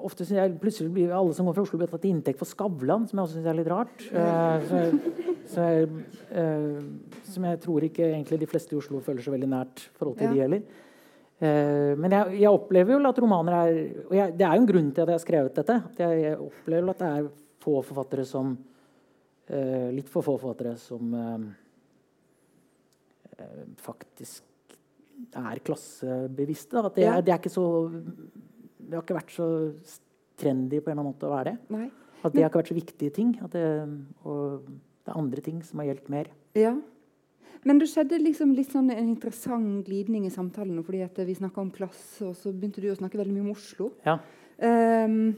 ofte 0.00 0.24
synes 0.24 0.38
jeg 0.40 0.54
plutselig 0.62 0.92
blir 0.94 1.10
alle 1.12 1.34
som 1.36 1.44
kommer 1.44 1.58
fra 1.58 1.62
Oslo, 1.66 1.76
blir 1.82 1.90
tatt 1.92 2.00
til 2.00 2.14
inntekt 2.14 2.38
for 2.40 2.48
Skavlan, 2.48 3.04
som 3.10 3.18
jeg 3.20 3.26
også 3.26 3.36
syns 3.36 3.50
er 3.52 3.58
litt 3.58 3.68
rart. 3.68 4.06
Eh, 4.08 5.28
så, 5.50 5.64
eh, 6.30 6.78
som 7.30 7.44
jeg 7.48 7.60
tror 7.60 7.84
ikke 7.86 8.06
egentlig 8.12 8.38
de 8.40 8.46
fleste 8.50 8.74
i 8.74 8.78
Oslo 8.78 9.00
føler 9.04 9.22
så 9.24 9.32
veldig 9.34 9.48
nært 9.50 9.84
forhold 9.98 10.16
til 10.18 10.28
Ja. 10.28 10.32
de 10.34 10.40
heller. 10.44 10.62
Eh, 11.40 11.94
men 11.96 12.10
jeg, 12.12 12.40
jeg 12.42 12.50
opplever 12.52 12.92
jo 12.94 13.08
at 13.08 13.18
romaner 13.18 13.54
er 13.56 13.78
Og 14.06 14.12
jeg, 14.12 14.34
det 14.36 14.44
er 14.46 14.54
jo 14.56 14.60
en 14.62 14.66
grunn 14.68 14.90
til 14.92 15.02
at 15.02 15.08
jeg 15.08 15.18
har 15.18 15.24
skrevet 15.24 15.54
dette. 15.56 15.76
At 15.90 15.96
jeg, 16.04 16.20
jeg 16.22 16.38
opplever 16.38 16.90
at 16.90 16.98
det 16.98 17.08
er 17.08 17.30
få 17.60 17.80
forfattere 17.84 18.26
som 18.28 18.58
eh, 19.48 19.90
Litt 19.96 20.08
for 20.12 20.22
få 20.22 20.36
forfattere 20.38 20.76
som 20.78 21.14
eh, 21.14 21.48
eh, 23.38 23.64
faktisk 23.80 24.42
er 25.36 25.58
klassebevisste. 25.64 26.72
da. 26.76 26.86
At 26.86 26.94
det, 26.94 27.04
Ja. 27.04 27.20
det 27.20 27.32
er 27.34 27.38
ikke 27.38 27.50
så 27.52 27.90
Det 28.90 28.96
har 28.96 29.02
ikke 29.02 29.20
vært 29.20 29.30
så 29.36 29.46
trendy 30.36 30.80
på 30.80 30.90
en 30.90 30.98
eller 30.98 31.04
annen 31.04 31.12
måte 31.14 31.28
å 31.28 31.30
være 31.36 31.44
det. 31.52 31.58
Nei. 31.70 31.90
At 32.24 32.32
det 32.32 32.42
har 32.42 32.50
ikke 32.50 32.60
vært 32.62 32.72
så 32.72 32.78
viktige 32.80 33.12
ting. 33.14 33.38
At 33.44 33.52
det, 33.52 33.64
og 34.24 34.64
det 35.04 35.12
er 35.12 35.20
andre 35.20 35.44
ting 35.44 35.62
som 35.66 35.82
har 35.82 35.90
gjeldt 35.90 36.10
mer. 36.12 36.32
Ja. 36.58 36.74
Men 37.64 37.80
det 37.80 37.90
skjedde 37.92 38.20
liksom 38.22 38.54
litt 38.56 38.72
sånn 38.72 38.88
en 38.92 39.08
interessant 39.10 39.84
glidning 39.84 40.24
i 40.26 40.32
samtalen. 40.32 40.82
fordi 40.84 41.02
at 41.04 41.18
Vi 41.18 41.34
snakka 41.34 41.60
om 41.60 41.70
klasse, 41.70 42.24
og 42.24 42.36
så 42.36 42.52
begynte 42.52 42.80
du 42.80 42.88
å 42.90 42.96
snakke 42.96 43.20
veldig 43.20 43.34
mye 43.34 43.48
om 43.48 43.56
Oslo. 43.56 43.90
Ja, 44.06 44.18
Um, 44.60 45.34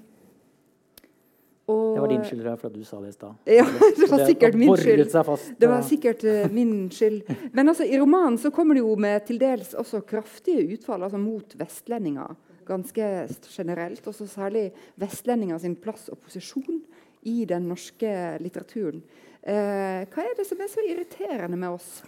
og, 1.66 1.94
Det 1.94 2.00
var 2.00 2.08
din 2.10 2.24
skyld, 2.26 2.46
for 2.58 2.68
at 2.68 2.74
du 2.74 2.84
sa 2.84 3.00
det 3.00 3.12
i 3.12 3.14
stad. 3.14 3.34
Ja, 3.58 3.66
det 3.96 4.08
var 4.10 4.24
sikkert 4.26 4.56
min 4.58 4.76
skyld. 4.76 5.12
Fast, 5.12 5.52
Det 5.60 5.68
var 5.70 5.82
sikkert 5.86 6.24
uh, 6.24 6.52
min 6.52 6.90
skyld. 6.90 7.22
Men 7.56 7.68
altså, 7.68 7.86
i 7.86 8.00
romanen 8.00 8.38
så 8.38 8.50
kommer 8.50 8.74
det 8.74 8.82
jo 8.82 8.96
med 8.96 9.26
til 9.26 9.38
dels 9.38 9.74
også 9.78 10.02
kraftige 10.06 10.66
utfall 10.74 11.06
altså 11.06 11.20
mot 11.22 11.54
vestlendinger. 11.58 12.34
Ganske 12.66 13.28
generelt. 13.46 14.06
Også 14.06 14.26
særlig 14.26 14.72
vestlendinger 14.98 15.62
sin 15.62 15.76
plass 15.76 16.08
og 16.10 16.18
posisjon 16.18 16.82
i 17.22 17.44
den 17.46 17.68
norske 17.70 18.10
litteraturen. 18.42 19.04
Eh, 19.42 20.02
hva 20.06 20.22
er 20.22 20.36
det 20.38 20.46
som 20.46 20.60
er 20.62 20.70
så 20.70 20.84
irriterende 20.86 21.58
med 21.58 21.74
oss? 21.74 22.02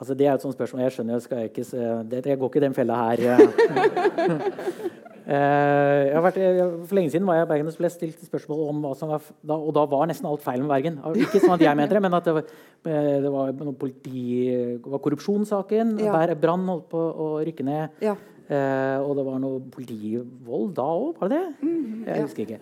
Altså, 0.00 0.16
det 0.18 0.26
er 0.26 0.34
et 0.34 0.42
sånt 0.42 0.56
spørsmål. 0.56 0.82
Jeg 0.86 0.96
skjønner, 0.96 1.20
skal 1.22 1.44
jeg, 1.44 1.52
ikke, 1.52 1.64
det, 2.10 2.24
jeg 2.26 2.38
går 2.40 2.50
ikke 2.50 2.62
i 2.62 2.66
den 2.66 2.74
fella 2.74 2.98
her. 3.04 3.38
Uh, 5.22 6.18
vært, 6.18 6.38
for 6.88 6.96
lenge 6.98 7.12
siden 7.12 7.26
var 7.28 7.36
jeg 7.36 7.46
i 7.46 7.48
Bergen 7.52 7.68
og 7.70 7.76
ble 7.78 7.90
stilt 7.94 8.24
spørsmål 8.26 8.62
om 8.72 8.80
hva 8.82 8.90
som 8.98 9.12
var 9.12 9.22
da, 9.46 9.54
Og 9.54 9.70
da 9.76 9.84
var 9.86 10.08
nesten 10.10 10.26
alt 10.26 10.42
feil 10.42 10.64
med 10.64 10.72
Bergen. 10.72 10.96
Ikke 11.14 11.38
sånn 11.38 11.54
at 11.54 11.62
jeg 11.62 11.78
mente 11.78 11.94
det, 11.94 12.02
men 12.02 12.16
at 12.18 12.26
det 12.26 12.34
var, 12.34 12.48
eh, 12.90 13.20
det 13.22 13.30
var, 13.30 13.52
politi, 13.78 14.24
var 14.82 15.02
korrupsjonssaken. 15.04 15.94
Ja. 16.02 16.24
Brann 16.42 16.66
holdt 16.66 16.88
på 16.90 16.98
å 16.98 17.28
rykke 17.46 17.68
ned. 17.68 18.02
Ja. 18.02 18.16
Uh, 18.52 18.98
og 19.06 19.12
det 19.16 19.22
var 19.24 19.36
noe 19.40 19.60
politivold 19.72 20.72
da 20.76 20.84
òg, 20.84 21.12
var 21.22 21.30
det 21.32 21.38
det? 21.38 21.52
Mm, 21.64 22.00
jeg 22.04 22.24
husker 22.26 22.42
ikke. 22.44 22.58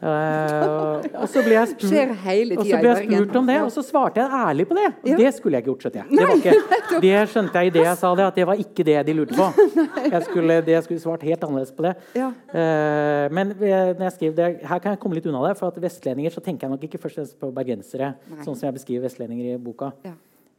Uh, 0.00 1.04
og 1.20 1.26
så 1.28 1.42
ble 1.44 1.54
jeg 1.58 1.68
spurt, 1.74 1.90
ble 1.92 2.88
jeg 2.88 3.00
spurt 3.04 3.34
om 3.36 3.48
det, 3.50 3.56
og 3.60 3.70
så 3.72 3.82
svarte 3.84 4.22
jeg 4.22 4.32
ærlig 4.48 4.64
på 4.68 4.76
det. 4.78 4.86
Og 5.04 5.20
det 5.20 5.32
skulle 5.36 5.58
jeg 5.58 5.64
ikke 5.64 5.70
gjort. 5.70 5.84
skjønte 5.84 6.00
jeg. 6.00 6.06
Det, 6.16 6.36
ikke, 6.40 7.00
det 7.04 7.14
skjønte 7.32 7.60
jeg 7.62 7.70
i 7.70 7.74
det 7.74 7.84
jeg 7.84 8.00
sa 8.00 8.12
det, 8.16 8.26
at 8.32 8.40
det 8.40 8.46
var 8.48 8.62
ikke 8.64 8.86
det 8.88 8.96
de 9.08 9.16
lurte 9.16 9.36
på. 9.36 9.48
Jeg 10.10 10.24
skulle, 10.26 10.56
jeg 10.66 10.82
skulle 10.82 11.00
svart 11.02 11.22
helt 11.22 11.44
annerledes 11.44 11.70
på 11.76 11.84
det. 11.84 11.92
Uh, 12.16 13.26
men 13.36 13.52
når 13.54 14.00
jeg 14.02 14.12
skriver 14.16 14.34
det, 14.38 14.48
her 14.66 14.80
kan 14.82 14.94
jeg 14.94 15.00
komme 15.02 15.18
litt 15.18 15.28
unna 15.30 15.42
det. 15.44 15.52
For 15.60 15.70
at 15.70 15.78
vestlendinger 15.82 16.34
så 16.34 16.42
tenker 16.42 16.66
jeg 16.66 16.74
nok 16.74 16.86
ikke 16.88 16.98
først 16.98 17.18
og 17.18 17.22
fremst 17.22 17.38
på 17.42 17.50
bergensere, 17.54 18.10
sånn 18.40 18.56
som 18.56 18.66
jeg 18.66 18.76
beskriver 18.80 19.06
vestlendinger 19.06 19.52
i 19.52 19.60
boka. 19.62 19.92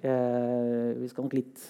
Uh, 0.02 1.02
vi 1.02 1.10
skal 1.12 1.28
nok 1.28 1.36
litt 1.38 1.66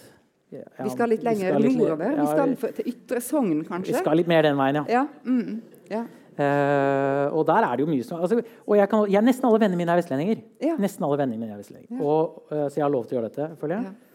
ja, 0.51 0.65
vi 0.83 0.89
skal 0.91 1.13
litt 1.13 1.23
lenger 1.23 1.59
nordover? 1.63 2.17
Vi 2.17 2.25
skal 2.27 2.73
til 2.79 2.89
Ytre 2.91 3.21
Sogn, 3.23 3.61
kanskje? 3.67 3.93
Vi 3.93 4.01
skal 4.01 4.19
litt 4.19 4.31
mer 4.31 4.43
den 4.43 4.57
veien, 4.59 4.81
ja. 4.81 5.01
ja. 5.01 5.05
Mm, 5.23 5.61
ja. 5.91 6.03
Uh, 6.31 7.27
og 7.35 7.43
der 7.47 7.65
er 7.67 7.75
det 7.75 7.83
jo 7.83 7.89
mye 7.91 8.03
som 8.07 8.21
altså, 8.23 8.37
og 8.39 8.77
jeg 8.77 8.87
kan, 8.89 9.01
jeg, 9.11 9.21
Nesten 9.27 9.45
alle 9.49 9.59
vennene 9.59 9.77
mine 9.81 9.91
er 9.91 9.99
vestlendinger. 9.99 10.39
Ja. 10.63 10.77
Nesten 10.79 11.03
alle 11.03 11.17
vennene 11.19 11.41
mine 11.41 11.53
er 11.53 11.59
vestlendinger. 11.59 11.97
Ja. 11.99 12.05
Og, 12.07 12.45
uh, 12.51 12.69
så 12.69 12.79
jeg 12.79 12.85
har 12.85 12.93
lov 12.93 13.03
til 13.05 13.17
å 13.17 13.19
gjøre 13.19 13.29
dette, 13.29 13.49
føler 13.59 13.75
jeg. 13.75 13.89
Ja. 13.89 14.07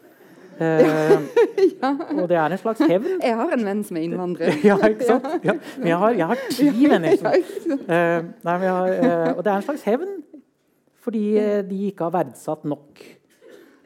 Uh, 0.57 1.27
ja. 1.83 1.91
Og 2.17 2.25
det 2.33 2.39
er 2.41 2.55
en 2.57 2.63
slags 2.63 2.81
hevn. 2.89 3.19
Jeg 3.21 3.37
har 3.41 3.53
en 3.59 3.67
venn 3.69 3.83
som 3.85 4.01
er 4.01 4.07
innvandrer. 4.09 4.57
ja, 4.71 4.79
ikke 4.89 5.11
sant? 5.11 5.29
Men 5.83 5.91
jeg 5.93 6.01
har, 6.03 6.17
jeg 6.23 6.31
har 6.33 6.43
ti 6.49 6.91
venner. 6.95 7.19
Som, 7.21 8.33
nei, 8.49 8.57
har, 8.65 8.97
og 9.35 9.45
det 9.45 9.53
er 9.53 9.57
en 9.59 9.69
slags 9.69 9.87
hevn 9.89 10.17
fordi 11.07 11.37
de 11.69 11.85
ikke 11.87 12.09
har 12.09 12.17
verdsatt 12.17 12.65
nok 12.67 12.99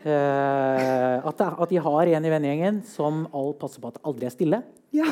at, 0.01 1.43
at, 1.45 1.69
de 1.69 1.77
har 1.85 2.09
en 2.09 2.25
i 2.25 2.31
vennegjengen 2.33 2.79
som 2.89 3.27
all 3.37 3.51
passer 3.61 3.83
på 3.83 3.91
at 3.91 3.99
aldri 4.07 4.29
er 4.29 4.33
stille. 4.33 4.63
Ja. 4.97 5.09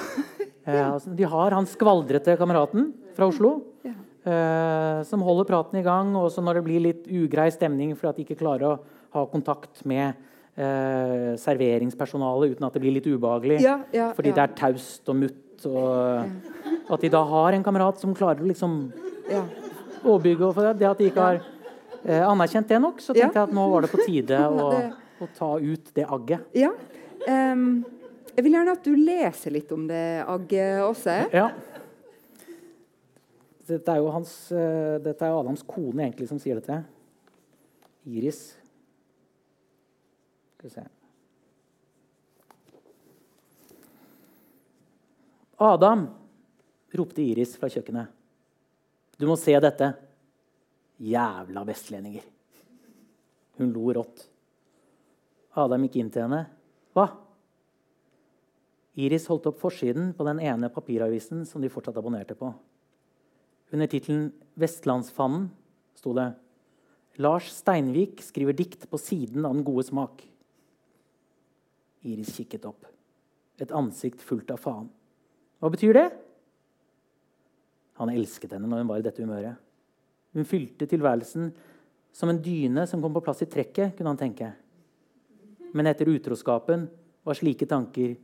Eh, 0.69 0.85
altså, 0.85 1.15
de 1.17 1.25
har 1.25 1.55
han 1.57 1.67
skvaldrete 1.69 2.37
kameraten 2.37 2.91
fra 3.17 3.29
Oslo 3.31 3.55
ja. 3.87 3.95
eh, 4.29 4.99
som 5.09 5.25
holder 5.25 5.49
praten 5.49 5.81
i 5.81 5.85
gang. 5.87 6.15
Og 6.19 6.35
når 6.45 6.61
det 6.61 6.65
blir 6.67 6.85
litt 6.85 7.07
ugrei 7.09 7.49
stemning 7.55 7.95
fordi 7.97 8.11
at 8.11 8.19
de 8.19 8.27
ikke 8.27 8.41
klarer 8.43 8.67
å 8.69 8.79
ha 9.17 9.25
kontakt 9.33 9.81
med 9.89 10.13
eh, 10.59 11.33
serveringspersonalet 11.41 12.57
uten 12.57 12.69
at 12.69 12.77
det 12.77 12.85
blir 12.85 12.99
litt 12.99 13.09
ubehagelig 13.09 13.63
ja, 13.65 13.79
ja, 13.95 14.11
fordi 14.17 14.35
det 14.37 14.45
er 14.45 14.57
taust 14.59 15.09
og 15.09 15.23
mutt. 15.25 15.45
Og 15.67 16.93
at 16.95 17.03
de 17.03 17.11
da 17.11 17.25
har 17.33 17.57
en 17.57 17.65
kamerat 17.67 17.99
som 18.03 18.13
klarer 18.15 18.45
å 18.45 18.51
liksom 18.51 18.77
overbygge. 20.05 20.51
Og 20.53 20.61
det 20.79 20.91
at 20.91 21.01
de 21.01 21.09
ikke 21.09 21.31
har 21.31 21.41
eh, 22.05 22.25
anerkjent 22.25 22.69
det 22.71 22.81
nok, 22.83 23.03
så 23.03 23.15
tenkte 23.17 23.41
jeg 23.41 23.51
at 23.51 23.55
nå 23.57 23.69
var 23.73 23.87
det 23.87 23.93
på 23.93 24.03
tide 24.07 24.41
å, 24.65 24.73
å 25.19 25.31
ta 25.37 25.53
ut 25.59 25.95
det 25.97 26.09
agget. 26.09 26.51
Ja. 26.59 26.75
Um 27.29 27.71
jeg 28.39 28.45
vil 28.47 28.55
gjerne 28.55 28.71
at 28.77 28.85
du 28.87 28.93
leser 28.95 29.51
litt 29.51 29.73
om 29.75 29.89
det, 29.91 30.23
agget 30.31 30.79
også. 30.85 31.15
Ja. 31.35 31.49
Dette 33.67 33.91
er 33.91 33.99
jo 33.99 34.13
hans, 34.15 34.31
uh, 34.55 35.01
dette 35.03 35.27
er 35.27 35.35
Adams 35.35 35.65
kone 35.67 36.05
egentlig 36.05 36.29
som 36.31 36.39
sier 36.39 36.61
dette. 36.61 36.77
Iris. 38.07 38.39
Skal 40.55 40.71
vi 40.71 40.73
se 40.77 40.87
Adam, 45.59 46.07
ropte 46.95 47.27
Iris 47.27 47.57
fra 47.59 47.67
kjøkkenet. 47.75 48.15
Du 49.19 49.27
må 49.27 49.35
se 49.35 49.59
dette. 49.59 49.91
Jævla 50.99 51.63
vestlendinger. 51.69 52.25
Hun 53.59 53.73
lo 53.75 53.93
rått. 53.95 54.25
Adam 55.59 55.87
gikk 55.87 55.99
inn 56.01 56.11
til 56.15 56.27
henne. 56.27 56.45
Hva? 56.95 57.07
Iris 58.99 59.29
holdt 59.31 59.47
opp 59.51 59.61
forsiden 59.63 60.11
på 60.19 60.27
den 60.27 60.41
ene 60.43 60.71
papiravisen 60.75 61.45
som 61.47 61.63
de 61.63 61.71
fortsatt 61.71 61.99
abonnerte 62.01 62.35
på. 62.39 62.51
Under 63.71 63.87
tittelen 63.87 64.33
'Vestlandsfannen' 64.59 65.51
sto 65.95 66.15
det 66.15 66.33
Lars 67.19 67.51
Steinvik 67.51 68.23
skriver 68.23 68.55
dikt 68.55 68.89
på 68.91 68.99
siden 68.99 69.45
av 69.45 69.55
Den 69.55 69.65
gode 69.65 69.83
smak. 69.83 70.23
Iris 72.03 72.31
kikket 72.37 72.65
opp. 72.65 72.87
Et 73.59 73.71
ansikt 73.75 74.23
fullt 74.23 74.51
av 74.51 74.63
faen. 74.63 74.89
Hva 75.59 75.71
betyr 75.71 75.95
det? 75.95 76.09
Han 77.99 78.11
elsket 78.11 78.55
henne 78.55 78.71
når 78.71 78.85
hun 78.85 78.91
var 78.93 78.99
i 78.99 79.03
dette 79.03 79.23
humøret. 79.23 79.59
Hun 80.37 80.47
fylte 80.49 80.87
tilværelsen 80.89 81.51
som 82.15 82.31
en 82.33 82.41
dyne 82.43 82.85
som 82.91 83.03
kom 83.03 83.15
på 83.15 83.23
plass 83.25 83.45
i 83.45 83.51
trekket, 83.51 83.95
kunne 83.97 84.13
han 84.13 84.21
tenke. 84.21 84.53
Men 85.73 85.89
etter 85.91 86.09
utroskapen 86.11 86.87
var 87.25 87.39
slike 87.39 87.69
tanker 87.69 88.17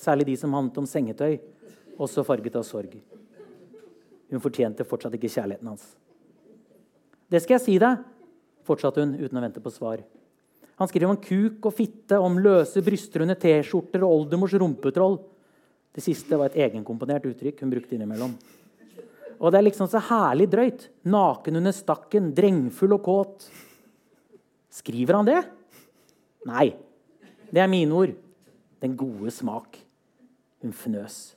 Særlig 0.00 0.30
de 0.30 0.36
som 0.40 0.54
handlet 0.56 0.78
om 0.80 0.86
sengetøy, 0.88 1.34
også 2.00 2.24
farget 2.24 2.54
av 2.56 2.64
sorg. 2.64 2.94
Hun 4.30 4.40
fortjente 4.40 4.86
fortsatt 4.88 5.16
ikke 5.18 5.28
kjærligheten 5.28 5.68
hans. 5.68 5.82
Det 7.28 7.42
skal 7.44 7.58
jeg 7.58 7.64
si 7.66 7.74
deg, 7.82 8.00
fortsatte 8.64 9.04
hun 9.04 9.12
uten 9.18 9.36
å 9.36 9.42
vente 9.44 9.60
på 9.60 9.72
svar. 9.74 10.00
Han 10.80 10.88
skriver 10.88 11.12
om 11.12 11.20
kuk 11.20 11.68
og 11.68 11.76
fitte, 11.76 12.16
om 12.16 12.40
løse 12.40 12.80
bryster 12.84 13.26
under 13.26 13.36
T-skjorter 13.36 14.06
og 14.06 14.22
oldemors 14.22 14.56
rumpetroll. 14.56 15.18
Det 15.92 16.04
siste 16.06 16.38
var 16.40 16.48
et 16.48 16.62
egenkomponert 16.64 17.28
uttrykk 17.28 17.60
hun 17.60 17.74
brukte 17.74 17.98
innimellom. 17.98 18.32
Og 19.40 19.48
det 19.48 19.60
er 19.60 19.66
liksom 19.70 19.88
så 19.88 20.02
herlig 20.10 20.50
drøyt. 20.52 20.86
Naken 21.08 21.56
under 21.62 21.72
stakken, 21.72 22.28
drengfull 22.36 22.92
og 22.98 23.04
kåt. 23.06 23.46
Skriver 24.70 25.16
han 25.16 25.28
det? 25.28 25.40
Nei. 26.48 26.68
Det 27.50 27.62
er 27.62 27.70
mine 27.70 27.96
ord. 27.96 28.12
Den 28.84 28.96
gode 29.00 29.32
smak. 29.32 29.80
Hun 30.60 30.76
fnøs. 30.76 31.32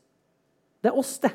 Det 0.83 0.91
er 0.91 0.99
oss, 0.99 1.15
det. 1.23 1.31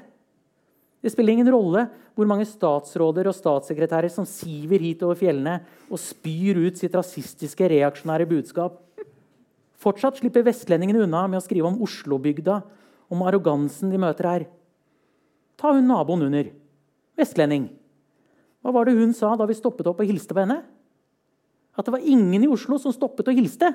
Det 1.01 1.12
spiller 1.14 1.39
ingen 1.39 1.49
rolle 1.55 1.87
hvor 2.19 2.27
mange 2.29 2.45
statsråder 2.49 3.31
og 3.31 3.37
statssekretærer 3.37 4.11
som 4.12 4.27
siver 4.29 4.83
hit 4.83 5.05
over 5.07 5.16
fjellene 5.16 5.61
og 5.87 6.01
spyr 6.03 6.59
ut 6.66 6.81
sitt 6.81 6.97
rasistiske, 6.99 7.69
reaksjonære 7.71 8.27
budskap. 8.29 8.81
Fortsatt 9.79 10.19
slipper 10.19 10.43
vestlendingene 10.45 11.05
unna 11.07 11.23
med 11.31 11.39
å 11.39 11.45
skrive 11.45 11.71
om 11.71 11.79
Oslobygda, 11.87 12.59
om 13.09 13.23
arrogansen 13.25 13.93
de 13.95 14.01
møter 14.03 14.29
her. 14.29 14.47
Ta 15.59 15.75
hun 15.75 15.89
naboen 15.91 16.29
under. 16.29 16.51
Vestlending. 17.19 17.69
Hva 18.63 18.75
var 18.75 18.87
det 18.87 18.99
hun 18.99 19.15
sa 19.17 19.33
da 19.39 19.47
vi 19.49 19.57
stoppet 19.59 19.89
opp 19.91 20.03
og 20.03 20.09
hilste 20.11 20.35
på 20.35 20.45
henne? 20.45 20.61
At 21.79 21.87
det 21.87 21.95
var 21.95 22.07
ingen 22.07 22.45
i 22.45 22.51
Oslo 22.51 22.79
som 22.83 22.95
stoppet 22.95 23.31
og 23.31 23.39
hilste. 23.39 23.73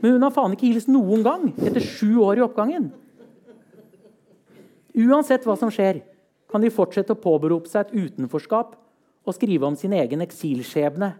Men 0.00 0.16
hun 0.16 0.24
har 0.24 0.32
faen 0.32 0.56
ikke 0.56 0.68
hilst 0.70 0.90
noen 0.92 1.24
gang 1.24 1.48
etter 1.60 1.84
sju 1.84 2.20
år 2.24 2.40
i 2.40 2.44
oppgangen. 2.44 2.90
Uansett 5.00 5.44
hva 5.46 5.56
som 5.60 5.72
skjer, 5.72 6.02
kan 6.50 6.64
de 6.64 6.72
fortsette 6.72 7.14
å 7.14 7.20
påberope 7.20 7.70
seg 7.70 7.86
et 7.86 8.08
utenforskap 8.08 8.74
og 9.28 9.36
skrive 9.36 9.68
om 9.68 9.76
sin 9.78 9.92
egen 9.94 10.24
eksilskjebne. 10.24 11.12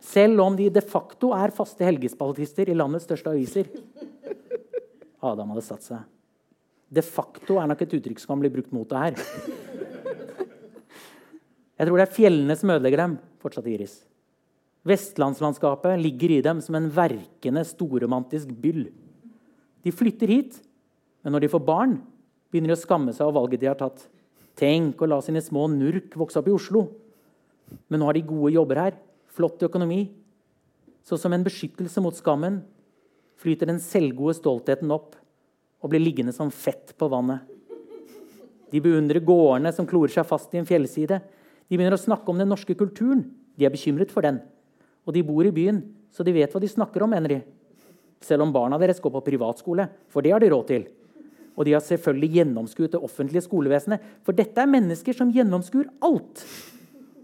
Selv 0.00 0.42
om 0.42 0.56
de 0.56 0.68
de 0.72 0.82
facto 0.84 1.32
er 1.36 1.54
faste 1.54 1.84
helgespaltister 1.86 2.70
i 2.70 2.76
landets 2.76 3.06
største 3.08 3.32
aviser. 3.32 3.70
Adam 5.20 5.52
hadde 5.52 5.64
satt 5.64 5.86
seg. 5.86 6.04
De 6.90 7.02
facto 7.06 7.60
er 7.60 7.68
nok 7.70 7.82
et 7.84 7.92
uttrykk 8.00 8.18
som 8.18 8.34
kan 8.34 8.42
bli 8.42 8.50
brukt 8.52 8.72
mot 8.74 8.88
det 8.90 9.02
her. 9.04 9.18
Jeg 11.80 11.88
tror 11.88 11.96
det 11.96 12.04
er 12.04 12.16
fjellene 12.16 12.56
som 12.58 12.72
ødelegger 12.74 13.00
dem, 13.00 13.12
fortsatte 13.40 13.70
Iris. 13.72 14.00
Vestlandslandskapet 14.84 16.00
ligger 16.00 16.34
i 16.34 16.42
dem 16.44 16.58
som 16.64 16.76
en 16.76 16.88
verkende, 16.92 17.62
storromantisk 17.68 18.50
byll. 18.60 18.88
De 19.84 19.92
flytter 19.94 20.28
hit, 20.28 20.58
men 21.22 21.32
når 21.32 21.44
de 21.44 21.52
får 21.52 21.62
barn, 21.64 21.94
begynner 22.50 22.72
de 22.72 22.76
å 22.76 22.80
skamme 22.80 23.14
seg 23.16 23.28
av 23.28 23.36
valget 23.38 23.62
de 23.62 23.70
har 23.70 23.78
tatt. 23.80 24.02
Tenk 24.58 25.00
å 25.00 25.08
la 25.08 25.20
sine 25.24 25.40
små 25.44 25.68
nurk 25.72 26.16
vokse 26.18 26.40
opp 26.40 26.50
i 26.50 26.56
Oslo. 26.56 26.88
Men 27.88 28.02
nå 28.02 28.08
har 28.08 28.18
de 28.18 28.26
gode 28.26 28.52
jobber 28.56 28.82
her, 28.82 28.98
flott 29.30 29.62
økonomi. 29.62 30.02
Så 31.06 31.16
som 31.20 31.32
en 31.32 31.46
beskyttelse 31.46 32.02
mot 32.02 32.16
skammen 32.16 32.60
flyter 33.40 33.70
den 33.70 33.80
selvgode 33.80 34.36
stoltheten 34.36 34.92
opp 34.92 35.14
og 35.80 35.92
blir 35.92 36.02
liggende 36.02 36.34
som 36.36 36.52
fett 36.52 36.92
på 36.98 37.08
vannet. 37.10 37.42
De 38.70 38.82
beundrer 38.82 39.24
gårdene 39.24 39.72
som 39.74 39.88
klorer 39.88 40.12
seg 40.14 40.28
fast 40.28 40.52
i 40.54 40.60
en 40.60 40.68
fjellside. 40.68 41.18
De 41.66 41.76
begynner 41.76 41.96
å 41.96 42.00
snakke 42.00 42.30
om 42.30 42.38
den 42.38 42.50
norske 42.52 42.76
kulturen. 42.78 43.24
De 43.58 43.66
er 43.66 43.72
bekymret 43.74 44.12
for 44.14 44.24
den. 44.26 44.38
Og 45.08 45.16
de 45.16 45.24
bor 45.26 45.46
i 45.46 45.54
byen, 45.54 45.82
så 46.14 46.22
de 46.26 46.34
vet 46.34 46.52
hva 46.52 46.62
de 46.62 46.70
snakker 46.70 47.02
om, 47.02 47.10
mener 47.10 47.34
de. 47.34 47.40
Selv 48.22 48.44
om 48.44 48.52
barna 48.54 48.78
deres 48.78 49.00
går 49.02 49.14
på 49.16 49.24
privatskole, 49.30 49.88
for 50.12 50.22
det 50.22 50.34
har 50.34 50.42
de 50.42 50.50
råd 50.52 50.66
til. 50.68 50.84
Og 51.56 51.66
de 51.66 51.74
har 51.74 51.82
selvfølgelig 51.84 52.36
gjennomskuet 52.38 52.94
det 52.94 53.00
offentlige 53.02 53.44
skolevesenet. 53.48 54.04
For 54.24 54.36
dette 54.36 54.60
er 54.62 54.70
mennesker 54.70 55.16
som 55.16 55.32
gjennomskuer 55.34 55.88
alt. 56.06 56.44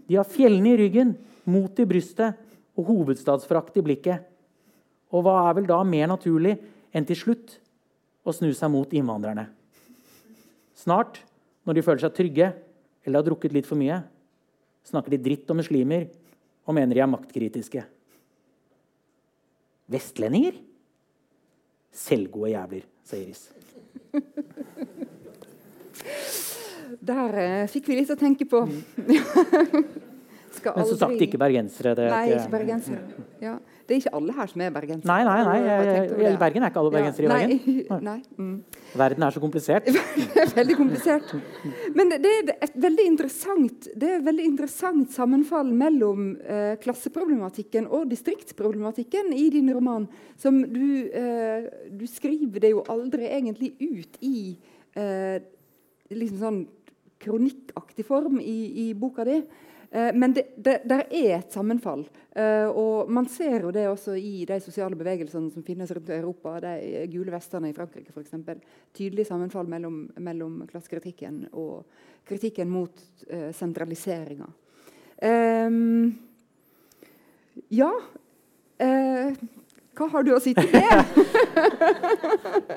De 0.09 0.17
har 0.17 0.27
fjellene 0.27 0.73
i 0.73 0.81
ryggen, 0.81 1.15
mot 1.47 1.79
i 1.79 1.85
brystet 1.87 2.35
og 2.77 2.89
hovedstadsfrakt 2.89 3.79
i 3.79 3.85
blikket. 3.85 4.25
Og 5.15 5.23
hva 5.23 5.37
er 5.47 5.55
vel 5.61 5.69
da 5.69 5.79
mer 5.87 6.09
naturlig 6.11 6.57
enn 6.91 7.07
til 7.07 7.19
slutt 7.21 7.55
å 8.27 8.35
snu 8.35 8.51
seg 8.55 8.71
mot 8.73 8.93
innvandrerne? 8.95 9.47
Snart, 10.77 11.21
når 11.67 11.77
de 11.77 11.83
føler 11.85 12.03
seg 12.03 12.15
trygge 12.15 12.51
eller 13.03 13.21
har 13.21 13.27
drukket 13.27 13.55
litt 13.55 13.67
for 13.67 13.79
mye, 13.79 14.01
snakker 14.87 15.15
de 15.15 15.23
dritt 15.23 15.51
om 15.51 15.59
muslimer 15.59 16.07
og 16.67 16.75
mener 16.75 16.95
de 16.95 17.03
er 17.03 17.11
maktkritiske. 17.11 17.83
Vestlendinger? 19.91 20.59
Selvgode 21.97 22.51
jævler, 22.51 22.83
sier 23.07 23.23
Iris. 23.23 23.47
Der 27.07 27.39
eh, 27.41 27.69
fikk 27.71 27.87
vi 27.89 27.97
litt 28.01 28.11
å 28.11 28.19
tenke 28.19 28.45
på. 28.49 28.65
Skal 30.57 30.77
Men 30.77 30.87
som 30.89 30.99
sagt 31.01 31.23
ikke 31.23 31.39
bergensere. 31.41 31.93
Det 31.97 32.05
Nei, 32.11 32.23
ikke 32.35 32.51
bergensere. 32.53 33.25
Ja. 33.41 33.57
Det 33.87 33.95
er 33.95 34.01
ikke 34.01 34.11
alle 34.17 34.33
her 34.35 34.49
som 34.51 34.61
er 34.65 34.71
bergensere. 34.75 35.07
Nei, 35.07 35.23
nei, 35.23 35.43
nei. 35.47 35.57
Jeg, 35.63 36.07
jeg, 36.19 36.37
Bergen 36.41 36.65
er 36.65 36.71
ikke 36.73 36.81
alle 36.81 36.91
bergensere 36.91 37.27
ja, 37.27 37.37
i 37.39 37.75
Bergen. 37.87 38.03
Nei. 38.09 38.17
Mm. 38.35 38.55
Verden 38.99 39.23
er 39.23 39.35
så 39.35 39.41
komplisert. 39.43 39.87
veldig 40.59 40.75
komplisert. 40.75 41.31
Men 41.95 42.11
det 42.11 42.33
er 42.33 42.51
et 42.67 42.75
veldig 42.83 43.05
interessant, 43.07 43.87
det 43.95 44.09
er 44.09 44.19
et 44.19 44.25
veldig 44.27 44.47
interessant 44.51 45.13
sammenfall 45.15 45.71
mellom 45.71 46.33
eh, 46.43 46.73
klasseproblematikken 46.83 47.87
og 47.87 48.09
distriktsproblematikken 48.11 49.31
i 49.37 49.47
din 49.55 49.71
roman. 49.77 50.09
Som 50.35 50.59
du, 50.73 51.07
eh, 51.07 51.69
du 51.87 52.03
skriver 52.11 52.65
det 52.65 52.73
jo 52.75 52.83
aldri 52.91 53.29
egentlig 53.31 53.71
ut 53.79 54.19
i 54.19 54.39
eh, 54.99 55.37
liksom 56.11 56.43
sånn 56.43 56.59
kronikkaktig 57.23 58.05
form 58.05 58.41
i, 58.43 58.57
i 58.83 58.93
boka 58.97 59.25
di. 59.27 59.39
Eh, 59.91 60.13
men 60.13 60.33
det, 60.33 60.43
det 60.55 60.81
der 60.87 61.05
er 61.07 61.37
et 61.37 61.53
sammenfall. 61.53 62.05
Eh, 62.35 62.67
og 62.67 63.09
Man 63.11 63.27
ser 63.31 63.61
jo 63.61 63.71
det 63.71 63.87
også 63.87 64.17
i 64.19 64.45
de 64.47 64.59
sosiale 64.59 64.95
bevegelsene 64.99 65.51
som 65.53 65.63
finnes 65.63 65.91
rundt 65.91 66.09
i 66.09 66.17
Europa. 66.19 66.57
De 66.63 67.07
gule 67.11 67.31
vestene 67.31 67.71
i 67.71 67.75
Frankrike 67.75 68.11
f.eks. 68.11 68.35
Tydelig 68.93 69.27
sammenfall 69.29 69.67
mellom, 69.69 70.05
mellom 70.17 70.61
klassekritikken 70.69 71.45
og 71.53 71.85
kritikken 72.27 72.69
mot 72.69 72.91
uh, 73.31 73.51
sentraliseringa. 73.55 74.49
Um, 75.17 76.11
ja 77.73 77.87
uh, 77.89 79.37
Hva 79.97 80.07
har 80.11 80.25
du 80.27 80.29
å 80.35 80.41
si 80.43 80.51
til 80.53 80.67
det? 80.69 80.83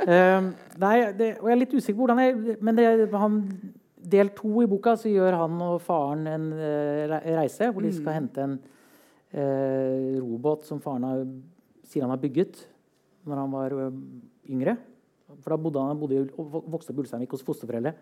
um, 0.07 0.47
nei, 0.85 0.95
det, 1.19 1.35
og 1.43 1.51
jeg 1.51 1.53
er 1.53 1.61
litt 1.61 1.75
usikker 1.75 1.99
på 1.99 2.07
hvordan 2.07 2.23
jeg 2.23 2.57
Men 2.65 2.79
det, 2.79 2.87
han 3.13 3.43
del 4.11 4.33
to 4.37 4.63
i 4.65 4.69
boka 4.71 4.97
så 4.99 5.11
gjør 5.11 5.39
han 5.43 5.57
og 5.65 5.81
faren 5.85 6.27
en 6.31 6.51
uh, 6.55 7.17
reise 7.39 7.71
hvor 7.71 7.85
de 7.85 7.93
skal 7.95 8.11
mm. 8.11 8.17
hente 8.17 8.45
en 8.45 8.57
uh, 8.59 10.21
robåt 10.21 10.67
som 10.69 10.83
faren 10.83 11.07
har, 11.07 11.25
sier 11.89 12.07
han 12.07 12.15
har 12.15 12.23
bygget 12.23 12.65
når 13.29 13.43
han 13.43 13.55
var 13.55 13.77
uh, 13.77 14.01
yngre. 14.51 14.77
For 15.41 15.55
da 15.55 15.61
bodde 15.63 15.85
han 15.87 16.01
bodde, 16.01 16.25
vokste 16.35 16.93
opp 16.93 16.99
i 16.99 17.05
Ulsteinvik 17.05 17.37
hos 17.37 17.47
fosterforeldre. 17.47 17.95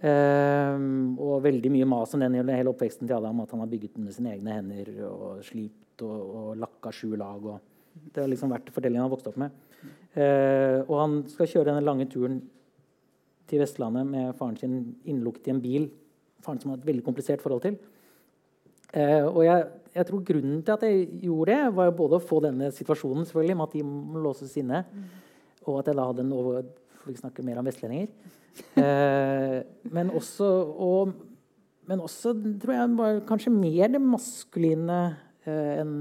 og 0.00 1.42
veldig 1.44 1.70
mye 1.70 1.86
mas 1.86 2.14
om 2.16 2.22
den 2.24 2.48
hele 2.48 2.70
oppveksten 2.72 3.06
til 3.06 3.14
Adam 3.14 3.42
at 3.44 3.50
han 3.52 3.60
har 3.60 3.68
bygget 3.70 3.94
den 3.94 4.06
med 4.08 4.14
sine 4.16 4.32
egne 4.32 4.54
hender 4.56 4.88
og 5.06 5.44
slipt 5.44 6.02
og, 6.02 6.22
og 6.40 6.48
lakka 6.58 6.90
sju 6.90 7.12
lag. 7.20 7.44
Og, 7.44 7.60
det 8.10 8.22
har 8.22 8.30
liksom 8.32 8.50
vært 8.50 8.72
fortellingen 8.72 9.04
han 9.04 9.10
har 9.10 9.14
vokst 9.14 9.28
opp 9.30 9.38
med. 9.38 9.54
og 10.88 10.96
han 10.98 11.16
skal 11.30 11.50
kjøre 11.52 11.68
denne 11.68 11.84
lange 11.86 12.08
turen 12.10 12.40
til 13.50 13.62
Vestlandet 13.62 14.06
med 14.08 14.34
faren 14.38 14.58
sin 14.58 14.76
innelukket 15.04 15.50
i 15.50 15.54
en 15.54 15.62
bil. 15.62 15.88
Faren 16.44 16.60
som 16.62 16.72
har 16.72 16.80
et 16.80 16.88
veldig 16.88 17.04
komplisert 17.06 17.42
forhold 17.44 17.64
til. 17.66 17.78
Eh, 18.90 19.22
og 19.22 19.44
jeg, 19.46 19.66
jeg, 19.94 20.06
tror 20.08 20.22
grunnen 20.26 20.62
til 20.66 20.74
at 20.74 20.84
jeg 20.86 21.06
gjorde 21.26 21.54
det, 21.54 21.74
var 21.78 21.94
både 21.94 22.18
å 22.18 22.24
få 22.24 22.40
denne 22.42 22.70
situasjonen 22.74 23.26
selvfølgelig, 23.28 23.58
med 23.58 23.68
at 23.68 23.76
de 23.76 23.86
må 23.86 24.22
låses 24.24 24.56
inne, 24.58 24.84
og 25.66 25.80
at 25.80 25.90
jeg 25.90 25.98
da 25.98 26.06
hadde 26.10 26.26
en 26.26 26.36
over, 26.36 26.70
For 27.00 27.12
vi 27.12 27.20
snakker 27.20 27.46
mer 27.46 27.60
om 27.60 27.68
vestlendinger. 27.68 28.10
Eh, 28.76 29.58
men, 29.94 30.10
også, 30.10 30.48
og, 30.74 31.14
men 31.88 32.02
også 32.04 32.34
tror 32.60 32.74
jeg 32.74 32.96
var 32.98 33.20
kanskje 33.28 33.54
mer 33.54 33.92
det 33.94 34.02
maskuline 34.02 34.98
eh, 35.46 35.80
enn 35.80 35.94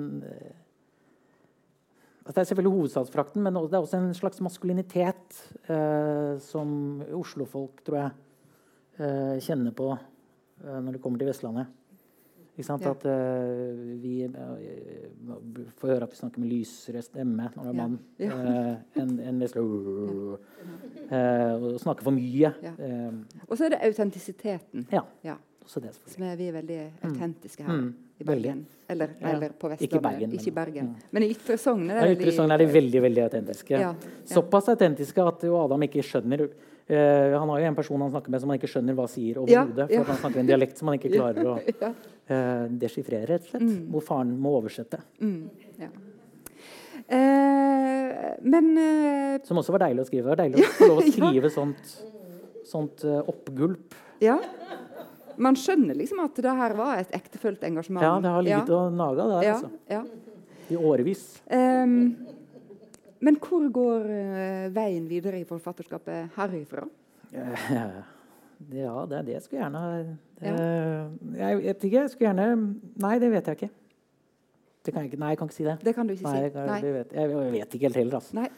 det 2.35 2.43
er 2.43 2.49
selvfølgelig 2.51 2.75
hovedstadsfrakten, 2.75 3.41
men 3.41 3.55
det 3.57 3.73
er 3.73 3.81
også 3.81 3.97
en 3.97 4.13
slags 4.13 4.41
maskulinitet 4.45 5.37
eh, 5.65 6.37
som 6.45 7.01
Oslo-folk, 7.17 7.81
tror 7.87 7.97
jeg, 7.97 8.11
eh, 9.01 9.37
kjenner 9.41 9.73
på 9.73 9.87
eh, 9.95 10.79
når 10.79 10.93
de 10.93 11.01
kommer 11.01 11.21
til 11.21 11.31
Vestlandet. 11.31 11.75
Ja. 12.59 12.75
At 12.75 13.05
uh, 13.07 14.01
vi 14.03 14.25
uh, 14.27 14.33
får 15.79 15.87
høre 15.93 16.03
at 16.03 16.11
vi 16.11 16.17
snakker 16.17 16.41
med 16.43 16.49
lysere 16.51 16.99
stemme 17.05 17.45
når 17.53 17.63
det 17.63 17.71
er 17.71 17.77
mann 17.77 17.93
ja. 18.19 18.35
uh, 18.35 18.73
enn 18.99 19.13
en 19.23 19.45
og 21.55 21.79
snakker 21.79 22.03
for 22.03 22.11
mye. 22.11 22.51
Ja. 22.59 22.73
og 23.47 23.53
så 23.55 23.69
er 23.69 23.77
det 23.77 23.79
autentisiteten. 23.87 24.89
Ja. 24.91 25.37
Som 25.71 25.87
er 26.27 26.35
vi 26.35 26.49
er 26.51 26.59
veldig 26.59 26.81
mm. 26.91 27.07
autentiske 27.07 27.63
her. 27.63 27.79
Mm 27.79 28.08
i 28.19 28.23
Bergen. 28.23 28.65
Eller, 28.87 29.09
eller, 29.21 29.49
på 29.49 29.69
Vestlandet. 29.69 29.85
Ikke 29.85 30.01
Bergen. 30.03 30.31
Ikke 30.35 30.51
Bergen. 30.51 30.87
Ja. 30.97 31.09
Men 31.15 31.23
i 31.23 31.29
Ytre 31.31 31.55
Sogn 31.61 31.85
er, 31.93 32.09
ja, 32.09 32.31
Sogn 32.35 32.51
er 32.51 32.59
de 32.59 32.65
veldig 32.73 33.03
veldig 33.05 33.21
autentiske. 33.27 33.75
Ja, 33.77 33.93
ja. 33.93 34.15
Såpass 34.27 34.67
autentiske 34.73 35.23
at 35.23 35.45
jo 35.47 35.55
Adam 35.61 35.85
ikke 35.87 36.03
skjønner 36.03 36.43
uh, 36.49 37.37
Han 37.37 37.53
har 37.53 37.61
jo 37.61 37.69
en 37.69 37.77
person 37.77 38.03
han 38.03 38.11
snakker 38.11 38.33
med 38.33 38.43
som 38.43 38.51
han 38.51 38.59
ikke 38.59 38.71
skjønner 38.73 38.97
hva 38.97 39.05
sier 39.11 39.39
overhodet. 39.39 39.87
For 39.93 40.11
han 40.11 40.19
snakker 40.25 40.43
en 40.43 40.51
dialekt 40.51 40.81
som 40.81 40.91
han 40.91 40.99
ikke 40.99 41.13
klarer 41.19 41.47
å 41.47 41.55
uh, 41.61 42.65
deschiffrere, 42.83 43.23
rett 43.29 43.47
og 43.47 43.53
slett. 43.53 43.67
Mm. 43.69 43.79
Hvor 43.95 44.05
faren 44.09 44.35
må 44.43 44.57
oversette. 44.59 44.99
Mm. 45.23 45.39
Uh, 47.07 48.35
men 48.43 48.67
Som 49.47 49.63
også 49.63 49.77
var 49.77 49.85
deilig 49.87 50.03
å 50.03 50.09
skrive. 50.11 50.27
Det 50.27 50.33
var 50.33 50.43
deilig 50.43 50.65
å 50.67 50.73
få 50.81 50.91
lov 50.91 51.03
å 51.05 51.07
skrive 51.07 51.53
sånt, 51.55 51.97
sånt 52.67 53.07
oppgulp. 53.07 53.95
Ja 54.19 54.41
man 55.39 55.57
skjønner 55.59 55.97
liksom 55.97 56.21
at 56.23 56.35
det 56.43 56.55
her 56.61 56.75
var 56.77 56.99
et 57.01 57.15
ektefølt 57.15 57.63
engasjement. 57.67 58.03
Ja, 58.03 58.17
det 58.23 58.33
har 58.35 58.45
ligget 58.45 58.73
og 58.75 58.93
naga 58.95 59.27
der. 59.31 59.47
Ja, 59.47 59.55
altså. 59.55 59.71
ja. 59.89 60.03
I 60.69 60.77
årevis. 60.77 61.23
Um, 61.49 61.95
men 63.25 63.39
hvor 63.41 63.65
går 63.73 64.05
uh, 64.05 64.69
veien 64.75 65.09
videre 65.09 65.41
i 65.41 65.47
forfatterskapet 65.49 66.37
herifra? 66.37 66.87
Ja, 68.75 69.05
det 69.07 69.15
er 69.15 69.21
det 69.23 69.33
jeg 69.37 69.43
skulle 69.45 69.61
gjerne 69.61 69.81
det, 70.41 70.49
Jeg 71.39 71.59
vet 71.61 71.83
ikke. 71.87 72.01
Jeg 72.01 72.09
skulle 72.11 72.25
gjerne 72.27 72.47
Nei, 72.99 73.13
det 73.23 73.29
vet 73.31 73.47
jeg 73.47 73.55
ikke. 73.55 73.69
Det 74.83 74.93
kan 74.93 75.05
jeg 75.05 75.11
ikke. 75.13 75.19
Nei, 75.21 75.29
jeg 75.31 75.39
kan 75.39 75.47
ikke 75.47 75.55
si 75.55 75.63
det. 75.63 75.75
Det 75.85 75.93
kan 75.95 76.09
du 76.09 76.11
ikke 76.11 76.25
nei, 76.25 76.33
si. 76.35 76.49
Kan, 76.51 76.67
nei. 76.67 76.79
Vet, 76.83 77.13
jeg, 77.15 77.29
jeg, 77.31 77.53
vet 77.53 77.77
ikke 77.77 77.87
helt 77.87 77.99
heller. 78.01 78.19
Altså. 78.19 78.35
Nei. 78.35 78.49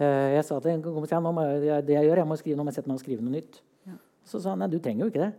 Uh, 0.00 0.28
jeg 0.38 0.46
sa 0.48 0.58
til 0.64 0.72
en 0.72 0.84
kompis 0.86 1.12
det 1.12 1.96
jeg 1.98 2.08
gjør, 2.08 2.22
jeg 2.22 2.30
må 2.30 2.38
skrive, 2.40 2.56
nå 2.56 2.64
må 2.64 2.72
jeg 2.72 2.78
sette 2.80 2.88
meg 2.88 2.96
og 2.96 3.04
skrive 3.04 3.26
noe 3.26 3.34
nytt. 3.34 3.60
Ja. 3.90 3.98
Så 4.24 4.40
sa 4.40 4.54
han 4.54 4.64
nei, 4.64 4.70
du 4.72 4.78
trenger 4.80 5.04
jo 5.04 5.12
ikke 5.12 5.26
det. 5.26 5.32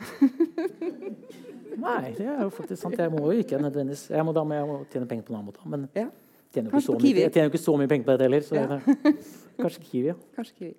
Nei, 1.80 2.14
det 2.16 2.26
er 2.26 2.42
jo 2.42 2.50
faktisk 2.52 2.82
sant. 2.82 2.98
Jeg 2.98 3.12
må 3.12 3.22
jo 3.30 3.44
ikke 3.44 3.60
nødvendigvis 3.60 4.08
Jeg 4.10 4.24
må, 4.26 4.34
da 4.36 4.44
jeg 4.56 4.66
må 4.68 4.80
tjene 4.92 5.08
penger 5.10 5.26
på 5.26 5.34
en 5.34 5.38
annen 5.40 5.50
måte. 5.50 5.68
Men 5.70 5.86
ja. 5.96 6.08
tjener 6.54 6.74
mye, 6.74 7.14
jeg 7.20 7.32
tjener 7.32 7.48
jo 7.48 7.52
ikke 7.52 7.62
så 7.62 7.76
mye 7.78 7.90
penger 7.90 8.08
på 8.08 8.16
det 8.16 8.28
heller. 8.28 8.46
Så 8.46 8.58
ja. 8.58 8.80
det, 8.80 9.14
kanskje 9.60 9.84
Kiwi. 9.86 10.10
Ja. 10.10 10.18
Kanskje 10.36 10.56
Kiwi. 10.58 10.74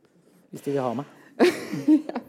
Hvis 0.51 0.65
de 0.65 0.75
vil 0.75 0.83
ha 0.83 0.91
meg. 0.99 1.05
ja. 2.09 2.21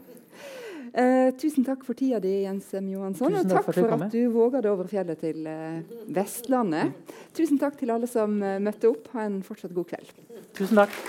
eh, 1.03 1.29
tusen 1.41 1.67
takk 1.67 1.83
for 1.85 1.99
tida 1.99 2.21
di, 2.23 2.31
Jens 2.45 2.71
M. 2.79 2.87
Johansson. 2.93 3.35
og 3.35 3.49
takk 3.51 3.67
for, 3.67 3.81
for 3.81 3.97
at 3.97 4.13
du 4.13 4.21
våga 4.33 4.63
det 4.63 4.71
over 4.71 4.89
fjellet 4.91 5.19
til 5.21 5.49
eh, 5.49 5.81
Vestlandet. 6.15 6.95
Tusen 7.35 7.59
takk 7.61 7.77
til 7.81 7.91
alle 7.93 8.09
som 8.09 8.39
eh, 8.41 8.61
møtte 8.63 8.89
opp. 8.91 9.11
Ha 9.17 9.27
en 9.27 9.41
fortsatt 9.45 9.75
god 9.75 9.91
kveld. 9.91 10.15
Tusen 10.55 10.79
takk. 10.79 11.01